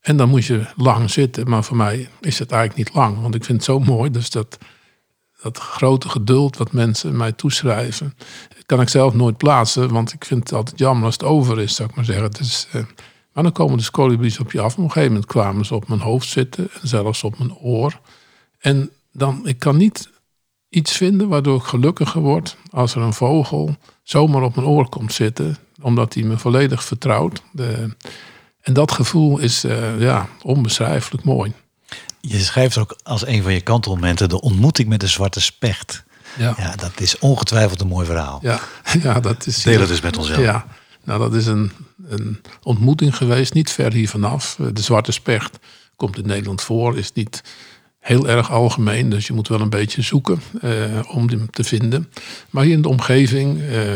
En 0.02 0.18
dan 0.18 0.30
moet 0.30 0.46
je 0.46 0.66
lang 0.76 1.10
zitten, 1.10 1.50
maar 1.50 1.64
voor 1.64 1.78
mij 1.78 2.10
is 2.20 2.40
het 2.40 2.52
eigenlijk 2.52 2.88
niet 2.88 2.98
lang, 2.98 3.22
want 3.22 3.36
ik 3.36 3.44
vind 3.44 3.58
het 3.58 3.68
zo 3.68 3.80
mooi. 3.80 4.12
Dus 4.12 4.30
dat, 4.30 4.58
dat 5.42 5.58
grote 5.58 6.10
geduld 6.10 6.58
wat 6.58 6.72
mensen 6.72 7.18
mij 7.18 7.32
toeschrijven, 7.32 8.14
kan 8.72 8.82
ik 8.82 8.90
zelf 8.90 9.14
nooit 9.14 9.38
plaatsen, 9.38 9.92
want 9.94 10.14
ik 10.14 10.26
vind 10.26 10.44
het 10.44 10.54
altijd 10.54 10.80
jammer 10.80 11.06
als 11.06 11.14
het 11.14 11.24
over 11.24 11.60
is, 11.60 11.76
zou 11.76 11.90
ik 11.90 11.96
maar 11.96 12.06
zeggen. 12.06 12.32
Dus, 12.32 12.68
eh, 12.72 12.82
Maar 13.34 13.44
dan 13.44 13.52
komen 13.52 13.78
de 13.78 13.92
kolibries 13.92 14.40
op 14.40 14.52
je 14.52 14.62
af. 14.62 14.74
Op 14.74 14.78
een 14.78 14.92
gegeven 14.92 15.08
moment 15.08 15.26
kwamen 15.26 15.66
ze 15.66 15.76
op 15.76 15.88
mijn 15.88 16.00
hoofd 16.00 16.30
zitten 16.30 16.70
en 16.82 16.88
zelfs 16.88 17.24
op 17.24 17.38
mijn 17.38 17.56
oor. 17.56 18.00
En 18.60 18.90
dan, 19.12 19.48
ik 19.48 19.60
kan 19.60 19.78
niet 19.78 20.10
iets 20.70 20.92
vinden 20.92 21.28
waardoor 21.28 21.58
ik 21.58 21.64
gelukkiger 21.64 22.22
word 22.22 22.58
als 22.70 22.96
er 22.96 23.02
een 23.02 23.14
vogel 23.14 23.76
zomaar 24.04 24.42
op 24.42 24.56
mijn 24.56 24.68
oor 24.68 24.90
komt 24.90 25.14
zitten, 25.14 25.58
omdat 25.82 26.14
hij 26.14 26.24
me 26.24 26.38
volledig 26.38 26.84
vertrouwt. 26.84 27.42
De, 27.52 27.96
en 28.62 28.74
dat 28.74 28.92
gevoel 28.92 29.38
is 29.38 29.66
uh, 29.66 30.02
ja, 30.02 30.30
onbeschrijfelijk 30.42 31.24
mooi. 31.24 31.54
Je 32.22 32.40
schrijft 32.40 32.78
ook 32.78 33.00
als 33.04 33.28
een 33.28 33.44
van 33.44 33.54
je 33.54 33.62
kantelmomenten 33.62 34.30
de 34.30 34.42
ontmoeting 34.42 34.90
met 34.90 35.00
de 35.00 35.08
zwarte 35.08 35.42
specht. 35.42 36.04
Ja. 36.38 36.54
ja, 36.58 36.76
dat 36.76 37.00
is 37.00 37.18
ongetwijfeld 37.20 37.82
een 37.82 37.88
mooi 37.88 38.06
verhaal. 38.06 38.40
Ja, 38.42 38.60
ja 39.04 39.20
dat 39.20 39.46
is. 39.46 39.64
Deel 39.64 39.80
het 39.80 39.90
dus 39.90 40.02
met 40.02 40.18
onszelf. 40.18 40.40
Ja, 40.40 40.66
nou, 41.04 41.20
dat 41.20 41.34
is 41.34 41.46
een, 41.46 41.72
een 42.08 42.42
ontmoeting 42.64 43.16
geweest, 43.16 43.54
niet 43.54 43.72
ver 43.72 43.94
hier 43.94 44.10
vanaf. 44.10 44.58
De 44.74 44.82
zwarte 44.82 45.12
specht 45.12 45.60
komt 45.96 46.18
in 46.18 46.28
Nederland 46.28 46.62
voor, 46.62 46.98
is 46.98 47.14
niet 47.14 47.44
heel 48.00 48.28
erg 48.28 48.52
algemeen. 48.52 49.10
Dus 49.10 49.28
je 49.28 49.34
moet 49.34 49.48
wel 49.48 49.62
een 49.62 49.70
beetje 49.70 50.02
zoeken 50.02 50.42
uh, 50.64 51.00
om 51.08 51.30
hem 51.30 51.50
te 51.50 51.64
vinden. 51.64 52.12
Maar 52.50 52.64
hier 52.64 52.74
in 52.74 52.82
de 52.82 52.90
omgeving 52.90 53.58
uh, 53.58 53.92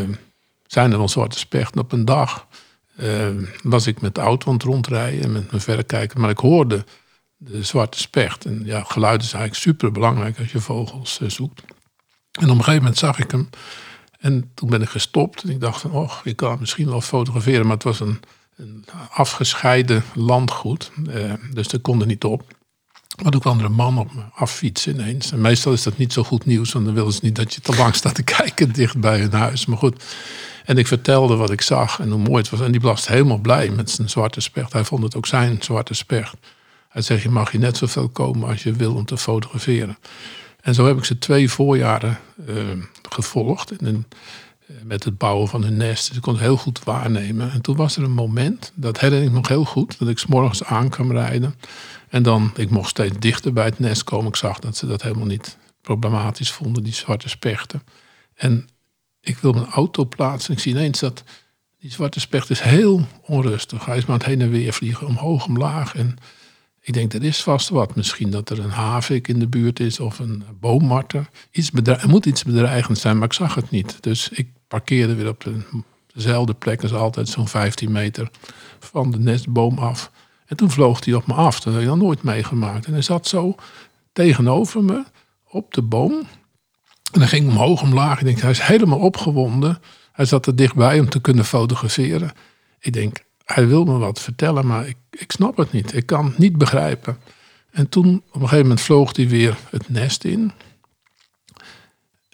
zijn 0.68 0.92
er 0.92 0.98
al 0.98 1.10
zwarte 1.10 1.40
spechten. 1.40 1.82
Op 1.82 1.92
een 1.92 2.06
dag 2.06 2.48
uh, 3.00 3.28
was 3.64 3.88
ik 3.88 4.02
met 4.02 4.16
de 4.16 4.22
auto 4.22 4.48
aan 4.48 4.54
het 4.54 4.64
rondrijden 4.64 5.24
en 5.24 5.32
met 5.32 5.50
mijn 5.52 5.62
verrekijker. 5.62 6.20
Maar 6.20 6.30
ik 6.30 6.40
hoorde 6.40 6.86
de 7.38 7.64
zwarte 7.64 8.00
specht. 8.00 8.46
En 8.46 8.62
ja, 8.66 8.84
geluid 8.84 9.22
is 9.22 9.34
eigenlijk 9.34 9.64
super 9.64 9.92
belangrijk 9.92 10.40
als 10.40 10.52
je 10.52 10.60
vogels 10.60 11.20
zoekt. 11.28 11.62
En 12.36 12.50
op 12.50 12.58
een 12.58 12.64
gegeven 12.64 12.82
moment 12.82 12.98
zag 12.98 13.20
ik 13.20 13.32
hem. 13.32 13.50
En 14.20 14.52
toen 14.54 14.70
ben 14.70 14.82
ik 14.82 14.90
gestopt. 14.90 15.44
En 15.44 15.50
ik 15.50 15.60
dacht 15.60 15.82
van, 15.82 15.92
oh, 15.92 16.12
ik 16.24 16.36
kan 16.36 16.58
misschien 16.60 16.90
wel 16.90 17.02
fotograferen. 17.02 17.66
Maar 17.66 17.76
het 17.76 17.84
was 17.84 18.00
een, 18.00 18.20
een 18.56 18.86
afgescheiden 19.10 20.04
landgoed. 20.14 20.92
dus 21.54 21.68
dat 21.68 21.82
kon 21.82 22.02
er 22.02 22.08
niet 22.08 22.24
op. 22.24 22.44
Maar 23.24 23.32
toen 23.32 23.42
kwam 23.42 23.60
er 23.60 23.66
een 23.66 23.72
man 23.72 23.98
op 23.98 24.14
me 24.14 24.22
affietsen 24.34 24.94
ineens. 24.94 25.32
En 25.32 25.42
meestal 25.42 25.74
is 25.74 25.84
dat 25.84 25.98
niet 25.98 26.14
zo 26.14 26.24
goed 26.24 26.46
nieuws, 26.46 26.72
want 26.72 26.86
dan 26.86 26.94
willen 26.94 27.14
ze 27.14 27.20
niet 27.22 27.36
dat 27.36 27.54
je 27.54 27.62
te 27.62 27.76
lang 27.76 27.96
staat 27.96 28.16
te 28.16 28.24
kijken 28.38 28.72
dicht 28.74 29.00
bij 29.00 29.20
hun 29.20 29.34
huis. 29.34 29.66
Maar 29.66 29.78
goed. 29.78 30.04
En 30.66 30.78
ik 30.78 30.88
vertelde 30.88 31.36
wat 31.36 31.52
ik 31.52 31.62
zag 31.62 32.00
en 32.00 32.10
hoe 32.10 32.20
mooi 32.20 32.38
het 32.42 32.50
was. 32.50 32.62
En 32.62 32.72
die 32.72 32.82
was 32.82 33.08
helemaal 33.08 33.38
blij 33.38 33.70
met 33.70 33.90
zijn 33.90 34.10
zwarte 34.10 34.42
specht. 34.42 34.74
Hij 34.74 34.84
vond 34.84 35.04
het 35.04 35.16
ook 35.16 35.26
zijn 35.26 35.58
zwarte 35.62 35.94
specht. 35.94 36.36
Hij 36.90 37.02
zegt, 37.02 37.22
je 37.22 37.30
mag 37.30 37.52
hier 37.52 37.62
net 37.62 37.78
zoveel 37.78 38.10
komen 38.10 38.50
als 38.50 38.64
je 38.64 38.74
wil 38.74 38.96
om 38.96 39.06
te 39.06 39.18
fotograferen. 39.18 39.98
En 40.66 40.74
zo 40.74 40.86
heb 40.86 40.98
ik 40.98 41.06
ze 41.06 41.18
twee 41.18 41.50
voorjaren 41.50 42.20
uh, 42.50 42.64
gevolgd. 43.10 43.72
En, 43.72 44.08
uh, 44.68 44.76
met 44.84 45.04
het 45.04 45.18
bouwen 45.18 45.48
van 45.48 45.64
hun 45.64 45.78
nest. 45.78 46.08
Dus 46.08 46.16
ik 46.16 46.22
kon 46.22 46.34
het 46.34 46.42
heel 46.42 46.58
goed 46.58 46.84
waarnemen. 46.84 47.52
En 47.52 47.62
toen 47.62 47.76
was 47.76 47.98
er 47.98 48.04
een 48.04 48.12
moment, 48.12 48.72
dat 48.76 49.00
herinner 49.00 49.28
ik 49.28 49.34
nog 49.34 49.48
heel 49.48 49.66
goed, 49.66 50.00
dat 50.00 50.08
ik 50.08 50.18
s'morgens 50.18 50.64
aan 50.64 50.90
kwam 50.90 51.12
rijden. 51.12 51.56
En 52.10 52.24
dan, 52.24 52.52
ik 52.56 52.70
mocht 52.70 52.90
steeds 52.90 53.16
dichter 53.20 53.54
bij 53.54 53.66
het 53.66 53.80
nest 53.80 54.04
komen. 54.04 54.28
Ik 54.28 54.36
zag 54.36 54.60
dat 54.60 54.78
ze 54.78 54.88
dat 54.88 55.02
helemaal 55.02 55.26
niet 55.26 55.58
problematisch 55.82 56.52
vonden, 56.52 56.84
die 56.84 56.94
zwarte 56.94 57.30
spechten. 57.30 57.82
En 58.36 58.68
ik 59.22 59.38
wil 59.38 59.52
mijn 59.52 59.70
auto 59.70 60.06
plaatsen. 60.06 60.54
Ik 60.54 60.60
zie 60.60 60.72
ineens 60.72 61.00
dat 61.00 61.24
die 61.80 61.92
zwarte 61.92 62.20
specht 62.20 62.50
is 62.50 62.60
heel 62.60 63.08
onrustig. 63.22 63.86
Hij 63.86 63.98
is 63.98 64.06
maar 64.06 64.18
het 64.18 64.26
heen 64.26 64.42
en 64.42 64.50
weer 64.50 64.74
vliegen, 64.74 65.08
omhoog, 65.08 65.46
omlaag. 65.46 65.96
En 65.96 66.18
ik 66.86 66.94
denk, 66.94 67.14
er 67.14 67.24
is 67.24 67.44
vast 67.44 67.70
wat. 67.70 67.96
Misschien 67.96 68.30
dat 68.30 68.50
er 68.50 68.60
een 68.60 68.70
havik 68.70 69.28
in 69.28 69.40
de 69.40 69.48
buurt 69.48 69.80
is 69.80 70.00
of 70.00 70.20
een 70.20 70.44
boommarter. 70.60 71.30
Iets 71.52 71.72
er 71.84 72.04
moet 72.08 72.26
iets 72.26 72.44
bedreigend 72.44 72.98
zijn, 72.98 73.18
maar 73.18 73.28
ik 73.28 73.34
zag 73.34 73.56
het 73.56 73.70
niet. 73.70 74.04
Dus 74.04 74.30
ik 74.30 74.48
parkeerde 74.68 75.16
weer 75.16 75.28
op 75.28 75.44
de, 75.44 75.62
dezelfde 76.14 76.54
plek 76.54 76.82
als 76.82 76.94
altijd, 76.94 77.30
zo'n 77.30 77.48
15 77.48 77.92
meter 77.92 78.30
van 78.80 79.12
de 79.12 79.20
nestboom 79.20 79.78
af. 79.78 80.12
En 80.46 80.56
toen 80.56 80.72
vloog 80.72 81.06
hij 81.06 81.14
op 81.14 81.28
me 81.28 81.34
af. 81.34 81.60
Dat 81.60 81.74
had 81.74 81.82
ik 81.82 81.88
nog 81.88 81.98
nooit 81.98 82.24
meegemaakt. 82.24 82.86
En 82.86 82.94
hij 82.94 83.02
zat 83.02 83.28
zo 83.28 83.56
tegenover 84.14 84.84
me 84.84 85.04
op 85.50 85.74
de 85.74 85.82
boom. 85.82 86.14
En 87.12 87.20
dan 87.20 87.28
ging 87.28 87.48
omhoog 87.50 87.82
omlaag. 87.82 88.20
Ik 88.20 88.26
denk, 88.26 88.40
hij 88.40 88.52
is 88.52 88.62
helemaal 88.62 89.00
opgewonden. 89.00 89.80
Hij 90.12 90.26
zat 90.26 90.46
er 90.46 90.56
dichtbij 90.56 91.00
om 91.00 91.10
te 91.10 91.22
kunnen 91.22 91.46
fotograferen. 91.46 92.32
Ik 92.80 92.94
denk, 92.94 93.24
hij 93.46 93.68
wil 93.68 93.86
me 93.86 93.98
wat 93.98 94.20
vertellen, 94.20 94.68
maar 94.68 94.88
ik, 94.88 94.98
ik 95.10 95.32
snap 95.32 95.58
het 95.58 95.72
niet. 95.72 95.94
Ik 95.94 96.06
kan 96.06 96.26
het 96.26 96.38
niet 96.38 96.58
begrijpen. 96.58 97.18
En 97.72 97.90
toen, 97.90 98.16
op 98.28 98.34
een 98.34 98.42
gegeven 98.42 98.62
moment, 98.62 98.82
vloog 98.82 99.16
hij 99.16 99.28
weer 99.28 99.58
het 99.70 99.90
nest 99.90 100.24
in. 100.24 100.52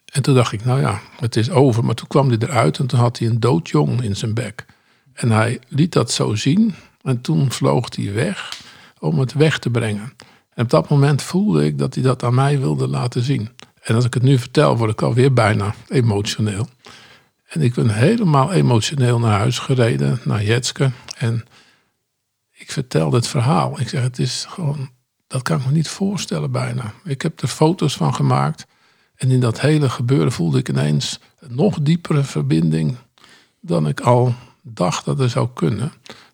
En 0.05 0.21
toen 0.21 0.35
dacht 0.35 0.51
ik, 0.51 0.65
nou 0.65 0.79
ja, 0.79 1.01
het 1.19 1.35
is 1.35 1.49
over. 1.49 1.85
Maar 1.85 1.95
toen 1.95 2.07
kwam 2.07 2.27
hij 2.27 2.37
eruit 2.37 2.79
en 2.79 2.87
toen 2.87 2.99
had 2.99 3.19
hij 3.19 3.27
een 3.27 3.39
doodjong 3.39 4.03
in 4.03 4.15
zijn 4.15 4.33
bek. 4.33 4.65
En 5.13 5.31
hij 5.31 5.59
liet 5.67 5.93
dat 5.93 6.11
zo 6.11 6.35
zien. 6.35 6.75
En 7.01 7.21
toen 7.21 7.51
vloog 7.51 7.95
hij 7.95 8.13
weg 8.13 8.59
om 8.99 9.19
het 9.19 9.33
weg 9.33 9.59
te 9.59 9.69
brengen. 9.69 10.13
En 10.53 10.63
op 10.63 10.69
dat 10.69 10.89
moment 10.89 11.21
voelde 11.21 11.65
ik 11.65 11.77
dat 11.77 11.93
hij 11.93 12.03
dat 12.03 12.23
aan 12.23 12.35
mij 12.35 12.59
wilde 12.59 12.87
laten 12.87 13.23
zien. 13.23 13.49
En 13.81 13.95
als 13.95 14.05
ik 14.05 14.13
het 14.13 14.23
nu 14.23 14.37
vertel, 14.37 14.77
word 14.77 14.91
ik 14.91 15.01
alweer 15.01 15.33
bijna 15.33 15.75
emotioneel. 15.87 16.67
En 17.51 17.61
ik 17.61 17.73
ben 17.73 17.89
helemaal 17.89 18.51
emotioneel 18.51 19.19
naar 19.19 19.37
huis 19.37 19.59
gereden, 19.59 20.19
naar 20.23 20.43
Jetske. 20.43 20.91
En 21.17 21.45
ik 22.51 22.71
vertelde 22.71 23.15
het 23.15 23.27
verhaal. 23.27 23.79
Ik 23.79 23.89
zeg, 23.89 24.01
het 24.01 24.19
is 24.19 24.45
gewoon, 24.49 24.89
dat 25.27 25.41
kan 25.41 25.59
ik 25.59 25.65
me 25.65 25.71
niet 25.71 25.87
voorstellen 25.87 26.51
bijna. 26.51 26.93
Ik 27.03 27.21
heb 27.21 27.41
er 27.41 27.47
foto's 27.47 27.95
van 27.95 28.13
gemaakt. 28.13 28.67
En 29.15 29.31
in 29.31 29.39
dat 29.39 29.61
hele 29.61 29.89
gebeuren 29.89 30.31
voelde 30.31 30.57
ik 30.57 30.69
ineens 30.69 31.19
een 31.39 31.55
nog 31.55 31.81
diepere 31.81 32.23
verbinding 32.23 32.97
dan 33.59 33.87
ik 33.87 33.99
al 33.99 34.35
dacht 34.61 35.05
dat 35.05 35.19
er 35.19 35.29
zou 35.29 35.49
kunnen. 35.53 35.91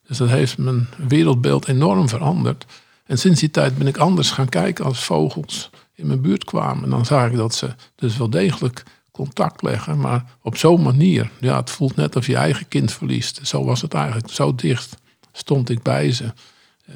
Dus 0.07 0.17
dat 0.17 0.29
heeft 0.29 0.57
mijn 0.57 0.87
wereldbeeld 1.07 1.67
enorm 1.67 2.09
veranderd. 2.09 2.65
En 3.05 3.17
sinds 3.17 3.39
die 3.39 3.51
tijd 3.51 3.77
ben 3.77 3.87
ik 3.87 3.97
anders 3.97 4.31
gaan 4.31 4.49
kijken 4.49 4.85
als 4.85 5.03
vogels 5.03 5.69
in 5.93 6.07
mijn 6.07 6.21
buurt 6.21 6.43
kwamen. 6.43 6.83
En 6.83 6.89
dan 6.89 7.05
zag 7.05 7.29
ik 7.29 7.35
dat 7.35 7.55
ze 7.55 7.75
dus 7.95 8.17
wel 8.17 8.29
degelijk 8.29 8.83
contact 9.17 9.61
leggen, 9.61 9.99
maar 9.99 10.25
op 10.41 10.57
zo'n 10.57 10.81
manier. 10.81 11.31
Ja, 11.39 11.57
het 11.57 11.69
voelt 11.69 11.95
net 11.95 12.15
of 12.15 12.27
je 12.27 12.35
eigen 12.35 12.67
kind 12.67 12.93
verliest. 12.93 13.39
Zo 13.43 13.63
was 13.63 13.81
het 13.81 13.93
eigenlijk. 13.93 14.29
Zo 14.29 14.55
dicht 14.55 14.97
stond 15.31 15.69
ik 15.69 15.81
bij 15.81 16.11
ze 16.11 16.33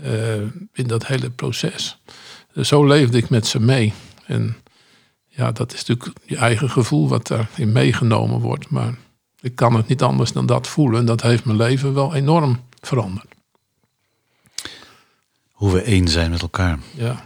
uh, 0.03 0.47
in 0.74 0.88
dat 0.88 1.07
hele 1.07 1.30
proces. 1.30 1.97
Dus 2.53 2.67
zo 2.67 2.86
leefde 2.86 3.17
ik 3.17 3.30
met 3.30 3.47
ze 3.47 3.59
mee. 3.59 3.93
En 4.26 4.55
ja, 5.28 5.51
dat 5.51 5.74
is 5.74 5.86
natuurlijk 5.86 6.19
je 6.26 6.38
eigen 6.38 6.69
gevoel 6.69 7.07
wat 7.07 7.28
daarin 7.28 7.72
meegenomen 7.72 8.39
wordt. 8.39 8.69
Maar 8.69 8.95
ik 9.39 9.55
kan 9.55 9.76
het 9.76 9.88
niet 9.88 10.01
anders 10.01 10.32
dan 10.32 10.45
dat 10.45 10.67
voelen. 10.67 10.99
En 10.99 11.05
dat 11.05 11.22
heeft 11.22 11.45
mijn 11.45 11.57
leven 11.57 11.93
wel 11.93 12.15
enorm 12.15 12.59
veranderd. 12.82 13.34
Hoe 15.51 15.72
we 15.72 15.82
één 15.82 16.07
zijn 16.07 16.32
met 16.32 16.41
elkaar. 16.41 16.80
Ja. 16.93 17.26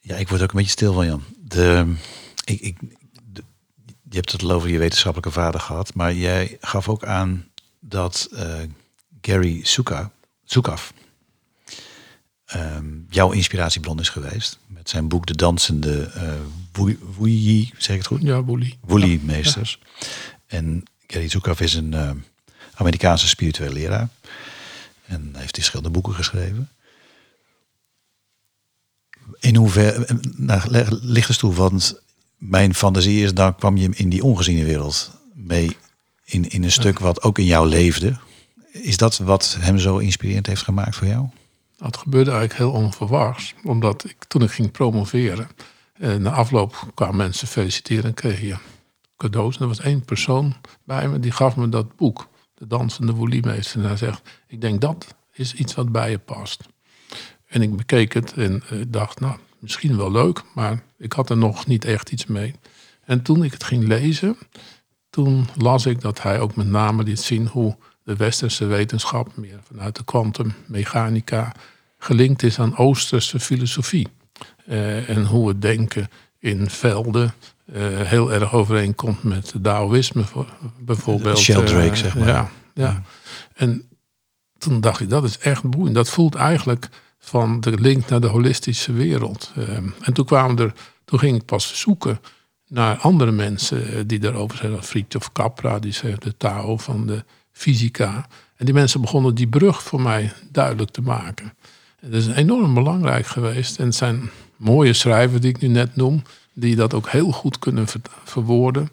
Ja, 0.00 0.16
ik 0.16 0.28
word 0.28 0.42
ook 0.42 0.48
een 0.48 0.56
beetje 0.56 0.70
stil 0.70 0.92
van 0.92 1.06
Jan. 1.06 1.22
De, 1.38 1.94
ik, 2.44 2.60
ik, 2.60 2.76
je 4.14 4.20
hebt 4.20 4.32
het 4.32 4.42
al 4.42 4.50
over 4.50 4.68
je 4.68 4.78
wetenschappelijke 4.78 5.40
vader 5.40 5.60
gehad, 5.60 5.94
maar 5.94 6.14
jij 6.14 6.56
gaf 6.60 6.88
ook 6.88 7.04
aan 7.04 7.48
dat 7.80 8.28
uh, 8.32 8.54
Gary 9.20 9.60
Sukaf 10.44 10.92
um, 12.54 13.06
jouw 13.10 13.30
inspiratiebron 13.30 14.00
is 14.00 14.08
geweest. 14.08 14.58
Met 14.66 14.88
zijn 14.88 15.08
boek 15.08 15.26
De 15.26 15.36
Dansende 15.36 16.12
uh, 16.16 16.92
Woelie, 17.16 17.72
zeg 17.78 17.90
ik 17.90 18.02
het 18.02 18.06
goed? 18.06 18.22
Ja, 18.22 18.42
Woelie. 18.42 18.78
Woelie-meesters. 18.80 19.78
En 20.46 20.82
Gary 21.06 21.28
Sukaf 21.28 21.60
is 21.60 21.74
een 21.74 21.92
uh, 21.92 22.10
Amerikaanse 22.74 23.28
spirituele 23.28 23.72
leraar. 23.72 24.08
En 25.06 25.28
hij 25.32 25.40
heeft 25.40 25.54
verschillende 25.54 25.90
boeken 25.90 26.14
geschreven. 26.14 26.70
In 29.38 29.56
hoeverre, 29.56 30.20
nou, 30.36 30.86
ligt 31.02 31.38
toe, 31.38 31.54
want 31.54 32.02
mijn 32.48 32.74
fantasie 32.74 33.22
is, 33.22 33.34
dan 33.34 33.56
kwam 33.56 33.76
je 33.76 33.88
in 33.94 34.08
die 34.08 34.24
ongeziene 34.24 34.64
wereld 34.64 35.10
mee 35.34 35.76
in, 36.24 36.48
in 36.48 36.64
een 36.64 36.72
stuk 36.72 36.98
wat 36.98 37.22
ook 37.22 37.38
in 37.38 37.44
jou 37.44 37.68
leefde. 37.68 38.16
Is 38.70 38.96
dat 38.96 39.18
wat 39.18 39.56
hem 39.60 39.78
zo 39.78 39.98
inspirerend 39.98 40.46
heeft 40.46 40.62
gemaakt 40.62 40.96
voor 40.96 41.06
jou? 41.06 41.26
Dat 41.76 41.96
gebeurde 41.96 42.30
eigenlijk 42.30 42.60
heel 42.60 42.82
onverwachts. 42.82 43.54
Omdat 43.62 44.04
ik 44.04 44.24
toen 44.24 44.42
ik 44.42 44.50
ging 44.50 44.70
promoveren, 44.70 45.48
eh, 45.92 46.14
na 46.14 46.30
afloop 46.30 46.86
kwamen 46.94 47.16
mensen 47.16 47.48
feliciteren 47.48 48.04
en 48.04 48.14
kreeg 48.14 48.40
je 48.40 48.56
cadeaus. 49.16 49.56
En 49.56 49.62
er 49.62 49.68
was 49.68 49.80
één 49.80 50.04
persoon 50.04 50.54
bij 50.84 51.08
me 51.08 51.18
die 51.18 51.32
gaf 51.32 51.56
me 51.56 51.68
dat 51.68 51.96
boek 51.96 52.28
de 52.54 52.66
dansende 52.66 53.12
woeliemeester. 53.12 53.80
En 53.80 53.86
hij 53.86 53.96
zegt, 53.96 54.22
ik 54.46 54.60
denk 54.60 54.80
dat 54.80 55.14
is 55.32 55.54
iets 55.54 55.74
wat 55.74 55.92
bij 55.92 56.10
je 56.10 56.18
past. 56.18 56.62
En 57.46 57.62
ik 57.62 57.76
bekeek 57.76 58.12
het 58.12 58.32
en 58.32 58.62
uh, 58.72 58.84
dacht, 58.88 59.20
nou, 59.20 59.36
misschien 59.64 59.96
wel 59.96 60.10
leuk, 60.10 60.42
maar 60.54 60.82
ik 60.98 61.12
had 61.12 61.30
er 61.30 61.36
nog 61.36 61.66
niet 61.66 61.84
echt 61.84 62.10
iets 62.10 62.26
mee. 62.26 62.54
En 63.04 63.22
toen 63.22 63.44
ik 63.44 63.52
het 63.52 63.64
ging 63.64 63.86
lezen, 63.86 64.36
toen 65.10 65.48
las 65.56 65.86
ik 65.86 66.00
dat 66.00 66.22
hij 66.22 66.40
ook 66.40 66.56
met 66.56 66.66
name 66.66 67.02
liet 67.02 67.20
zien 67.20 67.46
hoe 67.46 67.76
de 68.02 68.16
westerse 68.16 68.64
wetenschap, 68.66 69.36
meer 69.36 69.60
vanuit 69.66 69.96
de 69.96 70.04
kwantummechanica, 70.04 71.52
gelinkt 71.98 72.42
is 72.42 72.58
aan 72.58 72.76
oosterse 72.76 73.40
filosofie. 73.40 74.08
Uh, 74.68 75.08
en 75.08 75.26
hoe 75.26 75.48
het 75.48 75.62
denken 75.62 76.08
in 76.38 76.70
velden 76.70 77.34
uh, 77.72 78.00
heel 78.00 78.32
erg 78.32 78.52
overeenkomt 78.52 79.22
met 79.22 79.52
het 79.52 79.62
Taoïsme 79.62 80.24
bijvoorbeeld. 80.78 81.38
Sheldrake, 81.38 81.96
zeg 81.96 82.18
maar. 82.18 82.28
Ja, 82.28 82.50
ja. 82.74 83.02
En 83.54 83.88
toen 84.58 84.80
dacht 84.80 85.00
ik, 85.00 85.08
dat 85.08 85.24
is 85.24 85.38
echt 85.38 85.70
boeiend. 85.70 85.94
Dat 85.94 86.10
voelt 86.10 86.34
eigenlijk 86.34 86.88
van 87.24 87.60
de 87.60 87.80
link 87.80 88.08
naar 88.08 88.20
de 88.20 88.26
holistische 88.26 88.92
wereld. 88.92 89.52
Ehm, 89.56 89.88
en 90.00 90.12
toen 90.12 90.24
kwamen 90.24 90.58
er, 90.58 90.72
toen 91.04 91.18
ging 91.18 91.36
ik 91.36 91.44
pas 91.44 91.80
zoeken 91.80 92.20
naar 92.68 92.96
andere 92.96 93.30
mensen 93.30 93.92
eh, 93.92 94.00
die 94.06 94.18
daarover 94.18 94.56
zeiden. 94.56 94.82
Fritjof 94.82 95.32
Capra, 95.32 95.78
die 95.78 95.92
zei 95.92 96.14
de 96.18 96.36
Tao 96.36 96.76
van 96.76 97.06
de 97.06 97.24
fysica. 97.52 98.26
En 98.56 98.64
die 98.64 98.74
mensen 98.74 99.00
begonnen 99.00 99.34
die 99.34 99.46
brug 99.46 99.82
voor 99.82 100.00
mij 100.00 100.32
duidelijk 100.50 100.90
te 100.90 101.02
maken. 101.02 101.52
En 102.00 102.10
dat 102.10 102.20
is 102.20 102.26
enorm 102.26 102.74
belangrijk 102.74 103.26
geweest. 103.26 103.78
En 103.78 103.84
het 103.84 103.94
zijn 103.94 104.30
mooie 104.56 104.92
schrijvers 104.92 105.40
die 105.40 105.50
ik 105.50 105.60
nu 105.60 105.68
net 105.68 105.96
noem, 105.96 106.22
die 106.52 106.76
dat 106.76 106.94
ook 106.94 107.08
heel 107.08 107.30
goed 107.30 107.58
kunnen 107.58 107.86
ver- 107.86 108.00
verwoorden. 108.24 108.88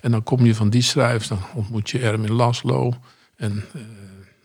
En 0.00 0.10
dan 0.10 0.22
kom 0.22 0.46
je 0.46 0.54
van 0.54 0.70
die 0.70 0.82
schrijvers, 0.82 1.28
dan 1.28 1.40
ontmoet 1.54 1.90
je 1.90 1.98
Erwin 1.98 2.32
Laszlo 2.32 2.94
en 3.36 3.64
eh, 3.72 3.80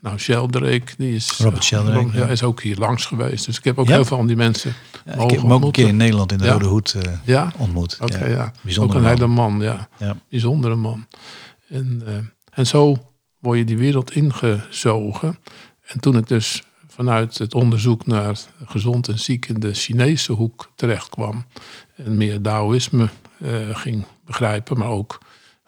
nou 0.01 0.17
Sheldrake, 0.17 0.93
die 0.97 1.15
is, 1.15 1.37
Robert 1.37 1.63
Sheldrake, 1.63 2.17
ja, 2.17 2.19
ja. 2.19 2.27
is 2.27 2.43
ook 2.43 2.61
hier 2.61 2.77
langs 2.77 3.05
geweest. 3.05 3.45
Dus 3.45 3.57
ik 3.57 3.63
heb 3.63 3.77
ook 3.77 3.87
Ja? 3.87 3.93
heel 3.93 4.05
veel 4.05 4.17
van 4.17 4.27
die 4.27 4.35
mensen 4.35 4.73
Ja, 5.05 5.13
ik 5.13 5.29
heb 5.31 5.41
hem 5.41 5.53
ook 5.53 5.63
een 5.63 5.71
keer 5.71 5.87
in 5.87 5.97
Nederland 5.97 6.31
in 6.31 6.37
de. 6.37 6.47
Rode 6.49 6.65
Hoed 6.65 6.93
eh, 6.93 7.13
Ja, 7.23 7.51
ontmoet. 7.57 7.97
ja. 8.09 8.51
Bijzonder 8.61 8.95
ook 8.95 9.01
een 9.03 9.07
man. 9.07 9.13
hele 9.13 9.27
man, 9.27 9.59
ja. 9.99 10.15
Bijzondere 10.29 10.75
man. 10.75 11.07
En, 11.69 12.01
eh, 12.05 12.13
en 12.53 12.67
zo 12.67 12.97
word 13.39 13.57
je 13.57 13.65
die 13.65 13.77
wereld 13.77 14.11
ingezogen. 14.11 15.37
En 15.85 15.99
toen 15.99 16.17
ik 16.17 16.27
dus 16.27 16.63
vanuit 16.87 17.37
het 17.37 17.53
onderzoek 17.53 18.05
naar 18.05 18.39
gezond 18.65 19.07
en 19.07 19.19
ziek 19.19 19.45
in 19.47 19.59
de 19.59 19.73
Chinese 19.73 20.31
hoek 20.31 20.71
terecht 20.75 21.09
kwam. 21.09 21.45
En 21.95 22.17
meer 22.17 22.41
Taoïsme 22.41 23.09
eh, 23.39 23.51
ging 23.71 24.05
begrijpen, 24.25 24.77
maar 24.77 24.87
ook 24.87 25.19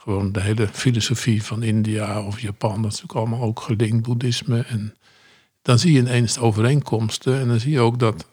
gewoon 0.04 0.32
de 0.32 0.42
hele 0.42 0.68
filosofie 0.68 1.44
van 1.44 1.64
India 1.64 2.22
of 2.22 2.40
Japan. 2.40 2.82
Dat 2.82 2.92
is 2.92 3.02
natuurlijk 3.02 3.14
allemaal 3.14 3.48
ook 3.48 3.60
gelinkt, 3.60 4.02
boeddhisme. 4.02 4.62
En 4.62 4.96
dan 5.62 5.80
zie 5.80 5.94
je 5.94 6.00
ineens 6.00 6.34
de 6.34 6.40
overeenkomsten. 6.40 7.40
En 7.40 7.48
dan 7.48 7.60
zie 7.60 7.72
je 7.72 7.80
ook 7.80 8.00
dat, 8.00 8.26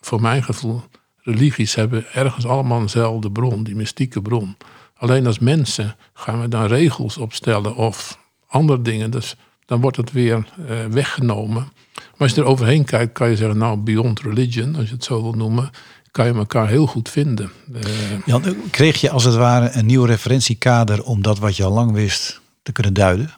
voor 0.00 0.20
mijn 0.20 0.42
gevoel, 0.42 0.82
religies 1.22 1.74
hebben 1.74 2.12
ergens 2.12 2.46
allemaal 2.46 2.80
eenzelfde 2.80 3.30
bron, 3.30 3.64
die 3.64 3.76
mystieke 3.76 4.22
bron. 4.22 4.56
Alleen 4.94 5.26
als 5.26 5.38
mensen 5.38 5.96
gaan 6.12 6.40
we 6.40 6.48
dan 6.48 6.66
regels 6.66 7.16
opstellen 7.16 7.76
of 7.76 8.18
andere 8.46 8.82
dingen. 8.82 9.10
Dus 9.10 9.36
dan 9.66 9.80
wordt 9.80 9.96
het 9.96 10.12
weer 10.12 10.52
eh, 10.66 10.84
weggenomen. 10.84 11.72
Maar 11.94 12.28
als 12.28 12.34
je 12.34 12.40
er 12.40 12.46
overheen 12.46 12.84
kijkt, 12.84 13.12
kan 13.12 13.30
je 13.30 13.36
zeggen, 13.36 13.58
nou, 13.58 13.76
beyond 13.76 14.20
religion, 14.20 14.76
als 14.76 14.88
je 14.88 14.94
het 14.94 15.04
zo 15.04 15.22
wil 15.22 15.32
noemen, 15.32 15.70
kan 16.18 16.26
je 16.26 16.34
elkaar 16.34 16.68
heel 16.68 16.86
goed 16.86 17.08
vinden. 17.08 17.50
Eh, 17.72 17.80
Jan, 18.24 18.42
kreeg 18.70 19.00
je 19.00 19.10
als 19.10 19.24
het 19.24 19.34
ware 19.34 19.70
een 19.72 19.86
nieuw 19.86 20.04
referentiekader 20.04 21.04
om 21.04 21.22
dat 21.22 21.38
wat 21.38 21.56
je 21.56 21.64
al 21.64 21.72
lang 21.72 21.92
wist 21.92 22.40
te 22.62 22.72
kunnen 22.72 22.92
duiden? 22.92 23.34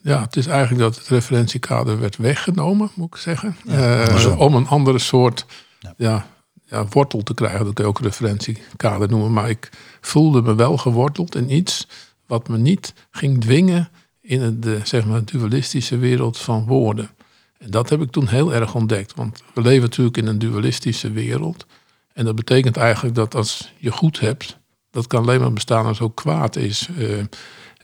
Ja, 0.00 0.20
het 0.20 0.36
is 0.36 0.46
eigenlijk 0.46 0.80
dat 0.80 0.96
het 0.96 1.08
referentiekader 1.08 2.00
werd 2.00 2.16
weggenomen, 2.16 2.90
moet 2.94 3.14
ik 3.14 3.20
zeggen. 3.20 3.56
Eh, 3.68 4.34
om 4.38 4.54
een 4.54 4.66
andere 4.66 4.98
soort 4.98 5.46
Ja. 5.80 5.94
ja. 5.96 6.26
Ja, 6.66 6.86
wortel 6.90 7.22
te 7.22 7.34
krijgen. 7.34 7.64
Dat 7.64 7.74
kun 7.74 7.84
je 7.84 7.90
ook 7.90 8.00
referentiekader 8.00 9.08
noemen. 9.08 9.32
Maar 9.32 9.48
ik 9.48 9.70
voelde 10.00 10.42
me 10.42 10.54
wel 10.54 10.76
geworteld 10.76 11.34
in 11.34 11.54
iets 11.54 11.88
wat 12.26 12.48
me 12.48 12.58
niet 12.58 12.94
ging 13.10 13.40
dwingen 13.40 13.88
in 14.20 14.40
het, 14.40 14.62
de, 14.62 14.80
zeg 14.82 15.04
maar, 15.04 15.24
dualistische 15.24 15.98
wereld 15.98 16.38
van 16.38 16.66
woorden. 16.66 17.10
En 17.58 17.70
dat 17.70 17.88
heb 17.88 18.00
ik 18.02 18.10
toen 18.10 18.28
heel 18.28 18.54
erg 18.54 18.74
ontdekt. 18.74 19.14
Want 19.14 19.42
we 19.54 19.62
leven 19.62 19.82
natuurlijk 19.82 20.16
in 20.16 20.26
een 20.26 20.38
dualistische 20.38 21.10
wereld. 21.10 21.66
En 22.12 22.24
dat 22.24 22.34
betekent 22.34 22.76
eigenlijk 22.76 23.14
dat 23.14 23.34
als 23.34 23.72
je 23.78 23.90
goed 23.90 24.20
hebt, 24.20 24.58
dat 24.90 25.06
kan 25.06 25.22
alleen 25.22 25.40
maar 25.40 25.52
bestaan 25.52 25.86
als 25.86 26.00
ook 26.00 26.16
kwaad 26.16 26.56
is. 26.56 26.88
Eh, 26.98 27.18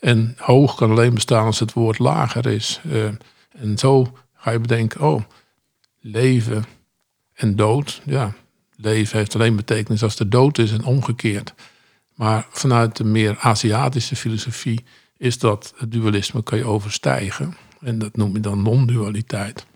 en 0.01 0.35
hoog 0.39 0.75
kan 0.75 0.91
alleen 0.91 1.15
bestaan 1.15 1.45
als 1.45 1.59
het 1.59 1.73
woord 1.73 1.99
lager 1.99 2.47
is. 2.47 2.81
Eh, 2.91 3.05
en 3.51 3.79
zo 3.79 4.17
ga 4.35 4.51
je 4.51 4.59
bedenken, 4.59 5.01
oh, 5.01 5.23
leven 6.01 6.65
en 7.35 7.57
dood. 7.57 8.03
Ja, 8.05 8.35
leven 8.77 9.19
heeft 9.19 9.35
alleen 9.35 9.57
betekenis 9.57 10.03
als 10.03 10.17
de 10.17 10.29
dood 10.29 10.59
is 10.59 10.73
en 10.73 10.85
omgekeerd. 10.85 11.55
Maar 12.15 12.47
vanuit 12.51 12.97
de 12.97 13.05
meer 13.05 13.37
Aziatische 13.39 14.17
filosofie 14.17 14.85
is 15.17 15.39
dat 15.39 15.73
het 15.77 15.93
dualisme 15.93 16.43
kan 16.43 16.59
je 16.59 16.65
overstijgen. 16.65 17.57
En 17.81 17.99
dat 17.99 18.17
noem 18.17 18.33
je 18.33 18.41
dan 18.41 18.63
non-dualiteit. 18.63 19.67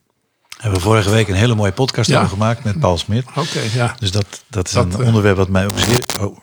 Hebben 0.63 0.81
we 0.81 0.87
vorige 0.87 1.11
week 1.11 1.29
een 1.29 1.35
hele 1.35 1.55
mooie 1.55 1.73
podcast 1.73 2.11
Ja. 2.11 2.17
over 2.19 2.31
gemaakt 2.31 2.65
met 2.65 2.79
Paul 2.81 2.99
Smit. 2.99 3.25
Oké, 3.37 3.61
ja. 3.75 3.95
Dus 3.99 4.11
dat, 4.11 4.45
dat 4.49 4.67
is 4.67 4.73
Dat, 4.73 4.85
een 4.95 5.01
eh, 5.01 5.07
onderwerp 5.07 5.37
wat 5.37 5.49
mij 5.49 5.65
ook 5.65 5.79
zeer... 5.79 6.05
Oh, 6.21 6.39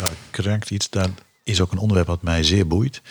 daar 0.00 0.10
krankt 0.30 0.70
iets. 0.70 0.90
Daar 0.90 1.08
is 1.44 1.60
ook 1.60 1.72
een 1.72 1.78
onderwerp 1.78 2.06
wat 2.08 2.22
mij 2.22 2.42
zeer 2.42 2.66
boeit. 2.66 3.02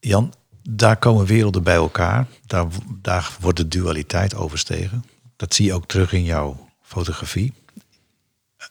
Jan, 0.00 0.34
daar 0.62 0.96
komen 0.96 1.26
werelden 1.26 1.62
bij 1.62 1.74
elkaar. 1.74 2.26
Daar, 2.46 2.66
daar 3.02 3.30
wordt 3.40 3.56
de 3.58 3.68
dualiteit 3.68 4.34
overstegen. 4.34 5.04
Dat 5.36 5.54
zie 5.54 5.66
je 5.66 5.72
ook 5.74 5.86
terug 5.86 6.12
in 6.12 6.24
jouw 6.24 6.68
fotografie. 6.82 7.52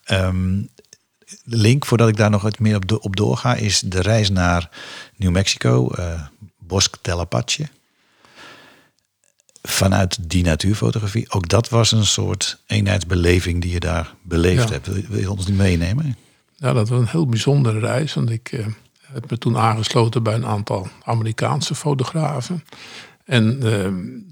Ehm, 0.03 0.61
de 1.43 1.57
link, 1.57 1.85
voordat 1.85 2.07
ik 2.07 2.17
daar 2.17 2.29
nog 2.29 2.41
wat 2.41 2.59
meer 2.59 2.75
op, 2.75 2.87
do- 2.87 2.99
op 3.01 3.15
doorga, 3.15 3.55
is 3.55 3.79
de 3.85 4.01
reis 4.01 4.29
naar 4.29 4.69
New 5.15 5.31
Mexico, 5.31 5.89
eh 5.89 6.21
Bosque 6.59 6.97
del 7.01 7.19
Apache. 7.19 7.67
Vanuit 9.67 10.17
die 10.21 10.43
natuurfotografie. 10.43 11.31
Ook 11.31 11.47
dat 11.47 11.69
was 11.69 11.91
een 11.91 12.05
soort 12.05 12.59
eenheidsbeleving 12.67 13.61
die 13.61 13.71
je 13.71 13.79
daar 13.79 14.13
beleefd 14.21 14.67
Ja. 14.67 14.73
hebt. 14.73 14.87
Wil, 14.87 15.03
wil 15.09 15.19
je 15.19 15.31
ons 15.31 15.47
niet 15.47 15.57
meenemen? 15.57 16.17
Ja, 16.55 16.73
dat 16.73 16.89
was 16.89 16.99
een 16.99 17.07
heel 17.07 17.27
bijzondere 17.27 17.79
reis. 17.79 18.13
Want 18.13 18.29
ik 18.29 18.51
eh, 18.51 18.65
heb 19.01 19.29
me 19.29 19.37
toen 19.37 19.57
aangesloten 19.57 20.23
bij 20.23 20.33
een 20.33 20.45
aantal 20.45 20.87
Amerikaanse 21.03 21.75
fotografen. 21.75 22.63
En 23.25 23.59
eh 23.63 23.87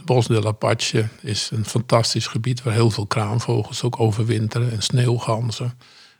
Bos 0.06 0.28
de 0.28 0.46
Apache 0.48 1.08
is 1.22 1.50
een 1.54 1.66
fantastisch 1.66 2.28
gebied 2.28 2.64
waar 2.64 2.74
heel 2.74 2.92
veel 2.92 3.06
kraanvogels 3.06 3.84
ook 3.84 4.00
overwinteren 4.00 4.72
en 4.72 4.82
sneeuwganzen. 4.84 5.74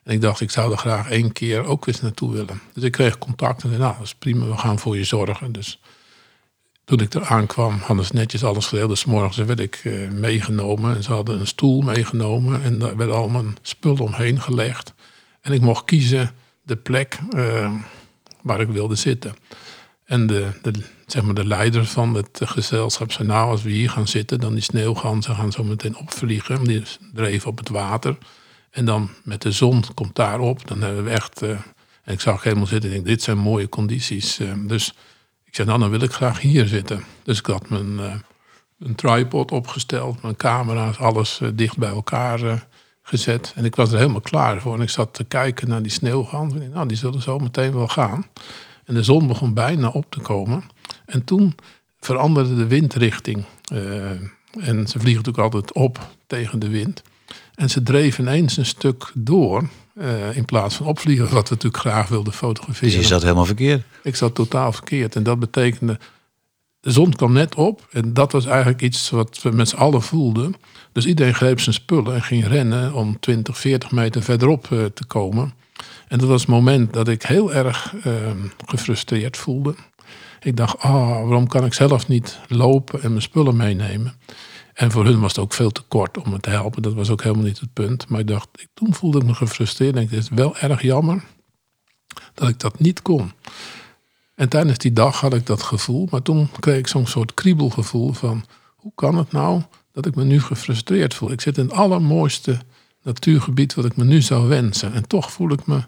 En 0.04 0.14
ik 0.14 0.22
dacht, 0.22 0.42
ik 0.42 0.52
zou 0.52 0.72
er 0.72 0.78
graag 0.78 1.10
één 1.10 1.32
keer 1.32 1.64
ook 1.64 1.88
eens 1.88 2.02
naartoe 2.02 2.32
willen. 2.32 2.62
Dus 2.74 2.84
ik 2.84 2.92
kreeg 2.92 3.18
contact 3.18 3.64
en 3.64 3.70
zei, 3.70 3.82
nou, 3.82 3.94
dat 3.98 4.06
is 4.06 4.16
prima, 4.16 4.46
we 4.46 4.58
gaan 4.58 4.80
voor 4.80 4.98
je 4.98 5.04
zorgen. 5.04 5.52
Dus 5.52 5.80
toen 6.92 7.00
ik 7.00 7.14
er 7.14 7.26
aankwam, 7.26 7.80
hadden 7.84 8.06
ze 8.06 8.14
netjes 8.14 8.44
alles 8.44 8.66
geregeld. 8.66 8.92
Dus 8.92 9.06
morgens 9.06 9.38
werd 9.38 9.60
ik 9.60 9.82
eh, 9.84 10.10
meegenomen. 10.10 10.96
En 10.96 11.04
ze 11.04 11.12
hadden 11.12 11.40
een 11.40 11.48
stoel 11.48 11.82
meegenomen. 11.82 12.64
En 12.64 12.80
daar 12.80 12.96
werd 12.96 13.12
allemaal 13.12 13.44
een 13.44 13.58
spul 13.62 13.96
omheen 13.96 14.42
gelegd. 14.42 14.94
En 15.42 15.54
ik 15.54 15.62
mocht 15.62 15.86
kiezen 15.86 16.32
de 16.64 16.76
plek 16.76 17.20
eh, 17.30 17.74
waar 18.42 18.62
ik 18.62 18.68
wilde 18.68 18.96
zitten. 18.96 19.36
En 20.06 20.28
de, 20.28 20.52
zeg 21.06 21.24
maar 21.24 21.34
de 21.34 21.46
leider 21.46 21.86
van 21.86 22.14
het 22.14 22.40
gezelschap 22.44 23.12
zei... 23.12 23.28
nou, 23.28 23.50
als 23.50 23.64
we 23.64 23.70
hier 23.70 23.90
gaan 23.90 24.08
zitten, 24.08 24.40
dan 24.40 24.54
die 24.54 24.64
sneeuwganzen 24.64 25.36
gaan 25.36 25.52
zo 25.52 25.64
meteen 25.64 25.98
opvliegen. 25.98 26.64
Die 26.64 26.84
dreven 27.14 27.50
op 27.50 27.58
het 27.58 27.70
water. 27.70 28.18
En 28.72 28.86
dan 28.86 29.10
met 29.24 29.42
de 29.42 29.52
zon 29.52 29.84
komt 29.94 30.16
daar 30.16 30.40
op. 30.40 30.68
Dan 30.68 30.82
hebben 30.82 31.04
we 31.04 31.10
echt... 31.10 31.42
eh, 31.42 31.50
en 32.04 32.14
ik 32.14 32.22
zag 32.22 32.44
helemaal 32.44 32.68
zitten 32.68 32.92
en 32.92 32.96
ik 32.96 33.06
dit 33.06 33.22
zijn 33.22 33.38
mooie 33.38 33.70
condities. 33.70 34.40
Dus 34.68 34.94
ik 35.52 35.58
zei, 35.58 35.68
nou, 35.68 35.80
dan 35.80 35.90
wil 35.90 36.02
ik 36.02 36.12
graag 36.12 36.40
hier 36.40 36.68
zitten. 36.68 37.04
Dus 37.24 37.40
ik 37.40 37.46
had 37.46 37.70
mijn, 37.70 38.00
eh, 38.00 38.14
een 38.80 38.96
tripod 38.96 39.52
opgesteld, 39.52 40.22
mijn 40.22 40.36
camera's, 40.36 40.98
alles 40.98 41.42
eh, 41.42 41.50
dicht 41.54 41.78
bij 41.78 41.90
elkaar 41.90 42.44
eh, 42.44 42.54
gezet. 43.02 43.54
En 43.56 43.66
ik 43.66 43.76
was 43.76 43.92
er 43.92 43.98
helemaal 43.98 44.22
klaar 44.22 44.62
voor. 44.62 44.74
En 44.74 44.82
ik 44.82 44.90
zat 44.90 45.14
te 45.14 45.24
kijken 45.24 45.68
naar 45.68 45.82
die 45.82 45.92
ik, 45.92 46.74
Nou, 46.74 46.88
die 46.88 46.98
zullen 46.98 47.22
zo 47.22 47.38
meteen 47.38 47.74
wel 47.74 47.88
gaan. 47.88 48.26
En 48.86 48.94
de 48.94 49.04
zon 49.04 49.28
begon 49.28 49.54
bijna 49.54 49.88
op 49.88 50.06
te 50.10 50.20
komen. 50.20 50.64
En 51.06 51.24
toen 51.24 51.56
veranderde 52.00 52.56
de 52.56 52.68
windrichting. 52.68 53.46
En 54.60 54.88
ze 54.88 55.00
vliegen 55.00 55.24
natuurlijk 55.24 55.38
altijd 55.38 55.74
op 55.74 56.00
tegen 56.28 56.60
de 56.60 56.70
wind. 56.70 57.02
En 57.56 57.70
ze 57.70 57.84
dreven 57.84 58.24
ineens 58.24 58.58
een 58.58 58.66
stuk 58.66 59.12
door. 59.14 59.70
Eh, 59.96 60.36
in 60.36 60.46
plaats 60.46 60.76
van 60.76 60.86
opvliegen, 60.86 61.24
wat 61.24 61.50
we 61.50 61.56
natuurlijk 61.56 61.78
graag 61.78 62.08
wilden 62.08 62.32
Dus 62.32 62.40
fotograferen. 62.40 63.00
je 63.00 63.06
zat 63.06 63.22
helemaal 63.22 63.46
verkeerd. 63.46 63.84
Ik 64.04 64.16
zat 64.16 64.36
totaal 64.36 64.72
verkeerd. 64.72 65.16
En 65.16 65.24
dat 65.24 65.40
betekende, 65.40 66.00
de 66.80 66.92
zon 66.92 67.14
kwam 67.16 67.34
net 67.34 67.56
op. 67.56 67.88
En 67.92 68.14
dat 68.14 68.32
was 68.32 68.46
eigenlijk 68.46 68.82
iets 68.82 69.10
wat 69.10 69.42
we 69.42 69.52
met 69.52 69.70
z'n 69.70 69.76
allen 69.76 70.02
voelden. 70.02 70.56
Dus 70.92 71.06
iedereen 71.06 71.36
greep 71.36 71.60
zijn 71.60 71.76
spullen 71.76 72.16
en 72.16 72.24
ging 72.24 72.48
rennen 72.48 72.94
om 72.94 73.20
20, 73.20 73.58
40 73.58 73.92
meter 73.92 74.24
verderop 74.24 74.72
eh, 74.72 74.86
te 74.86 75.06
komen. 75.06 75.54
En 76.08 76.18
dat 76.18 76.28
was 76.28 76.42
het 76.42 76.50
moment 76.50 76.94
dat 76.94 77.08
ik 77.08 77.24
heel 77.24 77.54
erg 77.54 77.94
eh, 78.04 78.14
gefrustreerd 78.66 79.38
voelde. 79.38 79.76
Ik 80.42 80.58
dacht, 80.58 80.80
ah, 80.80 81.08
waarom 81.08 81.48
kan 81.48 81.66
ik 81.66 81.74
zelf 81.74 82.08
niet 82.08 82.40
lopen 82.48 83.02
en 83.02 83.10
mijn 83.10 83.22
spullen 83.22 83.56
meenemen? 83.56 84.14
En 84.74 84.92
voor 84.92 85.06
hun 85.06 85.20
was 85.20 85.32
het 85.32 85.44
ook 85.44 85.54
veel 85.54 85.72
te 85.72 85.82
kort 85.82 86.18
om 86.18 86.30
me 86.30 86.40
te 86.40 86.50
helpen. 86.50 86.82
Dat 86.82 86.94
was 86.94 87.10
ook 87.10 87.24
helemaal 87.24 87.46
niet 87.46 87.60
het 87.60 87.74
punt. 87.74 88.10
Maar 88.10 88.20
ik 88.20 88.28
dacht, 88.28 88.50
toen 88.74 88.94
voelde 88.94 89.20
ik 89.20 89.26
me 89.26 89.34
gefrustreerd. 89.34 89.96
En 89.96 90.02
ik 90.02 90.10
dacht, 90.10 90.24
het 90.24 90.32
is 90.32 90.38
wel 90.38 90.58
erg 90.58 90.82
jammer 90.82 91.24
dat 92.34 92.50
ik 92.50 92.60
dat 92.60 92.80
niet 92.80 93.02
kon. 93.02 93.32
En 94.36 94.50
tijdens 94.50 94.78
die 94.78 94.94
dag 94.94 95.20
had 95.20 95.34
ik 95.34 95.46
dat 95.46 95.64
gevoel. 95.64 96.08
Maar 96.12 96.22
toen 96.22 96.50
kreeg 96.60 96.78
ik 96.78 96.88
zo'n 96.88 97.08
soort 97.08 97.34
kriebelgevoel 97.34 98.14
van... 98.14 98.46
hoe 98.76 98.92
kan 98.96 99.18
het 99.18 99.32
nou 99.32 99.62
dat 99.92 100.06
ik 100.06 100.16
me 100.16 100.24
nu 100.24 100.42
gefrustreerd 100.42 101.14
voel? 101.14 101.32
Ik 101.32 101.42
zit 101.42 101.58
in 101.58 101.64
het 101.64 101.74
allermooiste 101.74 102.60
natuurgebied 103.04 103.74
wat 103.74 103.86
ik 103.86 103.96
me 103.96 104.04
nu 104.04 104.22
zou 104.22 104.48
wensen. 104.48 104.94
En 104.94 105.08
toch 105.08 105.32
voel 105.32 105.52
ik 105.52 105.66
me 105.66 105.84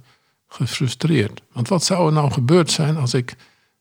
gefrustreerd. 0.47 1.41
Want 1.51 1.67
wat 1.67 1.83
zou 1.83 2.07
er 2.07 2.13
nou 2.13 2.31
gebeurd 2.31 2.71
zijn 2.71 2.97
als 2.97 3.13
ik 3.13 3.35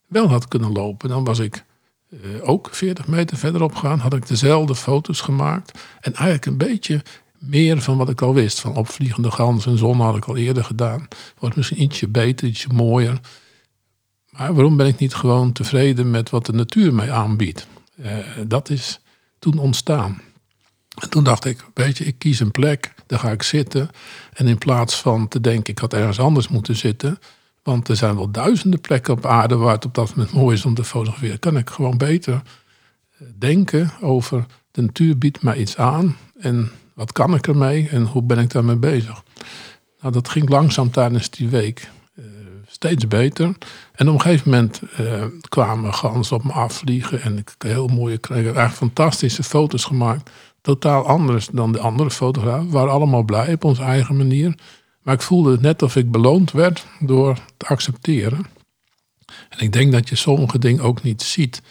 wel 0.06 0.28
had 0.28 0.48
kunnen 0.48 0.72
lopen? 0.72 1.08
Dan 1.08 1.24
was 1.24 1.38
ik 1.38 1.64
eh, 2.12 2.48
ook 2.48 2.68
40 2.72 3.06
meter 3.06 3.36
verderop 3.36 3.74
gegaan. 3.74 3.98
Had 3.98 4.14
ik 4.14 4.26
dezelfde 4.26 4.74
foto's 4.74 5.20
gemaakt. 5.20 5.78
En 6.00 6.14
eigenlijk 6.14 6.46
een 6.46 6.56
beetje 6.56 7.02
meer 7.38 7.80
van 7.80 7.96
wat 7.96 8.08
ik 8.08 8.22
al 8.22 8.34
wist. 8.34 8.60
Van 8.60 8.76
opvliegende 8.76 9.30
gans 9.30 9.66
en 9.66 9.78
zon 9.78 10.00
had 10.00 10.16
ik 10.16 10.24
al 10.24 10.36
eerder 10.36 10.64
gedaan. 10.64 11.08
Wordt 11.38 11.56
misschien 11.56 11.82
ietsje 11.82 12.08
beter, 12.08 12.48
ietsje 12.48 12.68
mooier. 12.72 13.20
Maar 14.30 14.54
waarom 14.54 14.76
ben 14.76 14.86
ik 14.86 14.98
niet 14.98 15.14
gewoon 15.14 15.52
tevreden 15.52 16.10
met 16.10 16.30
wat 16.30 16.46
de 16.46 16.52
natuur 16.52 16.94
mij 16.94 17.10
aanbiedt? 17.10 17.66
Eh, 18.02 18.16
dat 18.46 18.70
is 18.70 19.00
toen 19.38 19.58
ontstaan. 19.58 20.22
En 21.00 21.10
toen 21.10 21.24
dacht 21.24 21.44
ik, 21.44 21.64
weet 21.74 21.98
je, 21.98 22.04
ik 22.04 22.18
kies 22.18 22.40
een 22.40 22.50
plek, 22.50 22.94
daar 23.06 23.18
ga 23.18 23.30
ik 23.30 23.42
zitten. 23.42 23.90
En 24.32 24.46
in 24.46 24.58
plaats 24.58 25.00
van 25.00 25.28
te 25.28 25.40
denken, 25.40 25.72
ik 25.72 25.78
had 25.78 25.94
ergens 25.94 26.18
anders 26.18 26.48
moeten 26.48 26.76
zitten. 26.76 27.18
Want 27.62 27.88
er 27.88 27.96
zijn 27.96 28.16
wel 28.16 28.30
duizenden 28.30 28.80
plekken 28.80 29.12
op 29.12 29.26
aarde 29.26 29.56
waar 29.56 29.74
het 29.74 29.84
op 29.84 29.94
dat 29.94 30.14
moment 30.14 30.34
mooi 30.34 30.56
is 30.56 30.64
om 30.64 30.74
te 30.74 30.84
fotograferen. 30.84 31.38
Kan 31.38 31.56
ik 31.56 31.70
gewoon 31.70 31.96
beter 31.96 32.42
eh, 33.18 33.26
denken 33.38 33.90
over 34.00 34.46
de 34.70 34.82
natuur 34.82 35.18
biedt 35.18 35.42
mij 35.42 35.56
iets 35.56 35.76
aan. 35.76 36.16
En 36.38 36.70
wat 36.94 37.12
kan 37.12 37.34
ik 37.34 37.46
ermee 37.46 37.88
en 37.88 38.02
hoe 38.02 38.22
ben 38.22 38.38
ik 38.38 38.50
daarmee 38.50 38.76
bezig? 38.76 39.22
Nou, 40.00 40.14
dat 40.14 40.28
ging 40.28 40.48
langzaam 40.48 40.90
tijdens 40.90 41.30
die 41.30 41.48
week 41.48 41.90
uh, 42.14 42.24
steeds 42.66 43.08
beter. 43.08 43.46
En 43.92 44.08
op 44.08 44.14
een 44.14 44.20
gegeven 44.20 44.50
moment 44.50 44.82
uh, 45.00 45.24
kwamen 45.48 45.94
ganzen 45.94 46.36
op 46.36 46.44
me 46.44 46.52
afvliegen. 46.52 47.22
En 47.22 47.38
ik 47.38 47.54
heel 47.58 47.86
mooie, 47.86 48.18
eigenlijk 48.28 48.72
fantastische 48.72 49.42
foto's 49.42 49.84
gemaakt. 49.84 50.30
Totaal 50.60 51.06
anders 51.06 51.46
dan 51.46 51.72
de 51.72 51.78
andere 51.78 52.10
fotografen. 52.10 52.66
We 52.66 52.72
waren 52.72 52.92
allemaal 52.92 53.22
blij 53.22 53.52
op 53.52 53.64
onze 53.64 53.82
eigen 53.82 54.16
manier. 54.16 54.54
Maar 55.02 55.14
ik 55.14 55.22
voelde 55.22 55.58
net 55.60 55.82
of 55.82 55.96
ik 55.96 56.10
beloond 56.10 56.52
werd 56.52 56.86
door 57.00 57.38
te 57.56 57.66
accepteren. 57.66 58.46
En 59.48 59.58
ik 59.58 59.72
denk 59.72 59.92
dat 59.92 60.08
je 60.08 60.16
sommige 60.16 60.58
dingen 60.58 60.82
ook 60.82 61.02
niet 61.02 61.22
ziet, 61.22 61.62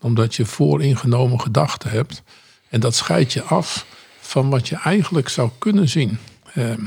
omdat 0.00 0.34
je 0.34 0.46
vooringenomen 0.46 1.40
gedachten 1.40 1.90
hebt. 1.90 2.22
En 2.68 2.80
dat 2.80 2.94
scheidt 2.94 3.32
je 3.32 3.42
af 3.42 3.86
van 4.20 4.50
wat 4.50 4.68
je 4.68 4.76
eigenlijk 4.76 5.28
zou 5.28 5.50
kunnen 5.58 5.88
zien. 5.88 6.18
Ehm, 6.54 6.86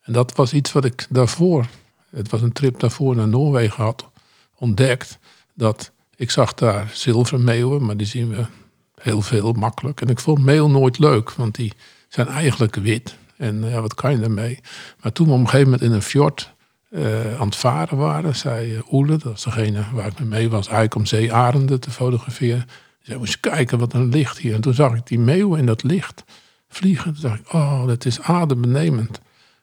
en 0.00 0.12
dat 0.12 0.34
was 0.34 0.52
iets 0.52 0.72
wat 0.72 0.84
ik 0.84 1.06
daarvoor, 1.10 1.66
het 2.10 2.30
was 2.30 2.42
een 2.42 2.52
trip 2.52 2.80
daarvoor 2.80 3.16
naar 3.16 3.28
Noorwegen 3.28 3.84
had 3.84 4.10
ontdekt. 4.54 5.18
Dat 5.54 5.92
ik 6.16 6.30
zag 6.30 6.54
daar 6.54 6.90
zilvermeeuwen, 6.92 7.84
maar 7.84 7.96
die 7.96 8.06
zien 8.06 8.28
we 8.28 8.46
heel 8.94 9.22
veel 9.22 9.52
makkelijk. 9.52 10.00
En 10.00 10.08
ik 10.08 10.20
vond 10.20 10.38
meeuw 10.38 10.66
nooit 10.66 10.98
leuk, 10.98 11.30
want 11.30 11.54
die 11.54 11.72
zijn 12.08 12.28
eigenlijk 12.28 12.74
wit. 12.74 13.16
En 13.36 13.68
ja, 13.68 13.80
wat 13.80 13.94
kan 13.94 14.10
je 14.10 14.18
daarmee? 14.18 14.60
Maar 15.02 15.12
toen 15.12 15.26
we 15.26 15.32
op 15.32 15.38
een 15.38 15.48
gegeven 15.48 15.70
moment 15.70 15.82
in 15.82 15.92
een 15.92 16.02
fjord 16.02 16.54
uh, 16.90 17.40
aan 17.40 17.46
het 17.46 17.56
varen 17.56 17.96
waren, 17.96 18.36
zei 18.36 18.74
uh, 18.74 18.92
Oele, 18.92 19.16
dat 19.16 19.22
was 19.22 19.44
degene 19.44 19.84
waar 19.92 20.06
ik 20.06 20.20
mee 20.20 20.48
was, 20.48 20.66
eigenlijk 20.66 20.94
om 20.94 21.06
zeearenden 21.06 21.80
te 21.80 21.90
fotograferen. 21.90 22.66
Zei, 23.00 23.18
moest 23.18 23.40
kijken 23.40 23.78
wat 23.78 23.92
een 23.92 24.08
licht 24.08 24.38
hier. 24.38 24.54
En 24.54 24.60
toen 24.60 24.74
zag 24.74 24.94
ik 24.94 25.06
die 25.06 25.18
meeuwen 25.18 25.58
in 25.58 25.66
dat 25.66 25.82
licht 25.82 26.24
vliegen. 26.68 27.12
Toen 27.12 27.22
dacht 27.22 27.40
ik, 27.40 27.52
oh, 27.52 27.86
dat 27.86 28.04
is 28.04 28.20
adembenemend. 28.20 29.20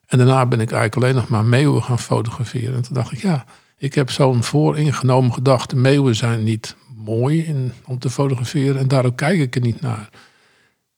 En 0.08 0.18
daarna 0.18 0.46
ben 0.46 0.60
ik 0.60 0.72
eigenlijk 0.72 0.96
alleen 0.96 1.16
nog 1.16 1.30
maar 1.30 1.46
meeuwen 1.46 1.84
gaan 1.84 2.00
fotograferen. 2.00 2.76
En 2.76 2.82
toen 2.82 2.94
dacht 2.94 3.12
ik, 3.12 3.22
ja, 3.22 3.46
ik 3.78 3.96
heb 3.96 4.10
zo'n 4.10 4.44
vooringenomen 4.44 5.34
gedachte. 5.34 5.76
Meeuwen 5.76 6.16
zijn 6.16 6.44
niet 6.44 6.76
mooi 6.96 7.72
om 7.86 8.00
te 8.00 8.10
fotograferen 8.10 8.78
en 8.78 8.88
daarom 8.88 9.16
kijk 9.16 9.40
ik 9.40 9.56
er 9.56 9.62
niet 9.62 9.82
naar. 9.82 10.10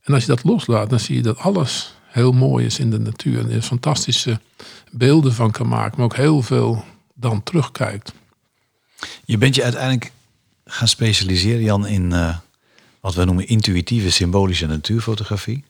En 0.02 0.14
als 0.14 0.26
je 0.26 0.30
dat 0.30 0.44
loslaat, 0.44 0.90
dan 0.90 1.00
zie 1.00 1.16
je 1.16 1.22
dat 1.22 1.38
alles 1.38 1.96
heel 2.14 2.32
mooi 2.32 2.66
is 2.66 2.80
in 2.80 2.90
de 2.90 3.00
natuur. 3.00 3.40
En 3.40 3.50
je 3.50 3.62
fantastische 3.62 4.40
beelden 4.92 5.34
van 5.34 5.52
kan 5.52 5.68
maken, 5.68 5.94
maar 5.96 6.06
ook 6.06 6.16
heel 6.16 6.42
veel 6.42 6.84
dan 7.14 7.44
terugkijkt. 7.44 8.14
Je 9.26 9.38
bent 9.38 9.56
je 9.56 9.64
uiteindelijk 9.64 10.12
gaan 10.66 10.88
specialiseren, 10.88 11.64
Jan, 11.64 11.88
in 11.88 12.12
uh, 12.12 12.38
wat 13.00 13.16
we 13.16 13.26
noemen 13.26 13.48
intuïtieve 13.48 14.12
symbolische 14.12 14.66
natuurfotografie. 14.66 15.64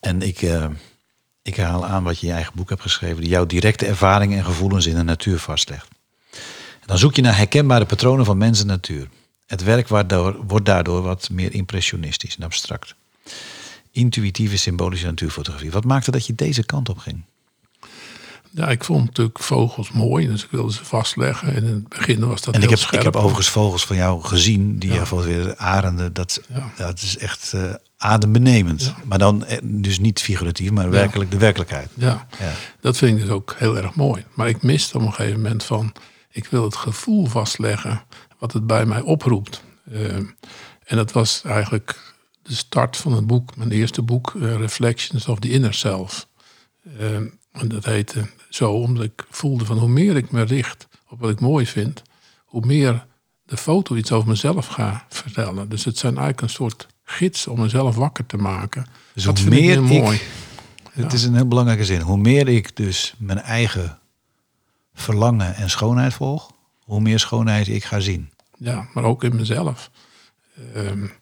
En 0.00 0.22
ik, 0.22 0.42
uh, 0.42 0.66
ik 1.42 1.56
haal 1.56 1.86
aan 1.86 2.04
wat 2.04 2.20
je 2.20 2.26
je 2.26 2.32
eigen 2.32 2.52
boek 2.56 2.68
hebt 2.68 2.82
geschreven, 2.82 3.20
die 3.20 3.30
jouw 3.30 3.46
directe 3.46 3.86
ervaringen 3.86 4.38
en 4.38 4.44
gevoelens 4.44 4.86
in 4.86 4.94
de 4.94 5.02
natuur 5.02 5.38
vastlegt. 5.38 5.88
Dan 6.86 6.98
zoek 6.98 7.14
je 7.14 7.22
naar 7.22 7.36
herkenbare 7.36 7.84
patronen 7.84 8.24
van 8.24 8.38
mens 8.38 8.60
en 8.60 8.66
natuur. 8.66 9.08
Het 9.46 9.62
werk 9.62 9.88
waardoor, 9.88 10.36
wordt 10.46 10.66
daardoor 10.66 11.02
wat 11.02 11.30
meer 11.30 11.54
impressionistisch 11.54 12.36
en 12.36 12.44
abstract 12.44 12.94
intuïtieve 13.92 14.58
symbolische 14.58 15.06
natuurfotografie. 15.06 15.70
Wat 15.70 15.84
maakte 15.84 16.10
dat 16.10 16.26
je 16.26 16.34
deze 16.34 16.64
kant 16.64 16.88
op 16.88 16.98
ging? 16.98 17.24
Ja, 18.54 18.68
ik 18.68 18.84
vond 18.84 19.04
natuurlijk 19.04 19.38
vogels 19.38 19.90
mooi, 19.90 20.26
dus 20.26 20.44
ik 20.44 20.50
wilde 20.50 20.72
ze 20.72 20.84
vastleggen. 20.84 21.54
En 21.54 21.64
in 21.64 21.74
het 21.74 21.88
begin 21.88 22.26
was 22.26 22.40
dat 22.40 22.54
en 22.54 22.60
heel 22.60 22.70
ik 22.70 22.76
heb, 22.76 22.78
scherp. 22.78 23.00
Ik 23.00 23.12
heb 23.12 23.16
overigens 23.16 23.48
vogels 23.48 23.86
van 23.86 23.96
jou 23.96 24.22
gezien, 24.22 24.78
die 24.78 24.92
ja. 24.92 25.22
weer 25.22 25.56
arenden. 25.56 26.12
Dat, 26.12 26.40
ja. 26.54 26.72
dat 26.76 27.02
is 27.02 27.18
echt 27.18 27.52
uh, 27.54 27.74
adembenemend. 27.96 28.82
Ja. 28.82 28.94
Maar 29.04 29.18
dan 29.18 29.44
eh, 29.44 29.58
dus 29.62 29.98
niet 29.98 30.20
figuratief, 30.20 30.70
maar 30.70 30.90
werkelijk 30.90 31.30
de 31.30 31.38
werkelijkheid. 31.38 31.88
Ja. 31.94 32.26
dat 32.80 32.96
vind 32.96 33.16
ik 33.16 33.22
dus 33.22 33.32
ook 33.32 33.54
heel 33.58 33.76
erg 33.76 33.94
mooi. 33.94 34.24
Maar 34.34 34.48
ik 34.48 34.62
miste 34.62 34.96
op 34.96 35.02
een 35.02 35.12
gegeven 35.12 35.40
moment 35.40 35.64
van, 35.64 35.92
ik 36.30 36.46
wil 36.46 36.64
het 36.64 36.76
gevoel 36.76 37.26
vastleggen 37.26 38.02
wat 38.38 38.52
het 38.52 38.66
bij 38.66 38.86
mij 38.86 39.00
oproept. 39.00 39.62
Uh, 39.92 40.16
en 40.84 40.96
dat 40.96 41.12
was 41.12 41.42
eigenlijk 41.44 42.11
de 42.52 42.58
start 42.58 42.96
van 42.96 43.12
het 43.12 43.26
boek, 43.26 43.56
mijn 43.56 43.70
eerste 43.70 44.02
boek, 44.02 44.32
uh, 44.36 44.56
Reflections 44.56 45.28
of 45.28 45.38
the 45.38 45.50
Inner 45.50 45.74
Self. 45.74 46.28
Uh, 47.00 47.14
en 47.52 47.68
dat 47.68 47.84
heette 47.84 48.28
zo 48.48 48.72
omdat 48.72 49.04
ik 49.04 49.24
voelde 49.30 49.64
van 49.64 49.78
hoe 49.78 49.88
meer 49.88 50.16
ik 50.16 50.30
me 50.30 50.42
richt 50.42 50.88
op 51.08 51.20
wat 51.20 51.30
ik 51.30 51.40
mooi 51.40 51.66
vind, 51.66 52.02
hoe 52.44 52.66
meer 52.66 53.06
de 53.44 53.56
foto 53.56 53.94
iets 53.94 54.12
over 54.12 54.28
mezelf 54.28 54.66
gaat 54.66 55.04
vertellen. 55.08 55.68
Dus 55.68 55.84
het 55.84 55.98
zijn 55.98 56.12
eigenlijk 56.12 56.42
een 56.42 56.50
soort 56.50 56.86
gids 57.04 57.46
om 57.46 57.60
mezelf 57.60 57.96
wakker 57.96 58.26
te 58.26 58.36
maken. 58.36 58.86
Dus 59.14 59.24
dat 59.24 59.38
hoe 59.38 59.48
meer 59.48 59.72
ik, 59.72 59.80
mooi. 59.80 60.20
Het 60.90 61.10
ja. 61.10 61.12
is 61.12 61.24
een 61.24 61.34
heel 61.34 61.48
belangrijke 61.48 61.84
zin. 61.84 62.00
Hoe 62.00 62.18
meer 62.18 62.48
ik 62.48 62.76
dus 62.76 63.14
mijn 63.18 63.40
eigen 63.40 63.98
verlangen 64.94 65.54
en 65.54 65.70
schoonheid 65.70 66.14
volg, 66.14 66.50
hoe 66.80 67.00
meer 67.00 67.18
schoonheid 67.18 67.68
ik 67.68 67.84
ga 67.84 68.00
zien. 68.00 68.30
Ja, 68.58 68.88
maar 68.94 69.04
ook 69.04 69.24
in 69.24 69.36
mezelf. 69.36 69.90
Um, 70.76 71.12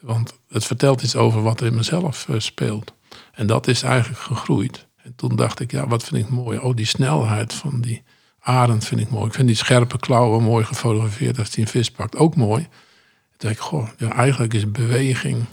want 0.00 0.38
het 0.48 0.64
vertelt 0.64 1.02
iets 1.02 1.16
over 1.16 1.42
wat 1.42 1.60
er 1.60 1.66
in 1.66 1.74
mezelf 1.74 2.26
uh, 2.28 2.38
speelt. 2.38 2.92
En 3.32 3.46
dat 3.46 3.66
is 3.66 3.82
eigenlijk 3.82 4.20
gegroeid. 4.20 4.86
En 5.02 5.14
toen 5.16 5.36
dacht 5.36 5.60
ik, 5.60 5.70
ja, 5.70 5.86
wat 5.86 6.04
vind 6.04 6.24
ik 6.24 6.30
mooi? 6.30 6.58
Oh, 6.58 6.76
die 6.76 6.86
snelheid 6.86 7.54
van 7.54 7.80
die 7.80 8.02
arend 8.40 8.84
vind 8.84 9.00
ik 9.00 9.10
mooi. 9.10 9.26
Ik 9.26 9.34
vind 9.34 9.46
die 9.46 9.56
scherpe 9.56 9.98
klauwen 9.98 10.42
mooi 10.42 10.64
gefotografeerd 10.64 11.38
als 11.38 11.54
hij 11.54 11.64
een 11.64 11.70
vis 11.70 11.90
pakt. 11.90 12.16
Ook 12.16 12.36
mooi. 12.36 12.62
Toen 12.62 13.48
dacht 13.48 13.54
ik, 13.54 13.60
goh, 13.60 13.88
ja, 13.98 14.12
eigenlijk 14.12 14.54
is 14.54 14.70
beweging 14.70 15.44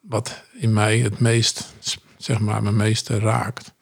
wat 0.00 0.42
in 0.52 0.72
mij 0.72 0.98
het 0.98 1.18
meest, 1.18 1.74
zeg 2.16 2.38
maar, 2.38 2.62
me 2.62 2.72
meeste 2.72 3.18
raakt. 3.18 3.72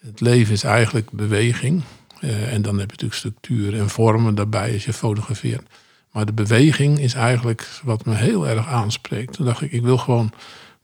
Het 0.00 0.20
leven 0.20 0.52
is 0.52 0.62
eigenlijk 0.62 1.10
beweging. 1.10 1.82
Uh, 2.20 2.52
en 2.52 2.62
dan 2.62 2.78
heb 2.78 2.90
je 2.90 3.06
natuurlijk 3.06 3.14
structuren 3.14 3.80
en 3.80 3.88
vormen 3.88 4.34
daarbij 4.34 4.72
als 4.72 4.84
je 4.84 4.92
fotografeert. 4.92 5.68
Maar 6.12 6.26
de 6.26 6.32
beweging 6.32 6.98
is 6.98 7.14
eigenlijk 7.14 7.80
wat 7.84 8.04
me 8.04 8.14
heel 8.14 8.48
erg 8.48 8.66
aanspreekt. 8.66 9.32
Toen 9.32 9.46
dacht 9.46 9.62
ik, 9.62 9.72
ik 9.72 9.82
wil 9.82 9.98
gewoon 9.98 10.32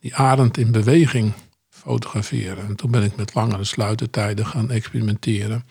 die 0.01 0.15
arend 0.15 0.59
in 0.59 0.71
beweging 0.71 1.33
fotograferen. 1.69 2.67
En 2.67 2.77
toen 2.77 2.91
ben 2.91 3.03
ik 3.03 3.17
met 3.17 3.35
langere 3.35 3.65
sluitertijden 3.65 4.47
gaan 4.47 4.71
experimenteren. 4.71 5.65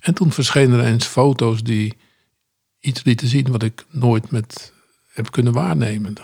En 0.00 0.14
toen 0.14 0.32
verschenen 0.32 0.78
er 0.78 0.86
eens 0.86 1.06
foto's 1.06 1.62
die 1.62 1.96
iets 2.80 3.04
lieten 3.04 3.28
zien 3.28 3.50
wat 3.50 3.62
ik 3.62 3.84
nooit 3.90 4.30
met 4.30 4.72
heb 5.12 5.30
kunnen 5.30 5.52
waarnemen. 5.52 6.14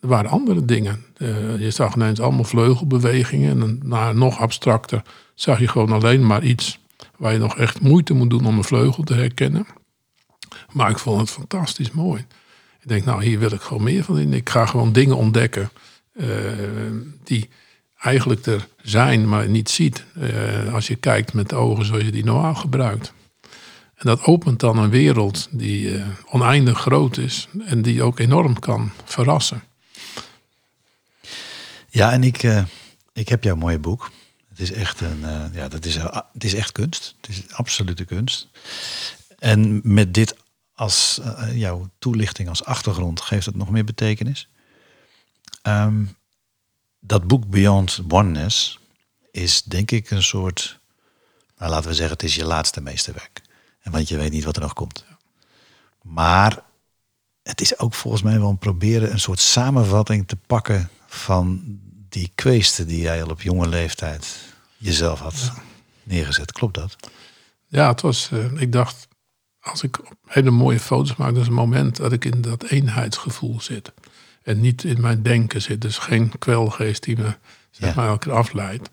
Er 0.00 0.08
waren 0.08 0.30
andere 0.30 0.64
dingen. 0.64 1.04
Uh, 1.18 1.60
je 1.60 1.70
zag 1.70 1.94
ineens 1.94 2.20
allemaal 2.20 2.44
vleugelbewegingen. 2.44 3.60
En 3.60 3.80
na 3.82 4.12
nog 4.12 4.38
abstracter 4.38 5.02
zag 5.34 5.60
je 5.60 5.68
gewoon 5.68 5.92
alleen 5.92 6.26
maar 6.26 6.44
iets 6.44 6.78
waar 7.16 7.32
je 7.32 7.38
nog 7.38 7.56
echt 7.56 7.80
moeite 7.80 8.14
moet 8.14 8.30
doen 8.30 8.46
om 8.46 8.56
een 8.56 8.64
vleugel 8.64 9.02
te 9.02 9.14
herkennen. 9.14 9.66
Maar 10.72 10.90
ik 10.90 10.98
vond 10.98 11.20
het 11.20 11.30
fantastisch 11.30 11.90
mooi. 11.90 12.26
Ik 12.80 12.88
denk, 12.88 13.04
nou, 13.04 13.24
hier 13.24 13.38
wil 13.38 13.52
ik 13.52 13.60
gewoon 13.60 13.82
meer 13.82 14.04
van 14.04 14.18
in. 14.18 14.32
Ik 14.32 14.48
ga 14.48 14.66
gewoon 14.66 14.92
dingen 14.92 15.16
ontdekken 15.16 15.70
uh, 16.14 16.26
die 17.24 17.48
eigenlijk 17.98 18.46
er 18.46 18.68
zijn, 18.82 19.28
maar 19.28 19.48
niet 19.48 19.70
ziet. 19.70 20.04
Uh, 20.18 20.74
als 20.74 20.86
je 20.86 20.96
kijkt 20.96 21.32
met 21.32 21.48
de 21.48 21.54
ogen 21.54 21.84
zoals 21.84 22.02
je 22.02 22.10
die 22.10 22.24
normaal 22.24 22.54
gebruikt. 22.54 23.12
En 23.94 24.06
dat 24.06 24.22
opent 24.22 24.60
dan 24.60 24.78
een 24.78 24.90
wereld 24.90 25.48
die 25.50 25.90
uh, 25.90 26.06
oneindig 26.30 26.78
groot 26.78 27.16
is 27.16 27.48
en 27.64 27.82
die 27.82 28.02
ook 28.02 28.18
enorm 28.18 28.58
kan 28.58 28.90
verrassen. 29.04 29.62
Ja, 31.88 32.12
en 32.12 32.24
ik, 32.24 32.64
ik 33.12 33.28
heb 33.28 33.44
jouw 33.44 33.56
mooie 33.56 33.78
boek. 33.78 34.10
Het 34.48 34.60
is 34.60 34.72
echt 34.72 35.00
een, 35.00 35.24
ja, 35.52 35.68
dat 35.68 35.84
is, 35.84 35.96
het 36.32 36.44
is 36.44 36.54
echt 36.54 36.72
kunst. 36.72 37.14
Het 37.20 37.30
is 37.30 37.52
absolute 37.52 38.04
kunst. 38.04 38.48
En 39.38 39.80
met 39.82 40.14
dit 40.14 40.36
als 40.80 41.20
uh, 41.22 41.56
jouw 41.56 41.90
toelichting 41.98 42.48
als 42.48 42.64
achtergrond 42.64 43.20
geeft 43.20 43.46
het 43.46 43.56
nog 43.56 43.70
meer 43.70 43.84
betekenis. 43.84 44.48
Um, 45.62 46.16
dat 47.00 47.26
boek 47.26 47.46
Beyond 47.46 48.00
Oneness 48.08 48.78
is 49.30 49.62
denk 49.62 49.90
ik 49.90 50.10
een 50.10 50.22
soort, 50.22 50.80
nou 51.58 51.70
laten 51.70 51.88
we 51.88 51.94
zeggen, 51.94 52.14
het 52.14 52.22
is 52.22 52.34
je 52.34 52.44
laatste 52.44 52.80
meesterwerk. 52.80 53.42
En 53.80 53.92
want 53.92 54.08
je 54.08 54.16
weet 54.16 54.32
niet 54.32 54.44
wat 54.44 54.56
er 54.56 54.62
nog 54.62 54.72
komt. 54.72 55.04
Maar 56.02 56.62
het 57.42 57.60
is 57.60 57.78
ook 57.78 57.94
volgens 57.94 58.22
mij 58.22 58.38
wel 58.38 58.48
een 58.48 58.58
proberen 58.58 59.12
een 59.12 59.20
soort 59.20 59.40
samenvatting 59.40 60.28
te 60.28 60.36
pakken 60.36 60.90
van 61.06 61.78
die 62.08 62.30
kweesten 62.34 62.86
die 62.86 63.00
jij 63.00 63.22
al 63.22 63.30
op 63.30 63.42
jonge 63.42 63.68
leeftijd 63.68 64.36
jezelf 64.76 65.20
had 65.20 65.52
neergezet. 66.02 66.52
Klopt 66.52 66.74
dat? 66.74 66.96
Ja, 67.66 67.88
het 67.88 68.00
was, 68.00 68.28
eh, 68.32 68.60
ik 68.60 68.72
dacht, 68.72 69.08
als 69.60 69.82
ik 69.82 69.98
hele 70.26 70.50
mooie 70.50 70.80
foto's 70.80 71.16
maak, 71.16 71.32
dat 71.32 71.42
is 71.42 71.48
een 71.48 71.54
moment 71.54 71.96
dat 71.96 72.12
ik 72.12 72.24
in 72.24 72.40
dat 72.40 72.62
eenheidsgevoel 72.64 73.60
zit. 73.60 73.92
En 74.42 74.60
niet 74.60 74.84
in 74.84 75.00
mijn 75.00 75.22
denken 75.22 75.62
zit. 75.62 75.80
Dus 75.80 75.98
geen 75.98 76.38
kwelgeest 76.38 77.02
die 77.02 77.16
me 77.16 77.34
zeg 77.70 77.88
Ja. 77.88 77.94
maar, 77.94 78.08
elke 78.08 78.26
keer 78.28 78.36
afleidt. 78.36 78.88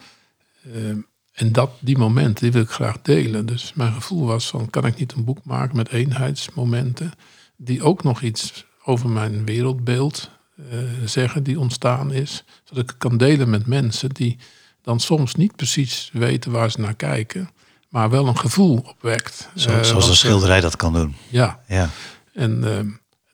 Eh, 0.74 0.90
en 1.34 1.52
dat, 1.52 1.72
die 1.80 1.98
momenten, 1.98 2.44
die 2.44 2.52
wil 2.52 2.62
ik 2.62 2.70
graag 2.70 3.02
delen. 3.02 3.46
Dus 3.46 3.74
mijn 3.74 3.94
gevoel 3.94 4.26
was 4.26 4.48
van, 4.48 4.70
kan 4.70 4.86
ik 4.86 4.98
niet 4.98 5.14
een 5.14 5.24
boek 5.24 5.44
maken 5.44 5.76
met 5.76 5.90
eenheidsmomenten... 5.90 7.12
die 7.56 7.84
ook 7.84 8.04
nog 8.04 8.22
iets 8.22 8.66
over 8.84 9.10
mijn 9.10 9.46
wereldbeeld 9.46 10.30
eh, 10.70 10.78
zeggen 11.06 11.44
die 11.44 11.60
ontstaan 11.60 12.12
is. 12.14 12.44
Zodat 12.64 12.84
ik 12.84 12.90
het 12.90 12.98
kan 12.98 13.18
delen 13.18 13.50
met 13.50 13.66
mensen 13.66 14.10
die 14.10 14.38
dan 14.82 15.00
soms 15.00 15.36
niet 15.36 15.56
precies 15.56 16.10
weten 16.14 16.52
waar 16.52 16.72
ze 16.72 16.80
naar 16.80 16.96
kijken... 16.96 17.50
maar 17.98 18.10
wel 18.10 18.28
een 18.28 18.38
gevoel 18.38 18.84
opwekt. 18.88 19.50
Zo, 19.56 19.70
Eh, 19.70 19.84
zoals 19.84 20.08
een 20.08 20.14
ze- 20.14 20.20
schilderij 20.20 20.60
dat 20.62 20.76
kan 20.76 20.94
doen. 20.94 21.16
Ja, 21.30 21.60
Ja. 21.68 21.90
en 22.34 22.64
eh, 22.78 22.80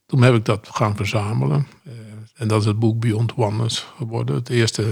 toen 0.05 0.21
heb 0.21 0.33
ik 0.35 0.45
dat 0.45 0.69
gaan 0.71 0.95
verzamelen. 0.95 1.67
Eh, 1.83 1.91
en 2.35 2.47
dat 2.47 2.59
is 2.61 2.67
het 2.67 2.79
boek 2.79 2.99
Beyond 2.99 3.33
Oneness 3.35 3.85
geworden. 3.97 4.43
De 4.43 4.53
eerste 4.53 4.85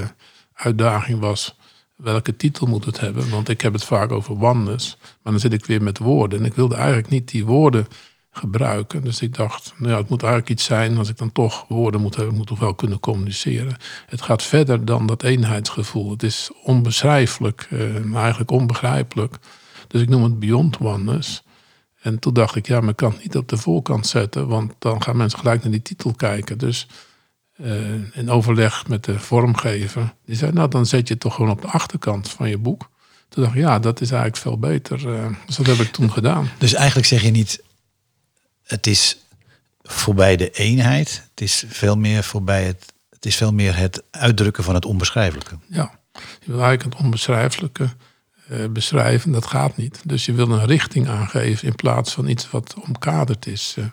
uitdaging 0.54 1.20
was, 1.20 1.58
welke 1.96 2.36
titel 2.36 2.68
moet 2.68 2.86
het 2.86 3.00
hebben? 3.00 3.30
Want 3.30 3.50
ik 3.50 3.62
heb 3.62 3.74
het 3.74 3.84
vaak 3.84 4.12
over 4.12 4.44
oneness. 4.44 4.98
Maar 5.22 5.32
dan 5.32 5.42
zit 5.42 5.54
ik 5.54 5.66
weer 5.66 5.82
met 5.84 5.98
woorden. 5.98 6.40
En 6.40 6.46
ik 6.46 6.54
wilde 6.54 6.76
eigenlijk 6.76 7.10
niet 7.10 7.30
die 7.32 7.46
woorden 7.46 7.88
gebruiken. 8.32 9.04
Dus 9.04 9.22
ik 9.22 9.36
dacht, 9.36 9.74
nou 9.78 9.92
ja, 9.92 9.98
het 9.98 10.10
moet 10.10 10.22
eigenlijk 10.24 10.52
iets 10.52 10.64
zijn... 10.64 10.98
als 10.98 11.10
ik 11.10 11.18
dan 11.18 11.32
toch 11.32 11.66
woorden 11.68 12.02
moet 12.02 12.16
hebben, 12.16 12.34
moet 12.34 12.44
ik 12.44 12.50
toch 12.50 12.60
wel 12.60 12.76
kunnen 12.76 13.00
communiceren. 13.00 13.76
Het 14.06 14.22
gaat 14.22 14.44
verder 14.44 14.86
dan 14.86 15.06
dat 15.06 15.24
eenheidsgevoel. 15.24 16.12
Het 16.12 16.24
is 16.24 16.50
onbeschrijfelijk, 16.64 17.68
eh, 17.70 18.16
eigenlijk 18.16 18.52
onbegrijpelijk. 18.52 19.38
Dus 19.92 20.02
ik 20.02 20.10
noem 20.10 20.24
het 20.24 20.40
Beyond 20.40 20.78
Oneness. 20.78 21.44
En 22.02 22.20
toen 22.20 22.34
dacht 22.34 22.56
ik, 22.56 22.68
ja, 22.68 22.80
maar 22.80 22.90
ik 22.90 22.96
kan 22.96 23.12
het 23.12 23.24
niet 23.24 23.38
op 23.38 23.50
de 23.50 23.58
voorkant 23.58 24.08
zetten, 24.08 24.48
want 24.48 24.74
dan 24.80 25.04
gaan 25.04 25.18
mensen 25.18 25.40
gelijk 25.40 25.62
naar 25.62 25.72
die 25.72 25.82
titel 25.82 26.14
kijken. 26.14 26.58
Dus 26.58 26.88
eh, 27.56 28.18
in 28.18 28.30
overleg 28.30 28.88
met 28.88 29.04
de 29.04 29.20
vormgever, 29.20 30.14
die 30.26 30.36
zei, 30.36 30.52
nou 30.52 30.70
dan 30.70 30.86
zet 30.86 31.08
je 31.08 31.14
het 31.14 31.24
toch 31.24 31.36
gewoon 31.36 31.52
op 31.52 31.62
de 31.62 31.68
achterkant 31.68 32.30
van 32.30 32.50
je 32.50 32.58
boek. 32.58 32.90
Toen 33.30 33.44
dacht 33.44 33.56
ik, 33.56 33.62
ja, 33.62 33.80
dat 33.80 34.02
is 34.02 34.12
eigenlijk 34.12 34.42
veel 34.42 34.58
beter. 34.60 35.16
eh, 35.16 35.28
dus 35.46 35.56
dat 35.56 35.66
heb 35.66 35.78
ik 35.78 35.92
toen 35.92 36.12
gedaan. 36.12 36.50
Dus 36.58 36.74
eigenlijk 36.74 37.08
zeg 37.08 37.22
je 37.22 37.32
niet, 37.32 37.64
het 38.64 38.88
is 38.88 39.18
voorbij 39.82 40.36
de 40.36 40.50
eenheid. 40.50 41.28
Het 41.30 41.42
is 41.42 41.64
veel 41.68 41.98
meer 41.98 42.24
voorbij 42.24 42.64
het, 42.64 42.94
het 43.10 43.26
is 43.26 43.36
veel 43.36 43.54
meer 43.54 43.76
het 43.76 44.04
uitdrukken 44.12 44.64
van 44.64 44.74
het 44.76 44.86
onbeschrijfelijke. 44.86 45.58
Ja, 45.68 46.00
je 46.14 46.52
wil 46.52 46.62
eigenlijk 46.62 46.94
het 46.94 47.04
onbeschrijfelijke 47.04 47.90
beschrijven, 48.72 49.32
dat 49.32 49.46
gaat 49.46 49.78
niet. 49.78 50.02
Dus 50.06 50.26
je 50.26 50.34
wil 50.34 50.52
een 50.52 50.66
richting 50.66 51.08
aangeven 51.08 51.68
in 51.68 51.76
plaats 51.76 52.14
van 52.14 52.28
iets 52.28 52.50
wat 52.50 52.76
omkaderd 52.88 53.48
is. 53.48 53.76
eh. 53.78 53.86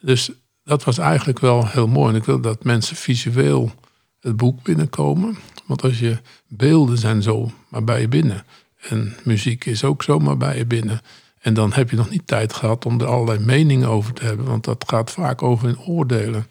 dus 0.00 0.30
dat 0.64 0.84
was 0.84 0.98
eigenlijk 0.98 1.38
wel 1.38 1.66
heel 1.66 1.86
mooi. 1.86 2.10
En 2.10 2.18
ik 2.18 2.24
wil 2.24 2.40
dat 2.40 2.64
mensen 2.64 2.96
visueel 2.96 3.72
het 4.20 4.36
boek 4.36 4.62
binnenkomen. 4.62 5.36
Want 5.66 5.82
als 5.82 5.98
je 5.98 6.18
beelden 6.48 6.98
zijn 6.98 7.22
zo 7.22 7.50
maar 7.68 7.84
bij 7.84 8.00
je 8.00 8.08
binnen. 8.08 8.44
En 8.88 9.16
muziek 9.24 9.64
is 9.64 9.84
ook 9.84 10.02
zomaar 10.02 10.36
bij 10.36 10.56
je 10.56 10.66
binnen. 10.66 11.00
En 11.40 11.54
dan 11.54 11.72
heb 11.72 11.90
je 11.90 11.96
nog 11.96 12.10
niet 12.10 12.26
tijd 12.26 12.52
gehad 12.52 12.86
om 12.86 13.00
er 13.00 13.06
allerlei 13.06 13.38
meningen 13.44 13.88
over 13.88 14.12
te 14.12 14.24
hebben. 14.24 14.46
Want 14.46 14.64
dat 14.64 14.84
gaat 14.86 15.10
vaak 15.10 15.42
over 15.42 15.68
in 15.68 15.78
oordelen. 15.78 16.46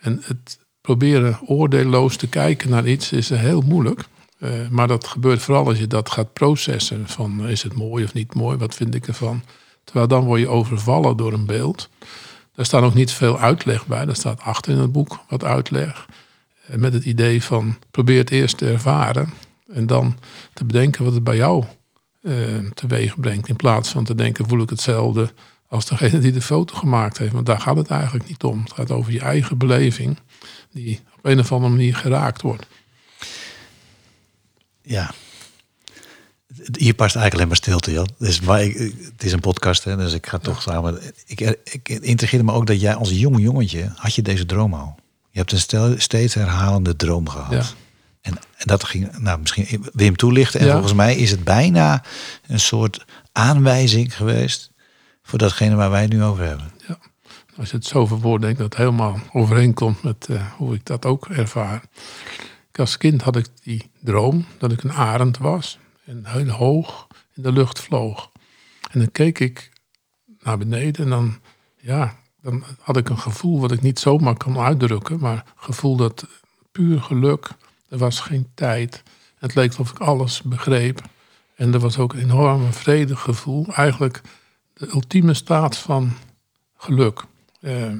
En 0.00 0.22
het 0.24 0.58
proberen 0.80 1.38
oordeelloos 1.46 2.16
te 2.16 2.28
kijken 2.28 2.70
naar 2.70 2.86
iets 2.86 3.12
is 3.12 3.28
heel 3.28 3.60
moeilijk. 3.60 4.04
Eh, 4.38 4.68
maar 4.70 4.88
dat 4.88 5.06
gebeurt 5.06 5.42
vooral 5.42 5.66
als 5.66 5.78
je 5.78 5.86
dat 5.86 6.10
gaat 6.10 6.32
processen. 6.32 7.08
Van 7.08 7.44
eh, 7.44 7.50
is 7.50 7.62
het 7.62 7.74
mooi 7.74 8.04
of 8.04 8.12
niet 8.12 8.34
mooi? 8.34 8.56
Wat 8.56 8.74
vind 8.74 8.94
ik 8.94 9.06
ervan? 9.06 9.42
Terwijl 9.84 10.08
dan 10.08 10.24
word 10.24 10.40
je 10.40 10.48
overvallen 10.48 11.16
door 11.16 11.32
een 11.32 11.46
beeld. 11.46 11.88
Daar 12.54 12.66
staat 12.66 12.82
ook 12.82 12.94
niet 12.94 13.10
veel 13.10 13.38
uitleg 13.38 13.86
bij. 13.86 14.04
Daar 14.04 14.16
staat 14.16 14.40
achter 14.40 14.72
in 14.72 14.78
het 14.78 14.92
boek 14.92 15.20
wat 15.28 15.44
uitleg. 15.44 16.06
Eh, 16.66 16.76
Met 16.76 16.92
het 16.92 17.04
idee 17.04 17.42
van 17.42 17.78
probeer 17.90 18.18
het 18.18 18.30
eerst 18.30 18.58
te 18.58 18.70
ervaren. 18.70 19.32
En 19.72 19.86
dan 19.86 20.18
te 20.52 20.64
bedenken 20.64 21.04
wat 21.04 21.14
het 21.14 21.24
bij 21.24 21.36
jou 21.36 21.64
eh, 22.22 22.34
teweeg 22.74 23.20
brengt. 23.20 23.48
In 23.48 23.56
plaats 23.56 23.88
van 23.88 24.04
te 24.04 24.14
denken 24.14 24.48
voel 24.48 24.60
ik 24.60 24.70
hetzelfde 24.70 25.32
als 25.68 25.86
degene 25.86 26.18
die 26.18 26.32
de 26.32 26.42
foto 26.42 26.74
gemaakt 26.74 27.18
heeft. 27.18 27.32
Want 27.32 27.46
daar 27.46 27.60
gaat 27.60 27.76
het 27.76 27.90
eigenlijk 27.90 28.28
niet 28.28 28.42
om. 28.42 28.60
Het 28.60 28.72
gaat 28.72 28.90
over 28.90 29.12
je 29.12 29.20
eigen 29.20 29.58
beleving. 29.58 30.18
Die 30.72 31.00
op 31.16 31.24
een 31.24 31.38
of 31.38 31.52
andere 31.52 31.72
manier 31.72 31.96
geraakt 31.96 32.42
wordt. 32.42 32.66
Ja. 34.88 35.10
Hier 36.76 36.94
past 36.94 37.16
eigenlijk 37.16 37.34
alleen 37.34 37.46
maar 37.46 37.56
stilte, 37.56 37.92
Jan. 37.92 38.08
Dus, 38.18 38.40
maar 38.40 38.62
ik, 38.62 38.76
het 39.14 39.24
is 39.24 39.32
een 39.32 39.40
podcast, 39.40 39.84
hè, 39.84 39.96
dus 39.96 40.12
ik 40.12 40.26
ga 40.26 40.38
toch 40.38 40.62
samen. 40.62 41.00
Ik, 41.26 41.40
ik 41.64 41.86
het 41.86 42.02
intrigeerde 42.02 42.44
me 42.44 42.52
ook 42.52 42.66
dat 42.66 42.80
jij 42.80 42.94
als 42.94 43.10
jong 43.10 43.40
jongetje 43.40 43.92
had 43.96 44.14
je 44.14 44.22
deze 44.22 44.46
droom 44.46 44.74
al. 44.74 44.94
Je 45.30 45.38
hebt 45.38 45.52
een 45.52 45.58
stel, 45.58 45.94
steeds 45.98 46.34
herhalende 46.34 46.96
droom 46.96 47.28
gehad. 47.28 47.52
Ja. 47.52 47.62
En, 48.20 48.34
en 48.34 48.66
dat 48.66 48.84
ging, 48.84 49.18
nou 49.18 49.40
misschien 49.40 49.66
wil 49.70 49.90
je 49.92 50.04
hem 50.04 50.16
toelichten. 50.16 50.60
En 50.60 50.66
Ja. 50.66 50.72
volgens 50.72 50.92
mij 50.94 51.16
is 51.16 51.30
het 51.30 51.44
bijna 51.44 52.02
een 52.46 52.60
soort 52.60 53.04
aanwijzing 53.32 54.16
geweest 54.16 54.70
voor 55.22 55.38
datgene 55.38 55.74
waar 55.74 55.90
wij 55.90 56.02
het 56.02 56.12
nu 56.12 56.22
over 56.22 56.44
hebben. 56.44 56.72
Ja. 56.88 56.98
Als 57.56 57.70
je 57.70 57.76
het 57.76 57.86
zo 57.86 58.06
verwoordt, 58.06 58.42
denk 58.42 58.54
ik 58.54 58.60
dat 58.60 58.68
het 58.68 58.78
helemaal 58.78 59.18
overeenkomt 59.32 60.02
met 60.02 60.26
eh, 60.30 60.52
hoe 60.56 60.74
ik 60.74 60.86
dat 60.86 61.04
ook 61.04 61.28
ervaar. 61.28 61.82
Als 62.78 62.96
kind 62.96 63.22
had 63.22 63.36
ik 63.36 63.46
die 63.62 63.90
droom 64.00 64.46
dat 64.58 64.72
ik 64.72 64.82
een 64.82 64.92
arend 64.92 65.38
was 65.38 65.78
en 66.04 66.26
heel 66.26 66.48
hoog 66.48 67.06
in 67.34 67.42
de 67.42 67.52
lucht 67.52 67.80
vloog. 67.80 68.30
En 68.90 68.98
dan 68.98 69.12
keek 69.12 69.38
ik 69.38 69.70
naar 70.40 70.58
beneden 70.58 71.04
en 71.04 71.10
dan, 71.10 71.40
ja, 71.76 72.16
dan 72.40 72.64
had 72.80 72.96
ik 72.96 73.08
een 73.08 73.18
gevoel 73.18 73.60
wat 73.60 73.72
ik 73.72 73.82
niet 73.82 73.98
zomaar 73.98 74.36
kan 74.36 74.58
uitdrukken, 74.58 75.20
maar 75.20 75.44
gevoel 75.56 75.96
dat 75.96 76.26
puur 76.72 77.00
geluk, 77.00 77.48
er 77.88 77.98
was 77.98 78.20
geen 78.20 78.48
tijd. 78.54 79.02
Het 79.38 79.54
leek 79.54 79.68
alsof 79.68 79.90
ik 79.90 79.98
alles 79.98 80.42
begreep. 80.42 81.00
En 81.54 81.72
er 81.72 81.80
was 81.80 81.98
ook 81.98 82.12
een 82.12 82.20
enorme 82.20 82.72
vredegevoel, 82.72 83.66
eigenlijk 83.66 84.20
de 84.74 84.88
ultieme 84.92 85.34
staat 85.34 85.76
van 85.76 86.12
geluk. 86.76 87.24
Eh, 87.60 87.92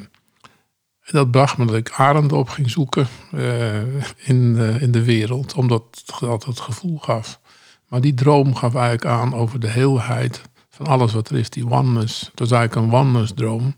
dat 1.10 1.30
bracht 1.30 1.58
me 1.58 1.66
dat 1.66 1.76
ik 1.76 1.90
arenden 1.90 2.38
op 2.38 2.48
ging 2.48 2.70
zoeken 2.70 3.06
eh, 3.32 3.80
in, 4.16 4.56
eh, 4.58 4.82
in 4.82 4.90
de 4.90 5.04
wereld, 5.04 5.54
omdat 5.54 6.04
altijd 6.20 6.44
het 6.44 6.60
gevoel 6.60 6.98
gaf. 6.98 7.40
Maar 7.88 8.00
die 8.00 8.14
droom 8.14 8.54
gaf 8.54 8.74
eigenlijk 8.74 9.04
aan 9.04 9.34
over 9.34 9.60
de 9.60 9.70
heelheid 9.70 10.42
van 10.68 10.86
alles 10.86 11.12
wat 11.12 11.28
er 11.30 11.38
is, 11.38 11.50
die 11.50 11.70
oneness. 11.70 12.20
Het 12.20 12.38
was 12.38 12.50
eigenlijk 12.50 12.86
een 12.86 12.98
oneness 12.98 13.32
droom. 13.34 13.74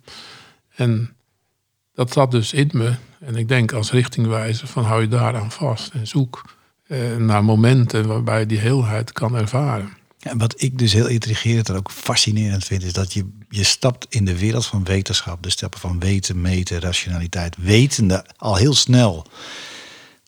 En 0.74 1.16
dat 1.94 2.12
zat 2.12 2.30
dus 2.30 2.52
in 2.52 2.70
me. 2.72 2.94
En 3.20 3.36
ik 3.36 3.48
denk 3.48 3.72
als 3.72 3.90
richtingwijzer 3.90 4.68
van 4.68 4.84
hou 4.84 5.00
je 5.00 5.08
daaraan 5.08 5.50
vast 5.50 5.92
en 5.92 6.06
zoek 6.06 6.44
eh, 6.86 7.16
naar 7.16 7.44
momenten 7.44 8.06
waarbij 8.06 8.40
je 8.40 8.46
die 8.46 8.58
heelheid 8.58 9.12
kan 9.12 9.36
ervaren. 9.36 9.98
Wat 10.20 10.62
ik 10.62 10.78
dus 10.78 10.92
heel 10.92 11.06
intrigerend 11.06 11.68
en 11.68 11.76
ook 11.76 11.90
fascinerend 11.90 12.64
vind, 12.64 12.82
is 12.82 12.92
dat 12.92 13.12
je, 13.12 13.28
je 13.48 13.64
stapt 13.64 14.06
in 14.08 14.24
de 14.24 14.38
wereld 14.38 14.66
van 14.66 14.84
wetenschap, 14.84 15.42
de 15.42 15.50
stappen 15.50 15.80
van 15.80 16.00
weten, 16.00 16.40
meten, 16.40 16.80
rationaliteit, 16.80 17.56
wetende 17.58 18.24
al 18.36 18.56
heel 18.56 18.74
snel 18.74 19.26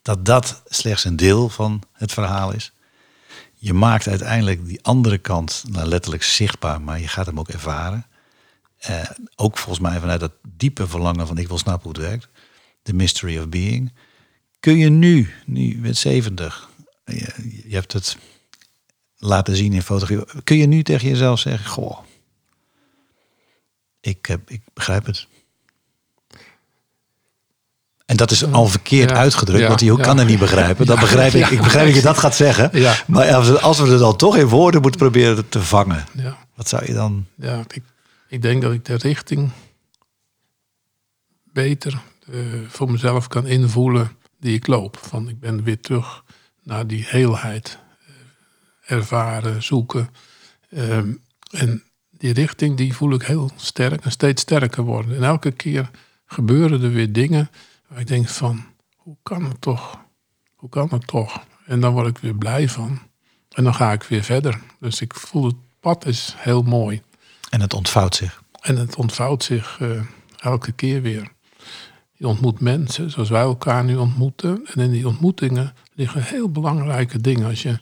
dat 0.03 0.25
dat 0.25 0.63
slechts 0.67 1.05
een 1.05 1.17
deel 1.17 1.49
van 1.49 1.83
het 1.93 2.13
verhaal 2.13 2.53
is. 2.53 2.73
Je 3.55 3.73
maakt 3.73 4.09
uiteindelijk 4.09 4.67
die 4.67 4.83
andere 4.83 5.19
kant 5.19 5.65
nou, 5.69 5.89
letterlijk 5.89 6.23
zichtbaar, 6.23 6.81
maar 6.81 7.01
je 7.01 7.09
gaat 7.09 7.27
hem 7.27 7.39
ook 7.39 7.49
ervaren. 7.49 8.07
Eh, 8.79 9.11
ook 9.37 9.59
volgens 9.59 9.89
mij 9.89 10.01
vanuit 10.01 10.21
dat 10.21 10.33
diepe 10.57 10.89
verlangen 10.89 11.27
van 11.27 11.39
ik 11.39 11.49
wil 11.49 11.59
snappen 11.59 11.83
hoe 11.83 12.01
het 12.01 12.11
werkt. 12.11 12.29
The 12.83 12.93
mystery 12.93 13.39
of 13.39 13.49
being. 13.49 13.93
Kun 14.61 14.79
je 14.79 14.89
nu, 14.89 15.35
nu 15.47 15.79
met 15.79 15.97
70, 15.97 16.71
je, 17.05 17.63
je 17.67 17.75
hebt 17.75 17.93
het 17.93 18.17
laten 19.25 19.57
zien 19.57 19.73
in 19.73 19.83
fotografie. 19.83 20.43
Kun 20.45 20.57
je 20.57 20.67
nu 20.67 20.83
tegen 20.83 21.09
jezelf 21.09 21.39
zeggen, 21.39 21.71
goh, 21.71 21.99
ik, 24.01 24.27
heb, 24.27 24.51
ik 24.51 24.61
begrijp 24.75 25.07
het. 25.07 25.27
En 28.07 28.17
dat 28.17 28.31
is 28.31 28.45
al 28.45 28.67
verkeerd 28.67 29.11
Ja, 29.11 29.17
uitgedrukt, 29.17 29.61
ja, 29.61 29.67
want 29.67 29.79
die 29.79 29.97
ja. 29.97 30.03
kan 30.03 30.19
het 30.19 30.29
niet 30.29 30.39
begrijpen. 30.39 30.87
Dat 30.87 31.01
begrijp 31.01 31.33
ik. 31.33 31.47
Ik 31.47 31.63
begrijp 31.63 31.87
dat 31.87 31.95
je 31.95 32.03
dat 32.03 32.19
gaat 32.19 32.35
zeggen. 32.35 32.71
Maar 33.07 33.35
als 33.35 33.49
we, 33.49 33.61
als 33.61 33.79
we 33.79 33.89
het 33.89 33.99
dan 33.99 34.17
toch 34.17 34.37
in 34.37 34.47
woorden 34.47 34.81
moeten 34.81 35.01
proberen 35.01 35.49
te 35.49 35.63
vangen, 35.63 36.07
Ja. 36.13 36.37
wat 36.55 36.69
zou 36.69 36.87
je 36.87 36.93
dan? 36.93 37.27
Ja, 37.35 37.65
ik, 37.69 37.83
ik 38.29 38.43
denk 38.43 38.63
dat 38.63 38.73
ik 38.73 38.85
de 38.85 38.95
richting 38.95 39.51
beter 41.53 42.01
eh, 42.33 42.39
voor 42.69 42.91
mezelf 42.91 43.29
kan 43.29 43.47
invoelen 43.47 44.17
die 44.41 44.55
ik 44.55 44.67
loop. 44.67 44.99
Van 45.03 45.29
ik 45.29 45.41
ben 45.41 45.63
weer 45.63 45.81
terug 45.81 46.25
naar 46.63 46.87
die 46.87 47.05
heelheid. 47.09 47.79
Eh, 48.85 48.97
ervaren, 48.97 49.63
zoeken. 49.63 50.09
Ehm, 50.71 51.13
en 51.51 51.83
die 52.11 52.33
richting 52.33 52.77
die 52.77 52.95
voel 52.95 53.13
ik 53.13 53.23
heel 53.23 53.51
sterk 53.57 54.05
en 54.05 54.11
steeds 54.11 54.43
sterker 54.43 54.83
worden. 54.83 55.17
En 55.17 55.23
elke 55.23 55.51
keer 55.51 55.91
gebeuren 56.27 56.83
er 56.83 56.91
weer 56.91 57.13
dingen 57.13 57.51
waar 57.89 58.01
ik 58.01 58.07
denk 58.07 58.29
van, 58.29 58.65
hoe 58.97 59.17
kan 59.23 59.45
het 59.45 59.61
toch? 59.61 59.99
Hoe 60.55 60.69
kan 60.69 60.89
het 60.91 61.07
toch? 61.07 61.45
En 61.67 61.81
dan 61.81 61.93
word 61.93 62.07
ik 62.07 62.19
weer 62.19 62.35
blij 62.35 62.69
van. 62.69 63.01
En 63.49 63.65
dan 63.65 63.75
ga 63.75 63.93
ik 63.93 64.03
weer 64.03 64.23
verder. 64.23 64.61
Dus 64.81 65.01
ik 65.01 65.15
voel 65.15 65.45
het 65.45 65.57
pad 65.81 66.07
is 66.07 66.35
heel 66.37 66.63
mooi. 66.63 67.03
En 67.51 67.61
het 67.61 67.75
ontvouwt 67.75 68.15
zich. 68.15 68.43
En 68.61 68.77
het 68.77 68.97
ontvouwt 68.97 69.45
zich 69.45 69.79
uh, 69.83 70.03
elke 70.39 70.73
keer 70.73 71.03
weer. 71.03 71.33
Je 72.13 72.27
ontmoet 72.29 72.61
mensen 72.61 73.11
zoals 73.11 73.29
wij 73.29 73.41
elkaar 73.41 73.85
nu 73.85 73.97
ontmoeten. 73.97 74.67
En 74.75 74.83
in 74.83 74.91
die 74.91 75.07
ontmoetingen 75.07 75.75
liggen 75.95 76.23
heel 76.23 76.51
belangrijke 76.51 77.21
dingen. 77.21 77.49
Als 77.49 77.63
je 77.63 77.69
eh, 77.69 77.77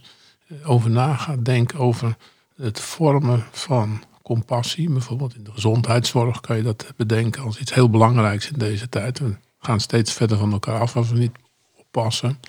over 0.64 0.90
na 0.90 1.14
gaat 1.14 1.44
denken 1.44 1.78
over 1.78 2.16
het 2.56 2.80
vormen 2.80 3.44
van 3.50 4.02
compassie. 4.22 4.90
Bijvoorbeeld 4.90 5.34
in 5.34 5.44
de 5.44 5.52
gezondheidszorg 5.52 6.40
kan 6.40 6.56
je 6.56 6.62
dat 6.62 6.92
bedenken 6.96 7.42
als 7.42 7.58
iets 7.58 7.74
heel 7.74 7.90
belangrijks 7.90 8.50
in 8.50 8.58
deze 8.58 8.88
tijd. 8.88 9.18
We 9.18 9.36
gaan 9.58 9.80
steeds 9.80 10.12
verder 10.12 10.38
van 10.38 10.52
elkaar 10.52 10.80
af 10.80 10.96
als 10.96 11.10
we 11.10 11.18
niet 11.18 11.36
oppassen. 11.76 12.40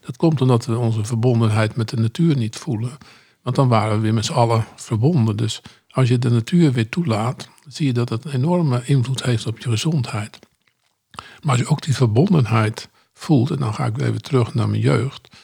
Dat 0.00 0.16
komt 0.16 0.40
omdat 0.40 0.66
we 0.66 0.78
onze 0.78 1.04
verbondenheid 1.04 1.76
met 1.76 1.88
de 1.88 1.96
natuur 1.96 2.36
niet 2.36 2.56
voelen. 2.56 2.98
Want 3.42 3.56
dan 3.56 3.68
waren 3.68 3.96
we 3.96 4.02
weer 4.02 4.14
met 4.14 4.24
z'n 4.24 4.32
allen 4.32 4.64
verbonden. 4.76 5.36
Dus 5.36 5.62
als 5.90 6.08
je 6.08 6.18
de 6.18 6.30
natuur 6.30 6.72
weer 6.72 6.88
toelaat, 6.88 7.48
zie 7.66 7.86
je 7.86 7.92
dat 7.92 8.08
het 8.08 8.24
een 8.24 8.32
enorme 8.32 8.82
invloed 8.84 9.22
heeft 9.22 9.46
op 9.46 9.58
je 9.58 9.68
gezondheid. 9.68 10.38
Maar 11.40 11.50
als 11.50 11.58
je 11.58 11.68
ook 11.68 11.82
die 11.82 11.94
verbondenheid 11.94 12.88
voelt, 13.12 13.50
en 13.50 13.56
dan 13.56 13.74
ga 13.74 13.86
ik 13.86 13.96
weer 13.96 14.06
even 14.06 14.22
terug 14.22 14.54
naar 14.54 14.68
mijn 14.68 14.82
jeugd, 14.82 15.36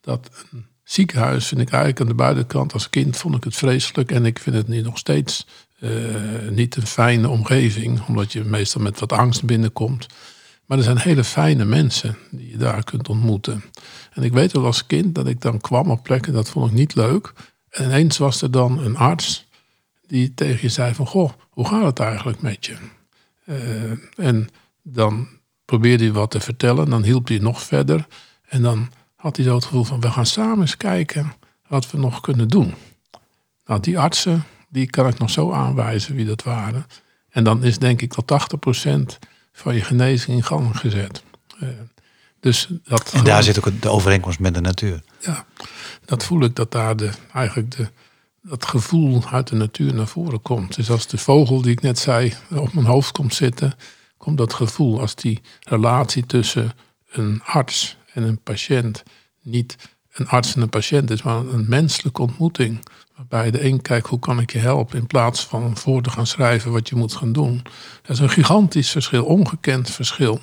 dat 0.00 0.46
een 0.52 0.66
ziekenhuis 0.84 1.46
vind 1.46 1.60
ik 1.60 1.70
eigenlijk 1.70 2.00
aan 2.00 2.06
de 2.06 2.14
buitenkant 2.14 2.72
als 2.72 2.90
kind 2.90 3.16
vond 3.16 3.36
ik 3.36 3.44
het 3.44 3.56
vreselijk 3.56 4.12
en 4.12 4.26
ik 4.26 4.38
vind 4.38 4.56
het 4.56 4.68
nu 4.68 4.80
nog 4.80 4.98
steeds 4.98 5.46
uh, 5.80 6.48
niet 6.50 6.76
een 6.76 6.86
fijne 6.86 7.28
omgeving, 7.28 8.06
omdat 8.06 8.32
je 8.32 8.44
meestal 8.44 8.80
met 8.82 9.00
wat 9.00 9.12
angst 9.12 9.44
binnenkomt. 9.44 10.06
Maar 10.66 10.78
er 10.78 10.84
zijn 10.84 10.98
hele 10.98 11.24
fijne 11.24 11.64
mensen 11.64 12.16
die 12.30 12.50
je 12.50 12.56
daar 12.56 12.84
kunt 12.84 13.08
ontmoeten. 13.08 13.64
En 14.12 14.22
ik 14.22 14.32
weet 14.32 14.52
wel 14.52 14.64
als 14.64 14.86
kind 14.86 15.14
dat 15.14 15.26
ik 15.26 15.40
dan 15.40 15.60
kwam 15.60 15.90
op 15.90 16.02
plekken, 16.02 16.32
dat 16.32 16.50
vond 16.50 16.70
ik 16.70 16.76
niet 16.76 16.94
leuk. 16.94 17.32
En 17.70 17.84
ineens 17.84 18.18
was 18.18 18.42
er 18.42 18.50
dan 18.50 18.78
een 18.78 18.96
arts 18.96 19.46
die 20.06 20.34
tegen 20.34 20.58
je 20.62 20.68
zei 20.68 20.94
van, 20.94 21.06
goh, 21.06 21.32
hoe 21.50 21.68
gaat 21.68 21.84
het 21.84 21.98
eigenlijk 21.98 22.42
met 22.42 22.66
je? 22.66 22.76
Uh, 23.44 24.26
en 24.26 24.48
dan 24.82 25.28
probeerde 25.64 26.04
hij 26.04 26.12
wat 26.12 26.30
te 26.30 26.40
vertellen, 26.40 26.90
dan 26.90 27.02
hielp 27.02 27.28
hij 27.28 27.38
nog 27.38 27.62
verder. 27.62 28.06
En 28.48 28.62
dan 28.62 28.90
had 29.24 29.36
hij 29.36 29.44
zo 29.44 29.54
het 29.54 29.64
gevoel 29.64 29.84
van, 29.84 30.00
we 30.00 30.10
gaan 30.10 30.26
samen 30.26 30.60
eens 30.60 30.76
kijken 30.76 31.32
wat 31.68 31.90
we 31.90 31.98
nog 31.98 32.20
kunnen 32.20 32.48
doen. 32.48 32.74
Nou, 33.66 33.80
die 33.80 33.98
artsen, 33.98 34.44
die 34.68 34.90
kan 34.90 35.06
ik 35.06 35.18
nog 35.18 35.30
zo 35.30 35.52
aanwijzen 35.52 36.14
wie 36.14 36.24
dat 36.24 36.42
waren. 36.42 36.86
En 37.30 37.44
dan 37.44 37.62
is 37.62 37.78
denk 37.78 38.02
ik 38.02 38.14
al 38.14 38.24
80% 38.94 39.18
van 39.52 39.74
je 39.74 39.80
genezing 39.80 40.36
in 40.36 40.42
gang 40.42 40.78
gezet. 40.78 41.22
Uh, 41.62 41.68
dus 42.40 42.68
dat 42.84 43.12
en 43.12 43.24
daar 43.24 43.42
zit 43.42 43.58
ook 43.58 43.82
de 43.82 43.88
overeenkomst 43.88 44.38
met 44.38 44.54
de 44.54 44.60
natuur. 44.60 45.02
Ja, 45.20 45.44
dat 46.04 46.24
voel 46.24 46.42
ik 46.42 46.56
dat 46.56 46.72
daar 46.72 46.96
de, 46.96 47.10
eigenlijk 47.32 47.76
de, 47.76 47.88
dat 48.42 48.66
gevoel 48.66 49.22
uit 49.30 49.48
de 49.48 49.56
natuur 49.56 49.94
naar 49.94 50.06
voren 50.06 50.42
komt. 50.42 50.74
Dus 50.74 50.90
als 50.90 51.06
de 51.06 51.18
vogel 51.18 51.62
die 51.62 51.72
ik 51.72 51.82
net 51.82 51.98
zei 51.98 52.34
op 52.50 52.72
mijn 52.72 52.86
hoofd 52.86 53.12
komt 53.12 53.34
zitten, 53.34 53.74
komt 54.16 54.38
dat 54.38 54.54
gevoel. 54.54 55.00
Als 55.00 55.14
die 55.14 55.40
relatie 55.60 56.26
tussen 56.26 56.72
een 57.10 57.42
arts 57.44 57.96
en 58.14 58.22
een 58.22 58.40
patiënt 58.42 59.02
niet 59.42 59.76
een 60.14 60.28
arts 60.28 60.54
en 60.54 60.62
een 60.62 60.68
patiënt 60.68 61.10
is, 61.10 61.22
maar 61.22 61.36
een 61.36 61.68
menselijke 61.68 62.22
ontmoeting. 62.22 62.80
Waarbij 63.16 63.50
de 63.50 63.64
een 63.64 63.82
kijkt 63.82 64.06
hoe 64.06 64.18
kan 64.18 64.40
ik 64.40 64.52
je 64.52 64.58
helpen 64.58 64.98
in 64.98 65.06
plaats 65.06 65.46
van 65.46 65.76
voor 65.76 66.02
te 66.02 66.10
gaan 66.10 66.26
schrijven 66.26 66.72
wat 66.72 66.88
je 66.88 66.96
moet 66.96 67.14
gaan 67.14 67.32
doen. 67.32 67.62
Dat 68.02 68.10
is 68.10 68.18
een 68.18 68.30
gigantisch 68.30 68.90
verschil, 68.90 69.24
ongekend 69.24 69.90
verschil. 69.90 70.40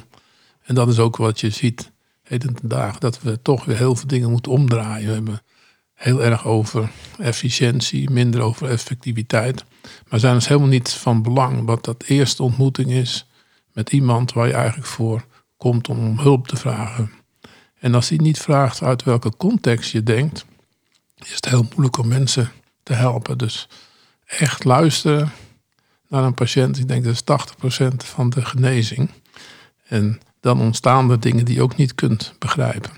En 0.61 0.75
dat 0.75 0.87
is 0.87 0.99
ook 0.99 1.17
wat 1.17 1.39
je 1.39 1.49
ziet 1.49 1.91
heden 2.23 2.53
ten 2.55 2.69
dagen, 2.69 2.99
dat 2.99 3.21
we 3.21 3.41
toch 3.41 3.65
weer 3.65 3.77
heel 3.77 3.95
veel 3.95 4.07
dingen 4.07 4.31
moeten 4.31 4.51
omdraaien. 4.51 5.07
We 5.07 5.13
hebben 5.13 5.41
heel 5.93 6.23
erg 6.23 6.45
over 6.45 6.91
efficiëntie, 7.17 8.09
minder 8.09 8.41
over 8.41 8.69
effectiviteit. 8.69 9.63
Maar 10.09 10.19
zijn 10.19 10.33
dus 10.33 10.47
helemaal 10.47 10.69
niet 10.69 10.89
van 10.89 11.21
belang 11.21 11.65
wat 11.65 11.85
dat 11.85 12.03
eerste 12.03 12.43
ontmoeting 12.43 12.91
is 12.91 13.27
met 13.73 13.91
iemand 13.91 14.33
waar 14.33 14.47
je 14.47 14.53
eigenlijk 14.53 14.87
voor 14.87 15.25
komt 15.57 15.89
om 15.89 16.19
hulp 16.19 16.47
te 16.47 16.55
vragen. 16.55 17.20
En 17.81 17.95
als 17.95 18.09
hij 18.09 18.17
niet 18.17 18.39
vraagt 18.39 18.81
uit 18.81 19.03
welke 19.03 19.37
context 19.37 19.91
je 19.91 20.03
denkt, 20.03 20.45
is 21.15 21.35
het 21.35 21.45
heel 21.45 21.65
moeilijk 21.69 21.97
om 21.97 22.07
mensen 22.07 22.51
te 22.83 22.93
helpen. 22.93 23.37
Dus 23.37 23.67
echt 24.25 24.63
luisteren 24.63 25.31
naar 26.07 26.23
een 26.23 26.33
patiënt. 26.33 26.77
Ik 26.77 26.87
denk 26.87 27.03
dat 27.03 27.13
is 27.13 27.23
80% 27.83 27.87
van 27.95 28.29
de 28.29 28.45
genezing. 28.45 29.09
En 29.87 30.21
dan 30.39 30.59
ontstaan 30.61 31.11
er 31.11 31.19
dingen 31.19 31.45
die 31.45 31.55
je 31.55 31.61
ook 31.61 31.75
niet 31.75 31.95
kunt 31.95 32.33
begrijpen. 32.39 32.91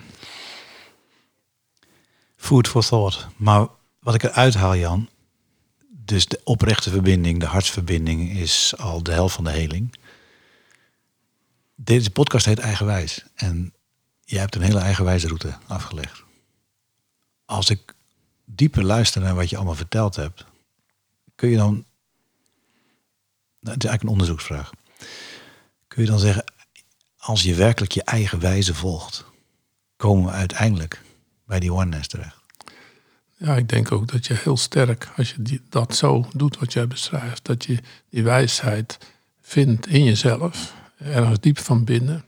Food 2.35 2.67
for 2.67 2.85
thought. 2.85 3.27
Maar 3.35 3.67
wat 3.99 4.13
ik 4.13 4.23
eruit 4.23 4.53
haal, 4.53 4.75
Jan, 4.75 5.09
dus 5.89 6.25
de 6.25 6.41
oprechte 6.43 6.89
verbinding, 6.89 7.39
de 7.39 7.45
hartsverbinding, 7.45 8.31
is 8.31 8.73
al 8.77 9.03
de 9.03 9.11
helft 9.11 9.35
van 9.35 9.43
de 9.43 9.51
heling. 9.51 9.95
Deze 11.75 12.09
podcast 12.09 12.45
heet 12.45 12.59
Eigenwijs. 12.59 13.25
En 13.35 13.73
jij 14.23 14.39
hebt 14.39 14.55
een 14.55 14.61
hele 14.61 14.79
eigenwijze 14.79 15.27
route 15.27 15.57
afgelegd. 15.67 16.23
Als 17.45 17.69
ik 17.69 17.93
dieper 18.45 18.83
luister 18.83 19.21
naar 19.21 19.35
wat 19.35 19.49
je 19.49 19.55
allemaal 19.55 19.75
verteld 19.75 20.15
hebt, 20.15 20.45
kun 21.35 21.49
je 21.49 21.57
dan. 21.57 21.85
Nou, 23.59 23.75
het 23.75 23.83
is 23.83 23.89
eigenlijk 23.89 24.03
een 24.03 24.09
onderzoeksvraag. 24.09 24.71
Kun 25.87 26.03
je 26.03 26.09
dan 26.09 26.19
zeggen, 26.19 26.43
als 27.17 27.43
je 27.43 27.55
werkelijk 27.55 27.91
je 27.91 28.03
eigen 28.03 28.39
wijze 28.39 28.73
volgt, 28.73 29.25
komen 29.95 30.25
we 30.25 30.31
uiteindelijk 30.31 31.01
bij 31.45 31.59
die 31.59 31.73
oneness 31.73 32.07
terecht? 32.07 32.41
Ja, 33.37 33.55
ik 33.55 33.69
denk 33.69 33.91
ook 33.91 34.11
dat 34.11 34.25
je 34.25 34.33
heel 34.33 34.57
sterk, 34.57 35.11
als 35.15 35.29
je 35.29 35.41
die, 35.41 35.61
dat 35.69 35.95
zo 35.95 36.27
doet 36.33 36.57
wat 36.57 36.73
jij 36.73 36.87
beschrijft, 36.87 37.45
dat 37.45 37.65
je 37.65 37.79
die 38.09 38.23
wijsheid 38.23 38.97
vindt 39.41 39.87
in 39.87 40.03
jezelf, 40.03 40.73
ergens 40.97 41.39
diep 41.39 41.59
van 41.59 41.83
binnen. 41.83 42.25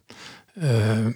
Uh, 0.53 1.07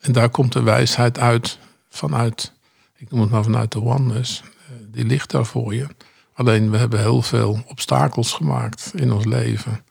en 0.00 0.12
daar 0.12 0.28
komt 0.28 0.52
de 0.52 0.62
wijsheid 0.62 1.18
uit 1.18 1.58
vanuit, 1.88 2.52
ik 2.96 3.10
noem 3.10 3.20
het 3.20 3.30
maar 3.30 3.42
vanuit 3.42 3.72
de 3.72 3.82
oneness. 3.82 4.42
Eh, 4.42 4.74
die 4.88 5.04
ligt 5.04 5.30
daar 5.30 5.46
voor 5.46 5.74
je. 5.74 5.86
Alleen 6.34 6.70
we 6.70 6.76
hebben 6.76 7.00
heel 7.00 7.22
veel 7.22 7.62
obstakels 7.66 8.32
gemaakt 8.32 8.92
in 8.94 9.12
ons 9.12 9.24
leven. 9.24 9.84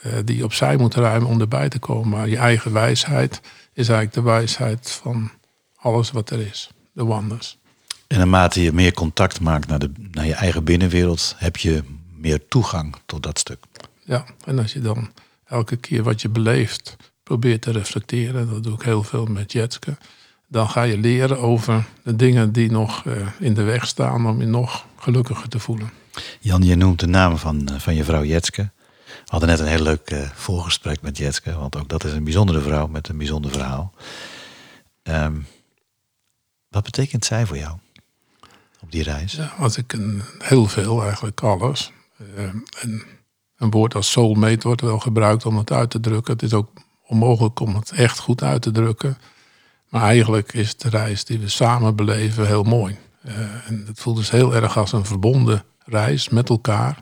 Eh, 0.00 0.12
die 0.24 0.36
je 0.36 0.44
opzij 0.44 0.76
moet 0.76 0.94
ruimen 0.94 1.28
om 1.28 1.40
erbij 1.40 1.68
te 1.68 1.78
komen. 1.78 2.08
Maar 2.08 2.28
je 2.28 2.36
eigen 2.36 2.72
wijsheid 2.72 3.40
is 3.72 3.88
eigenlijk 3.88 4.12
de 4.12 4.22
wijsheid 4.22 4.90
van 4.90 5.30
alles 5.76 6.10
wat 6.10 6.30
er 6.30 6.40
is. 6.40 6.70
De 6.92 7.06
oneness. 7.06 7.58
En 8.06 8.18
naarmate 8.18 8.62
je 8.62 8.72
meer 8.72 8.92
contact 8.92 9.40
maakt 9.40 9.68
naar, 9.68 9.78
de, 9.78 9.92
naar 10.10 10.26
je 10.26 10.34
eigen 10.34 10.64
binnenwereld, 10.64 11.34
heb 11.36 11.56
je 11.56 11.82
meer 12.14 12.48
toegang 12.48 12.94
tot 13.06 13.22
dat 13.22 13.38
stuk. 13.38 13.64
Ja, 14.04 14.24
en 14.44 14.58
als 14.58 14.72
je 14.72 14.80
dan 14.80 15.12
elke 15.44 15.76
keer 15.76 16.02
wat 16.02 16.22
je 16.22 16.28
beleeft 16.28 16.96
probeer 17.26 17.60
te 17.60 17.70
reflecteren. 17.70 18.50
Dat 18.50 18.62
doe 18.62 18.74
ik 18.74 18.82
heel 18.82 19.02
veel 19.02 19.24
met 19.24 19.52
Jetske. 19.52 19.96
Dan 20.48 20.68
ga 20.68 20.82
je 20.82 20.98
leren 20.98 21.38
over 21.38 21.84
de 22.02 22.16
dingen 22.16 22.52
die 22.52 22.70
nog 22.70 23.06
eh, 23.06 23.26
in 23.38 23.54
de 23.54 23.62
weg 23.62 23.86
staan 23.86 24.26
om 24.26 24.40
je 24.40 24.46
nog 24.46 24.86
gelukkiger 24.98 25.48
te 25.48 25.58
voelen. 25.58 25.90
Jan, 26.40 26.62
je 26.62 26.76
noemt 26.76 27.00
de 27.00 27.06
naam 27.06 27.38
van, 27.38 27.68
eh, 27.68 27.78
van 27.78 27.94
je 27.94 28.04
vrouw 28.04 28.24
Jetske. 28.24 28.70
We 29.06 29.32
hadden 29.32 29.48
net 29.48 29.58
een 29.60 29.66
heel 29.66 29.82
leuk 29.82 30.10
uh, 30.10 30.30
voorgesprek 30.34 31.02
met 31.02 31.16
Jetske, 31.16 31.54
want 31.54 31.76
ook 31.76 31.88
dat 31.88 32.04
is 32.04 32.12
een 32.12 32.24
bijzondere 32.24 32.60
vrouw 32.60 32.86
met 32.86 33.08
een 33.08 33.16
bijzonder 33.16 33.50
verhaal. 33.50 33.92
Ehm, 35.02 35.34
wat 36.68 36.84
betekent 36.84 37.24
zij 37.24 37.46
voor 37.46 37.58
jou 37.58 37.76
op 38.80 38.92
die 38.92 39.02
reis? 39.02 39.32
Ja, 39.32 39.54
wat 39.58 39.76
ik 39.76 39.92
een, 39.92 40.22
heel 40.38 40.66
veel, 40.66 41.02
eigenlijk 41.02 41.40
alles. 41.40 41.92
en 42.34 43.04
een 43.56 43.70
woord 43.70 43.94
als 43.94 44.10
soulmate 44.10 44.66
wordt 44.66 44.80
wel 44.80 44.98
gebruikt 44.98 45.46
om 45.46 45.56
het 45.56 45.72
uit 45.72 45.90
te 45.90 46.00
drukken. 46.00 46.32
Het 46.32 46.42
is 46.42 46.52
ook 46.52 46.70
onmogelijk 47.06 47.60
om 47.60 47.74
het 47.74 47.90
echt 47.90 48.18
goed 48.18 48.42
uit 48.42 48.62
te 48.62 48.70
drukken. 48.70 49.18
Maar 49.88 50.02
eigenlijk 50.02 50.52
is 50.52 50.76
de 50.76 50.88
reis 50.88 51.24
die 51.24 51.38
we 51.38 51.48
samen 51.48 51.96
beleven 51.96 52.46
heel 52.46 52.62
mooi. 52.62 52.98
Uh, 53.26 53.32
en 53.66 53.84
het 53.86 54.00
voelt 54.00 54.16
dus 54.16 54.30
heel 54.30 54.54
erg 54.54 54.76
als 54.78 54.92
een 54.92 55.04
verbonden 55.04 55.64
reis 55.84 56.28
met 56.28 56.48
elkaar. 56.48 57.00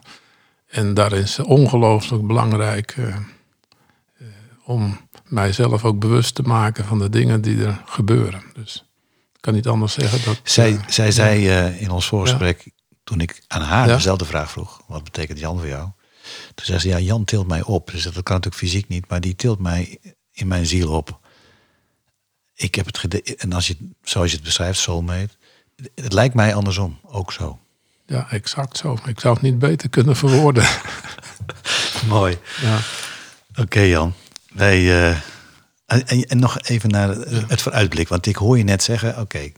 En 0.67 0.93
daar 0.93 1.13
is 1.13 1.39
ongelooflijk 1.39 2.27
belangrijk 2.27 2.95
uh, 2.95 3.07
uh, 3.07 4.27
om 4.65 4.97
mijzelf 5.27 5.83
ook 5.85 5.99
bewust 5.99 6.35
te 6.35 6.41
maken 6.41 6.85
van 6.85 6.99
de 6.99 7.09
dingen 7.09 7.41
die 7.41 7.65
er 7.65 7.81
gebeuren. 7.85 8.43
Dus 8.53 8.85
ik 9.33 9.41
kan 9.41 9.53
niet 9.53 9.67
anders 9.67 9.93
zeggen 9.93 10.25
dat. 10.25 10.39
Zij, 10.43 10.79
zij 10.87 11.11
zei 11.11 11.47
in 11.79 11.91
ons 11.91 12.07
voorgesprek, 12.07 12.71
toen 13.03 13.21
ik 13.21 13.43
aan 13.47 13.61
haar 13.61 13.87
dezelfde 13.87 14.25
vraag 14.25 14.51
vroeg: 14.51 14.81
wat 14.87 15.03
betekent 15.03 15.39
Jan 15.39 15.57
voor 15.57 15.67
jou? 15.67 15.89
Toen 16.55 16.65
zei 16.65 16.79
ze, 16.79 16.87
ja, 16.87 16.99
Jan 16.99 17.25
tilt 17.25 17.47
mij 17.47 17.63
op. 17.63 17.91
Dus 17.91 18.03
dat 18.03 18.13
kan 18.13 18.35
natuurlijk 18.35 18.55
fysiek 18.55 18.87
niet, 18.87 19.09
maar 19.09 19.21
die 19.21 19.35
tilt 19.35 19.59
mij 19.59 19.97
in 20.31 20.47
mijn 20.47 20.65
ziel 20.65 20.91
op. 20.91 21.19
Ik 22.53 22.75
heb 22.75 22.85
het. 22.85 23.35
En 23.37 23.53
als 23.53 23.67
je, 23.67 23.77
zoals 24.03 24.29
je 24.29 24.35
het 24.35 24.45
beschrijft, 24.45 24.79
soulmate. 24.79 25.29
Het 25.95 26.13
lijkt 26.13 26.35
mij 26.35 26.55
andersom, 26.55 26.99
ook 27.03 27.31
zo. 27.31 27.59
Ja, 28.05 28.29
exact 28.29 28.77
zo. 28.77 28.97
Ik 29.05 29.19
zou 29.19 29.33
het 29.33 29.43
niet 29.43 29.59
beter 29.59 29.89
kunnen 29.89 30.15
verwoorden. 30.15 30.67
Mooi. 32.07 32.37
Ja. 32.61 32.79
Oké, 33.55 33.79
Jan. 33.79 34.13
Wij, 34.53 35.09
eh, 35.09 35.19
en, 35.85 36.23
en 36.23 36.39
nog 36.39 36.61
even 36.61 36.89
naar 36.89 37.09
het 37.47 37.61
vooruitblik. 37.61 38.07
Want 38.07 38.25
ik 38.25 38.35
hoor 38.35 38.57
je 38.57 38.63
net 38.63 38.83
zeggen, 38.83 39.19
oké, 39.19 39.51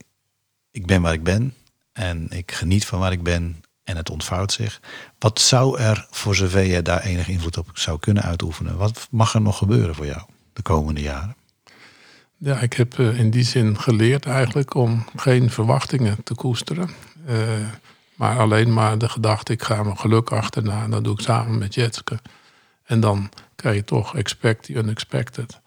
ik 0.70 0.86
ben 0.86 1.02
waar 1.02 1.12
ik 1.12 1.22
ben. 1.22 1.54
En 1.92 2.26
ik 2.30 2.52
geniet 2.52 2.86
van 2.86 2.98
waar 2.98 3.12
ik 3.12 3.22
ben. 3.22 3.62
En 3.88 3.96
het 3.96 4.10
ontvouwt 4.10 4.52
zich. 4.52 4.80
Wat 5.18 5.40
zou 5.40 5.78
er, 5.78 6.06
voor 6.10 6.34
zover 6.34 6.62
je 6.62 6.82
daar 6.82 7.00
enige 7.00 7.32
invloed 7.32 7.56
op 7.56 7.70
zou 7.72 7.98
kunnen 7.98 8.22
uitoefenen, 8.22 8.76
wat 8.76 9.08
mag 9.10 9.34
er 9.34 9.40
nog 9.40 9.58
gebeuren 9.58 9.94
voor 9.94 10.06
jou 10.06 10.20
de 10.52 10.62
komende 10.62 11.00
jaren? 11.00 11.36
Ja, 12.36 12.60
ik 12.60 12.72
heb 12.72 12.98
eh, 12.98 13.18
in 13.18 13.30
die 13.30 13.44
zin 13.44 13.78
geleerd 13.78 14.26
eigenlijk 14.26 14.74
om 14.74 15.04
geen 15.16 15.50
verwachtingen 15.50 16.22
te 16.24 16.34
koesteren. 16.34 16.90
Eh, 17.26 17.38
maar 18.14 18.38
alleen 18.38 18.72
maar 18.72 18.98
de 18.98 19.08
gedachte, 19.08 19.52
ik 19.52 19.62
ga 19.62 19.82
mijn 19.82 19.98
geluk 19.98 20.30
achterna. 20.30 20.82
En 20.82 20.90
dat 20.90 21.04
doe 21.04 21.12
ik 21.12 21.20
samen 21.20 21.58
met 21.58 21.74
Jetske. 21.74 22.18
En 22.84 23.00
dan 23.00 23.30
krijg 23.54 23.76
je 23.76 23.84
toch 23.84 24.16
expect 24.16 24.62
the 24.62 24.72
unexpected. 24.72 25.60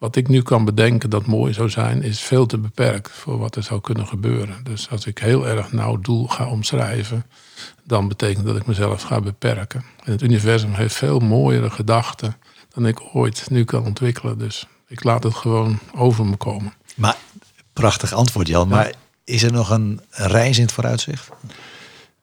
Wat 0.00 0.16
ik 0.16 0.28
nu 0.28 0.42
kan 0.42 0.64
bedenken 0.64 1.10
dat 1.10 1.26
mooi 1.26 1.52
zou 1.52 1.68
zijn, 1.68 2.02
is 2.02 2.20
veel 2.20 2.46
te 2.46 2.58
beperkt 2.58 3.10
voor 3.10 3.38
wat 3.38 3.56
er 3.56 3.62
zou 3.62 3.80
kunnen 3.80 4.06
gebeuren. 4.06 4.64
Dus 4.64 4.90
als 4.90 5.06
ik 5.06 5.18
heel 5.18 5.48
erg 5.48 5.72
nauw 5.72 5.96
doel 5.96 6.26
ga 6.26 6.46
omschrijven, 6.46 7.26
dan 7.84 8.08
betekent 8.08 8.46
dat 8.46 8.56
ik 8.56 8.66
mezelf 8.66 9.02
ga 9.02 9.20
beperken. 9.20 9.84
En 10.04 10.12
het 10.12 10.22
universum 10.22 10.72
heeft 10.72 10.94
veel 10.94 11.18
mooiere 11.18 11.70
gedachten 11.70 12.36
dan 12.68 12.86
ik 12.86 13.00
ooit 13.12 13.50
nu 13.50 13.64
kan 13.64 13.84
ontwikkelen. 13.84 14.38
Dus 14.38 14.66
ik 14.88 15.04
laat 15.04 15.22
het 15.22 15.34
gewoon 15.34 15.78
over 15.94 16.26
me 16.26 16.36
komen. 16.36 16.72
Maar 16.96 17.16
prachtig 17.72 18.12
antwoord, 18.12 18.48
Jan. 18.48 18.68
Maar 18.68 18.92
is 19.24 19.42
er 19.42 19.52
nog 19.52 19.70
een 19.70 20.00
reis 20.10 20.56
in 20.56 20.62
het 20.62 20.72
vooruitzicht? 20.72 21.28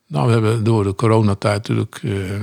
Nou, 0.08 0.28
we 0.28 0.34
hebben 0.34 0.64
door 0.64 0.84
de 0.84 0.96
coronatijd 0.96 1.58
natuurlijk 1.58 2.00
uh, 2.04 2.42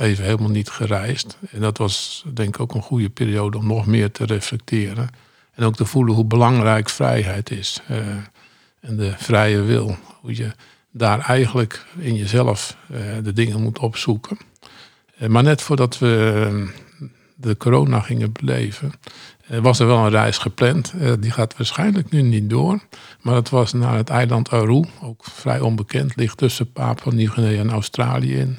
even 0.00 0.24
helemaal 0.24 0.50
niet 0.50 0.68
gereisd. 0.68 1.38
En 1.50 1.60
dat 1.60 1.78
was 1.78 2.24
denk 2.34 2.54
ik 2.54 2.60
ook 2.60 2.74
een 2.74 2.82
goede 2.82 3.10
periode 3.10 3.58
om 3.58 3.66
nog 3.66 3.86
meer 3.86 4.10
te 4.10 4.24
reflecteren. 4.24 5.08
En 5.54 5.64
ook 5.64 5.76
te 5.76 5.84
voelen 5.84 6.14
hoe 6.14 6.24
belangrijk 6.24 6.88
vrijheid 6.88 7.50
is. 7.50 7.80
Uh, 7.90 7.96
en 8.80 8.96
de 8.96 9.14
vrije 9.16 9.62
wil. 9.62 9.96
Hoe 10.20 10.36
je 10.36 10.50
daar 10.90 11.18
eigenlijk 11.18 11.86
in 11.98 12.14
jezelf 12.14 12.76
uh, 12.90 12.98
de 13.22 13.32
dingen 13.32 13.62
moet 13.62 13.78
opzoeken. 13.78 14.38
maar 15.28 15.42
net 15.42 15.62
voordat 15.62 15.98
we 15.98 16.72
de 17.36 17.56
corona 17.56 18.00
gingen 18.00 18.32
beleven, 18.32 18.92
was 19.46 19.78
er 19.78 19.86
wel 19.86 20.04
een 20.04 20.10
reis 20.10 20.38
gepland. 20.38 20.94
die 21.20 21.30
gaat 21.30 21.56
waarschijnlijk 21.56 22.10
nu 22.10 22.22
niet 22.22 22.50
door. 22.50 22.80
Maar 23.20 23.34
het 23.34 23.48
was 23.48 23.72
naar 23.72 23.96
het 23.96 24.10
eiland 24.10 24.50
Aru, 24.50 24.84
ook 25.02 25.24
vrij 25.24 25.60
onbekend, 25.60 26.16
ligt 26.16 26.36
tussen 26.36 26.72
Papua 26.72 27.12
Nieuw-Guinea 27.12 27.60
en 27.60 27.70
Australië 27.70 28.36
in. 28.36 28.58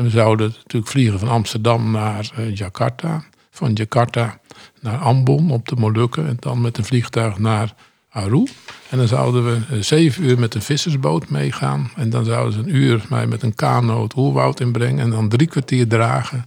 En 0.00 0.06
we 0.06 0.12
zouden 0.12 0.54
natuurlijk 0.56 0.90
vliegen 0.92 1.18
van 1.18 1.28
Amsterdam 1.28 1.90
naar 1.90 2.30
uh, 2.38 2.56
Jakarta. 2.56 3.24
Van 3.50 3.72
Jakarta 3.72 4.40
naar 4.80 4.98
Ambon 4.98 5.50
op 5.50 5.68
de 5.68 5.76
Molukken. 5.76 6.26
En 6.26 6.36
dan 6.38 6.60
met 6.60 6.78
een 6.78 6.84
vliegtuig 6.84 7.38
naar 7.38 7.74
Aru. 8.10 8.46
En 8.88 8.98
dan 8.98 9.08
zouden 9.08 9.44
we 9.44 9.76
uh, 9.76 9.82
zeven 9.82 10.24
uur 10.24 10.38
met 10.38 10.54
een 10.54 10.62
vissersboot 10.62 11.28
meegaan. 11.28 11.90
En 11.96 12.10
dan 12.10 12.24
zouden 12.24 12.52
ze 12.52 12.58
een 12.58 12.76
uur 12.76 13.04
mij 13.08 13.26
met 13.26 13.42
een 13.42 13.54
kano 13.54 14.02
het 14.02 14.16
oerwoud 14.16 14.60
inbrengen. 14.60 14.98
En 14.98 15.10
dan 15.10 15.28
drie 15.28 15.48
kwartier 15.48 15.88
dragen 15.88 16.44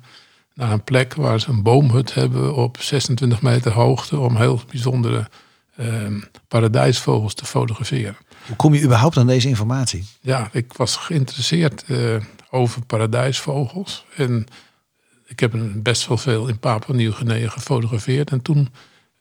naar 0.54 0.72
een 0.72 0.84
plek 0.84 1.14
waar 1.14 1.40
ze 1.40 1.50
een 1.50 1.64
boomhut 1.64 2.14
hebben 2.14 2.56
op 2.56 2.78
26 2.80 3.42
meter 3.42 3.72
hoogte. 3.72 4.20
Om 4.20 4.36
heel 4.36 4.62
bijzondere 4.70 5.30
uh, 5.80 5.88
paradijsvogels 6.48 7.34
te 7.34 7.46
fotograferen. 7.46 8.18
Hoe 8.48 8.56
kom 8.56 8.74
je 8.74 8.84
überhaupt 8.84 9.18
aan 9.18 9.28
deze 9.28 9.48
informatie? 9.48 10.06
Ja, 10.22 10.50
ik 10.52 10.74
was 10.74 10.96
geïnteresseerd 10.96 11.84
uh, 11.88 12.16
over 12.54 12.86
paradijsvogels. 12.86 14.06
En 14.16 14.46
ik 15.26 15.40
heb 15.40 15.54
best 15.76 16.08
wel 16.08 16.18
veel 16.18 16.48
in 16.48 16.60
Papua 16.60 16.96
Nieuw-Guinea 16.96 17.50
gefotografeerd. 17.50 18.32
En 18.32 18.42
toen 18.42 18.70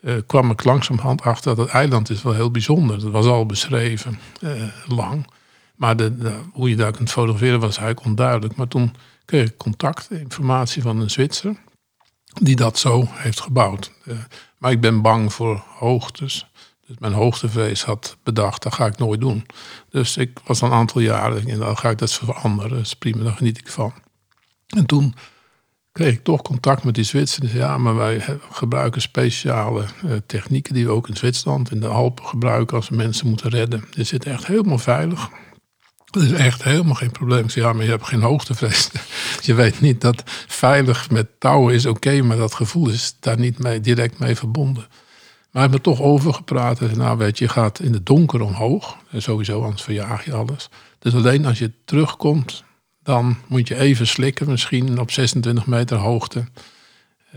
uh, 0.00 0.14
kwam 0.26 0.50
ik 0.50 0.64
langzamerhand 0.64 1.22
achter 1.22 1.56
dat 1.56 1.64
het 1.64 1.74
eiland 1.74 2.10
is 2.10 2.22
wel 2.22 2.32
heel 2.32 2.50
bijzonder. 2.50 3.00
Dat 3.00 3.10
was 3.10 3.26
al 3.26 3.46
beschreven, 3.46 4.18
uh, 4.40 4.62
lang. 4.86 5.26
Maar 5.76 5.96
de, 5.96 6.40
hoe 6.52 6.68
je 6.68 6.76
daar 6.76 6.92
kunt 6.92 7.10
fotograferen 7.10 7.60
was 7.60 7.76
eigenlijk 7.76 8.06
onduidelijk. 8.06 8.56
Maar 8.56 8.68
toen 8.68 8.94
kreeg 9.24 9.48
ik 9.48 9.56
contact, 9.56 10.10
informatie 10.10 10.82
van 10.82 11.00
een 11.00 11.10
Zwitser. 11.10 11.56
Die 12.40 12.56
dat 12.56 12.78
zo 12.78 13.04
heeft 13.08 13.40
gebouwd. 13.40 13.92
Uh, 14.04 14.16
maar 14.58 14.70
ik 14.70 14.80
ben 14.80 15.02
bang 15.02 15.32
voor 15.32 15.64
hoogtes. 15.68 16.50
Dus 16.92 17.00
mijn 17.00 17.12
hoogtevrees 17.12 17.84
had 17.84 18.16
bedacht, 18.22 18.62
dat 18.62 18.74
ga 18.74 18.86
ik 18.86 18.98
nooit 18.98 19.20
doen. 19.20 19.46
Dus 19.90 20.16
ik 20.16 20.38
was 20.44 20.60
een 20.60 20.72
aantal 20.72 21.00
jaren, 21.00 21.48
en 21.48 21.58
dan 21.58 21.78
ga 21.78 21.90
ik 21.90 21.98
dat 21.98 22.12
veranderen. 22.12 22.70
Dat 22.70 22.80
is 22.80 22.94
prima, 22.94 23.24
daar 23.24 23.32
geniet 23.32 23.58
ik 23.58 23.68
van. 23.68 23.92
En 24.66 24.86
toen 24.86 25.14
kreeg 25.92 26.12
ik 26.12 26.24
toch 26.24 26.42
contact 26.42 26.84
met 26.84 26.94
die 26.94 27.04
Zwitsers. 27.04 27.52
ja, 27.52 27.78
maar 27.78 27.96
wij 27.96 28.24
gebruiken 28.50 29.00
speciale 29.00 29.84
uh, 30.04 30.12
technieken 30.26 30.74
die 30.74 30.86
we 30.86 30.92
ook 30.92 31.08
in 31.08 31.16
Zwitserland, 31.16 31.70
in 31.70 31.80
de 31.80 31.86
Alpen 31.86 32.26
gebruiken 32.26 32.76
als 32.76 32.88
we 32.88 32.96
mensen 32.96 33.28
moeten 33.28 33.50
redden. 33.50 33.84
Je 33.90 34.04
zit 34.04 34.24
echt 34.24 34.46
helemaal 34.46 34.78
veilig. 34.78 35.28
Dat 36.04 36.22
is 36.22 36.32
echt 36.32 36.62
helemaal 36.62 36.94
geen 36.94 37.10
probleem. 37.10 37.44
Ik 37.44 37.50
ja, 37.50 37.72
maar 37.72 37.84
je 37.84 37.90
hebt 37.90 38.06
geen 38.06 38.22
hoogtevrees. 38.22 38.90
je 39.48 39.54
weet 39.54 39.80
niet 39.80 40.00
dat 40.00 40.22
veilig 40.46 41.10
met 41.10 41.40
touwen 41.40 41.74
is 41.74 41.86
oké, 41.86 42.22
maar 42.22 42.36
dat 42.36 42.54
gevoel 42.54 42.88
is 42.88 43.16
daar 43.20 43.38
niet 43.38 43.58
mee, 43.58 43.80
direct 43.80 44.18
mee 44.18 44.36
verbonden. 44.36 44.86
Maar 45.52 45.62
hij 45.62 45.70
heeft 45.70 45.86
me 45.86 45.92
toch 45.92 46.06
overgepraat. 46.06 46.80
En 46.80 46.98
nou 46.98 47.18
weet 47.18 47.38
je, 47.38 47.44
je 47.44 47.50
gaat 47.50 47.80
in 47.80 47.92
het 47.92 48.06
donker 48.06 48.40
omhoog. 48.40 48.96
En 49.10 49.22
sowieso, 49.22 49.62
anders 49.62 49.82
verjaag 49.82 50.24
je 50.24 50.34
alles. 50.34 50.68
Dus 50.98 51.14
alleen 51.14 51.46
als 51.46 51.58
je 51.58 51.72
terugkomt, 51.84 52.64
dan 53.02 53.36
moet 53.46 53.68
je 53.68 53.76
even 53.76 54.06
slikken. 54.06 54.48
Misschien 54.48 55.00
op 55.00 55.10
26 55.10 55.66
meter 55.66 55.96
hoogte. 55.96 56.44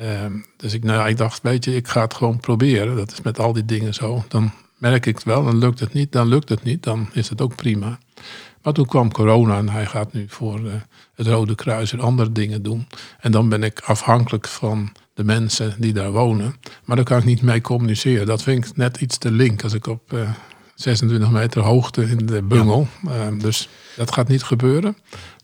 Uh, 0.02 0.26
dus 0.58 0.74
ik, 0.74 0.84
nou, 0.84 1.10
ik 1.10 1.18
dacht, 1.18 1.42
weet 1.42 1.66
je, 1.66 1.76
ik 1.76 1.88
ga 1.88 2.02
het 2.02 2.14
gewoon 2.14 2.40
proberen. 2.40 2.96
Dat 2.96 3.12
is 3.12 3.22
met 3.22 3.40
al 3.40 3.54
die 3.54 3.66
dingen 3.66 3.94
zo. 3.94 4.24
Dan 4.28 4.52
merk 4.78 5.06
ik 5.06 5.16
het 5.16 5.24
wel, 5.24 5.44
dan 5.44 5.58
lukt 5.58 5.80
het 5.80 5.94
niet. 5.94 6.12
Dan 6.12 6.28
lukt 6.28 6.50
het 6.50 6.64
niet, 6.64 6.84
dan 6.84 7.10
is 7.14 7.30
het 7.30 7.42
ook 7.42 7.56
prima. 7.56 7.98
Maar 8.62 8.74
toen 8.74 8.86
kwam 8.86 9.12
corona 9.12 9.58
en 9.58 9.70
hij 9.70 9.86
gaat 9.86 10.14
nu 10.14 10.26
voor 10.28 10.60
uh, 10.60 10.74
het 11.16 11.28
Rode 11.28 11.56
Kruis 11.56 11.92
en 11.94 12.00
andere 12.00 12.32
dingen 12.32 12.64
doen. 12.64 12.88
En 13.20 13.32
dan 13.32 13.50
ben 13.50 13.64
ik 13.64 13.80
afhankelijk 13.80 14.48
van 14.48 14.92
de 15.16 15.24
mensen 15.24 15.76
die 15.78 15.94
daar 15.94 16.12
wonen. 16.12 16.56
Maar 16.84 16.96
daar 16.96 17.06
kan 17.06 17.18
ik 17.18 17.24
niet 17.24 17.42
mee 17.42 17.62
communiceren. 17.62 18.26
Dat 18.26 18.44
vind 18.44 18.66
ik 18.66 18.78
net 18.78 18.98
iets 18.98 19.18
te 19.18 19.32
link 19.32 19.64
als 19.64 19.74
ik 19.74 19.88
op 19.88 20.14
uh, 20.14 20.30
26 20.76 21.30
meter 21.30 21.62
hoogte 21.62 22.04
in 22.10 22.26
de 22.26 22.42
bungel. 22.42 22.88
Ja. 23.02 23.32
Uh, 23.32 23.40
dus 23.40 23.70
dat 23.96 24.12
gaat 24.12 24.28
niet 24.28 24.44
gebeuren. 24.44 24.98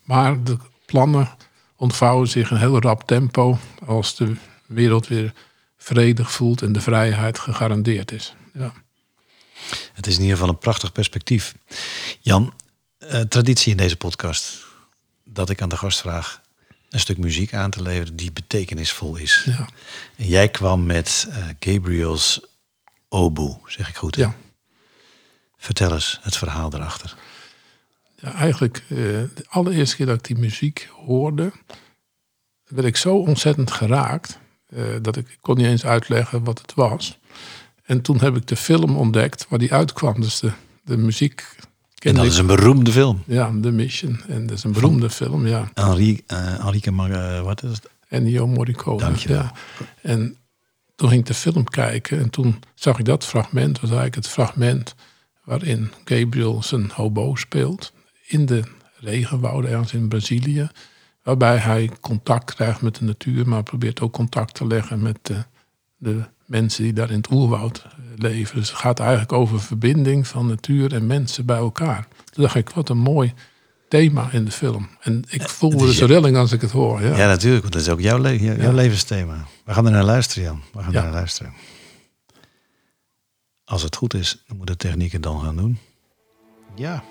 Maar 0.04 0.44
de 0.44 0.58
plannen 0.86 1.30
ontvouwen 1.76 2.28
zich 2.28 2.52
in 2.52 2.58
heel 2.58 2.82
rap 2.82 3.08
tempo 3.08 3.58
als 3.86 4.16
de 4.16 4.36
wereld 4.66 5.08
weer 5.08 5.34
vredig 5.78 6.32
voelt 6.32 6.62
en 6.62 6.72
de 6.72 6.82
vrijheid 6.82 7.40
gegarandeerd 7.40 8.12
is. 8.12 8.36
Ja. 8.54 8.74
Het 9.94 10.08
is 10.08 10.16
in 10.16 10.22
ieder 10.22 10.38
geval 10.38 10.52
een 10.52 10.60
prachtig 10.60 10.92
perspectief. 10.92 11.56
Jan, 12.20 12.54
uh, 13.00 13.20
traditie 13.20 13.72
in 13.72 13.78
deze 13.78 13.98
podcast 13.98 14.66
dat 15.24 15.50
ik 15.50 15.62
aan 15.62 15.70
de 15.70 15.78
gast 15.78 16.00
vraag 16.00 16.42
een 16.92 17.00
stuk 17.00 17.18
muziek 17.18 17.54
aan 17.54 17.70
te 17.70 17.82
leveren 17.82 18.16
die 18.16 18.32
betekenisvol 18.32 19.16
is. 19.16 19.44
Ja. 19.46 19.68
En 20.16 20.28
jij 20.28 20.50
kwam 20.50 20.86
met 20.86 21.28
uh, 21.30 21.36
Gabriel's 21.60 22.42
Oboe, 23.10 23.58
zeg 23.66 23.90
ik 23.90 23.96
goed? 23.96 24.16
Hè? 24.16 24.22
Ja. 24.22 24.36
Vertel 25.58 25.94
eens 25.94 26.20
het 26.22 26.38
verhaal 26.38 26.74
erachter. 26.74 27.16
Ja, 28.16 28.34
eigenlijk 28.34 28.84
uh, 28.88 28.98
de 29.34 29.46
allereerste 29.50 29.96
keer 29.96 30.06
dat 30.06 30.16
ik 30.16 30.24
die 30.24 30.38
muziek 30.38 30.90
hoorde, 30.92 31.52
werd 32.68 32.88
ik 32.88 32.98
zo 32.98 33.16
ontzettend 33.16 33.72
geraakt 33.72 34.40
uh, 34.70 34.96
dat 35.02 35.18
ik, 35.18 35.30
ik 35.30 35.38
kon 35.42 35.58
niet 35.58 35.66
eens 35.66 35.86
uitleggen 35.86 36.44
wat 36.44 36.62
het 36.62 36.74
was. 36.74 37.20
En 37.84 38.02
toen 38.02 38.20
heb 38.20 38.36
ik 38.36 38.48
de 38.48 38.56
film 38.56 38.98
ontdekt 38.98 39.46
waar 39.50 39.60
die 39.60 39.74
uitkwam. 39.74 40.22
Dus 40.22 40.40
de, 40.40 40.52
de 40.84 40.98
muziek 40.98 41.56
en 42.10 42.16
dat 42.16 42.26
is 42.26 42.38
een 42.38 42.46
beroemde 42.46 42.92
film. 42.92 43.24
Ja, 43.26 43.52
The 43.62 43.72
Mission. 43.72 44.22
En 44.28 44.46
dat 44.46 44.58
is 44.58 44.64
een 44.64 44.72
beroemde 44.72 45.10
Van 45.10 45.28
film, 45.28 45.48
ja. 45.48 45.72
Henri, 45.74 46.24
uh, 46.28 47.10
uh, 47.10 47.42
wat 47.42 47.64
is 47.64 47.70
het? 47.70 47.90
Ennio 48.08 48.48
Morricone. 48.48 48.98
Dank 48.98 49.16
je 49.16 49.28
wel. 49.28 49.38
Ja. 49.38 49.54
En 50.02 50.38
toen 50.96 51.10
ging 51.10 51.22
ik 51.22 51.28
de 51.28 51.34
film 51.34 51.64
kijken 51.64 52.20
en 52.20 52.30
toen 52.30 52.64
zag 52.76 53.00
ik 53.00 53.06
dat 53.06 53.26
fragment. 53.26 53.80
was 53.80 53.90
eigenlijk 53.90 54.16
het 54.16 54.28
fragment 54.28 54.96
waarin 55.44 55.92
Gabriel 56.06 56.64
zijn 56.64 56.92
hobo 56.94 57.36
speelt. 57.36 57.94
In 58.28 58.46
de 58.46 58.64
regenwouden 59.00 59.72
ergens 59.72 59.94
in 59.94 60.08
Brazilië. 60.08 60.70
Waarbij 61.24 61.58
hij 61.58 61.90
contact 62.02 62.54
krijgt 62.54 62.82
met 62.82 62.96
de 62.96 63.06
natuur, 63.06 63.48
maar 63.48 63.64
probeert 63.64 64.02
ook 64.02 64.14
contact 64.14 64.54
te 64.54 64.68
leggen 64.68 65.02
met 65.02 65.20
de, 65.22 65.44
de 65.98 66.24
mensen 66.52 66.84
die 66.84 66.94
daar 66.94 67.10
in 67.10 67.18
het 67.18 67.32
oerwoud 67.32 67.86
leven. 68.16 68.56
Dus 68.56 68.70
het 68.70 68.78
gaat 68.78 69.00
eigenlijk 69.00 69.32
over 69.32 69.62
verbinding 69.62 70.28
van 70.28 70.48
natuur 70.48 70.94
en 70.94 71.08
mensen 71.08 71.46
bij 71.46 71.58
elkaar. 71.58 72.08
Toen 72.32 72.44
dacht 72.44 72.56
ik, 72.56 72.70
wat 72.70 72.90
een 72.90 72.98
mooi 72.98 73.34
thema 73.88 74.32
in 74.32 74.46
de 74.46 74.52
film. 74.52 74.90
En 75.00 75.24
ik 75.30 75.50
voelde 75.50 75.86
dus 75.86 75.98
de 75.98 76.06
rilling 76.06 76.38
als 76.38 76.52
ik 76.52 76.62
het 76.62 76.72
hoor. 76.72 77.02
Ja, 77.02 77.18
ja 77.18 77.28
natuurlijk, 77.28 77.62
want 77.62 77.74
dat 77.74 77.82
is 77.82 77.90
ook 77.90 78.00
jouw, 78.00 78.20
le 78.20 78.40
jouw 78.40 78.56
ja. 78.56 78.72
levensthema. 78.72 79.46
We 79.66 79.74
gaan 79.74 79.86
er 79.86 79.92
naar 79.92 80.04
luisteren, 80.04 80.44
Jan. 80.44 80.62
We 80.74 80.84
gaan 80.84 80.96
er 80.96 81.04
naar 81.04 81.12
luisteren. 81.12 81.54
Als 83.64 83.84
het 83.84 83.96
goed 83.96 84.14
is, 84.14 84.44
dan 84.48 84.58
moet 84.58 84.68
de 84.68 84.76
techniek 84.76 85.12
het 85.12 85.24
dan 85.24 85.42
gaan 85.42 85.56
doen. 85.56 85.78
Ja. 86.76 87.04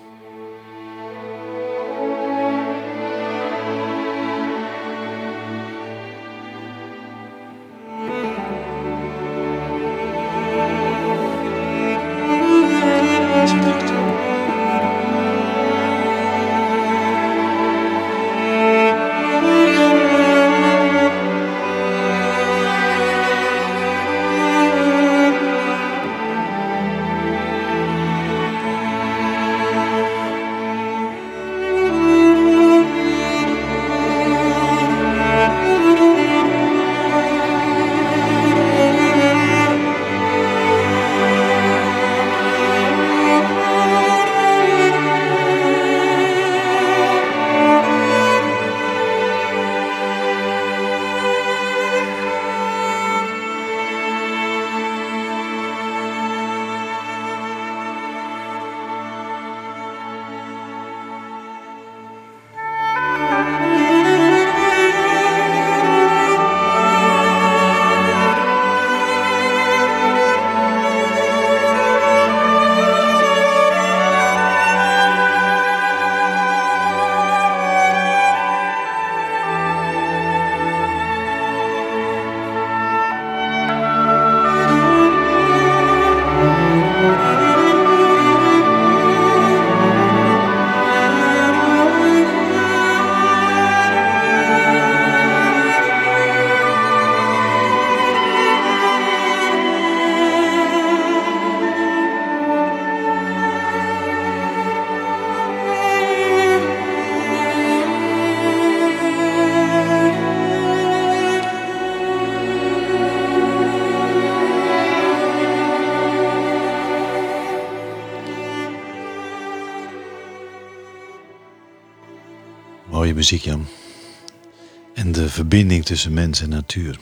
Verbinding 125.51 125.85
tussen 125.85 126.13
mens 126.13 126.41
en 126.41 126.49
natuur. 126.49 126.99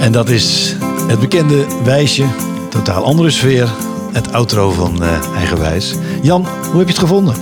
En 0.00 0.12
dat 0.12 0.28
is 0.28 0.76
het 1.08 1.20
bekende 1.20 1.66
wijsje, 1.84 2.26
totaal 2.70 3.04
andere 3.04 3.30
sfeer, 3.30 3.68
het 4.12 4.32
outro 4.32 4.70
van 4.70 5.02
uh, 5.02 5.34
Eigenwijs. 5.36 5.94
Jan, 6.22 6.46
hoe 6.70 6.78
heb 6.78 6.86
je 6.86 6.92
het 6.92 6.98
gevonden? 6.98 7.34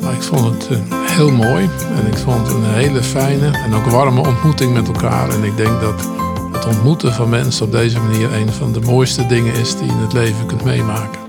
Nou, 0.00 0.14
ik 0.14 0.22
vond 0.22 0.44
het 0.44 0.70
uh, 0.70 0.78
heel 0.90 1.30
mooi 1.30 1.68
en 1.96 2.06
ik 2.06 2.16
vond 2.16 2.46
het 2.46 2.56
een 2.56 2.64
hele 2.64 3.02
fijne 3.02 3.50
en 3.50 3.74
ook 3.74 3.84
warme 3.84 4.28
ontmoeting 4.28 4.74
met 4.74 4.86
elkaar. 4.86 5.30
En 5.30 5.44
ik 5.44 5.56
denk 5.56 5.80
dat 5.80 6.08
het 6.52 6.66
ontmoeten 6.66 7.12
van 7.12 7.28
mensen 7.28 7.66
op 7.66 7.72
deze 7.72 8.00
manier 8.00 8.32
een 8.32 8.52
van 8.52 8.72
de 8.72 8.80
mooiste 8.80 9.26
dingen 9.26 9.54
is 9.54 9.76
die 9.76 9.86
je 9.86 9.92
in 9.92 9.98
het 9.98 10.12
leven 10.12 10.46
kunt 10.46 10.64
meemaken. 10.64 11.20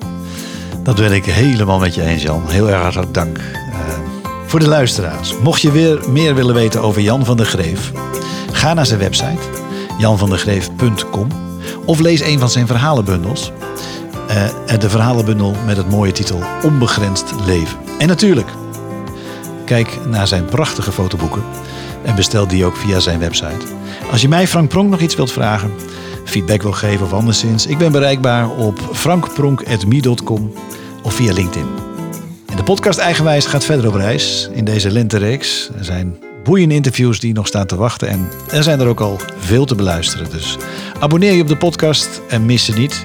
Dat 0.84 0.95
ben 0.95 1.12
ik 1.12 1.26
helemaal 1.26 1.80
met 1.80 1.95
je 1.95 2.03
eens, 2.03 2.22
Jan. 2.22 2.43
Heel 2.47 2.70
erg 2.70 2.82
hartelijk 2.82 3.14
dank. 3.14 3.59
Voor 4.50 4.60
de 4.60 4.68
luisteraars, 4.68 5.39
mocht 5.43 5.62
je 5.62 5.72
weer 5.72 6.10
meer 6.12 6.36
willen 6.36 6.56
weten 6.56 6.82
over 6.82 7.02
Jan 7.02 7.26
van 7.26 7.38
der 7.38 7.45
Greef, 7.45 7.91
ga 8.52 8.74
naar 8.74 8.86
zijn 8.86 9.00
website 9.00 9.39
janvandergreef.com 9.97 11.28
of 11.86 12.00
lees 12.00 12.22
een 12.22 12.39
van 12.39 12.50
zijn 12.50 12.68
verhalenbundels. 12.68 13.52
Uh, 14.30 14.80
de 14.80 14.89
verhalenbundel 14.89 15.56
met 15.66 15.78
het 15.78 15.89
mooie 15.89 16.12
titel 16.12 16.39
Onbegrensd 16.64 17.34
Leven. 17.45 17.78
En 17.97 18.08
natuurlijk, 18.08 18.47
kijk 19.66 19.97
naar 20.06 20.28
zijn 20.28 20.45
prachtige 20.45 20.91
fotoboeken 20.91 21.43
en 22.04 22.16
bestel 22.16 22.47
die 22.47 22.66
ook 22.66 22.78
via 22.78 23.00
zijn 23.00 23.20
website. 23.20 23.66
Als 24.12 24.22
je 24.22 24.28
mij, 24.28 24.47
Frank 24.47 24.70
Pronk, 24.70 24.89
nog 24.89 25.00
iets 25.00 25.16
wilt 25.16 25.32
vragen, 25.32 25.72
feedback 26.24 26.62
wil 26.62 26.72
geven 26.72 27.06
of 27.06 27.14
anderszins, 27.14 27.66
ik 27.66 27.78
ben 27.78 27.91
bereikbaar 27.91 28.50
op 28.50 28.80
frankpronk.me.com 28.91 30.54
of 31.04 31.14
via 31.14 31.34
LinkedIn. 31.34 31.89
De 32.60 32.66
podcast 32.66 32.99
Eigenwijs 32.99 33.45
gaat 33.45 33.66
verder 33.66 33.88
op 33.88 33.93
reis 33.93 34.49
in 34.51 34.66
deze 34.66 34.91
lentereeks. 34.91 35.70
Er 35.78 35.86
zijn 35.86 36.18
boeiende 36.43 36.76
interviews 36.76 37.20
die 37.20 37.34
nog 37.34 37.47
staan 37.47 37.66
te 37.66 37.76
wachten 37.76 38.07
en 38.07 38.30
er 38.51 38.64
zijn 38.64 38.80
er 38.80 38.88
ook 38.88 38.99
al 38.99 39.20
veel 39.38 39.66
te 39.66 39.76
beluisteren. 39.76 40.30
Dus 40.30 40.57
abonneer 40.99 41.34
je 41.34 41.41
op 41.41 41.47
de 41.47 41.57
podcast 41.57 42.22
en 42.30 42.45
mis 42.45 42.66
ze 42.66 42.74
niet. 42.74 43.03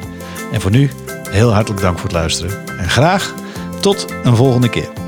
En 0.53 0.61
voor 0.61 0.71
nu, 0.71 0.91
heel 1.29 1.53
hartelijk 1.53 1.83
dank 1.83 1.99
voor 1.99 2.09
het 2.09 2.17
luisteren. 2.17 2.79
En 2.79 2.91
graag 2.91 3.35
tot 3.81 4.07
een 4.25 4.37
volgende 4.37 4.69
keer. 4.69 5.04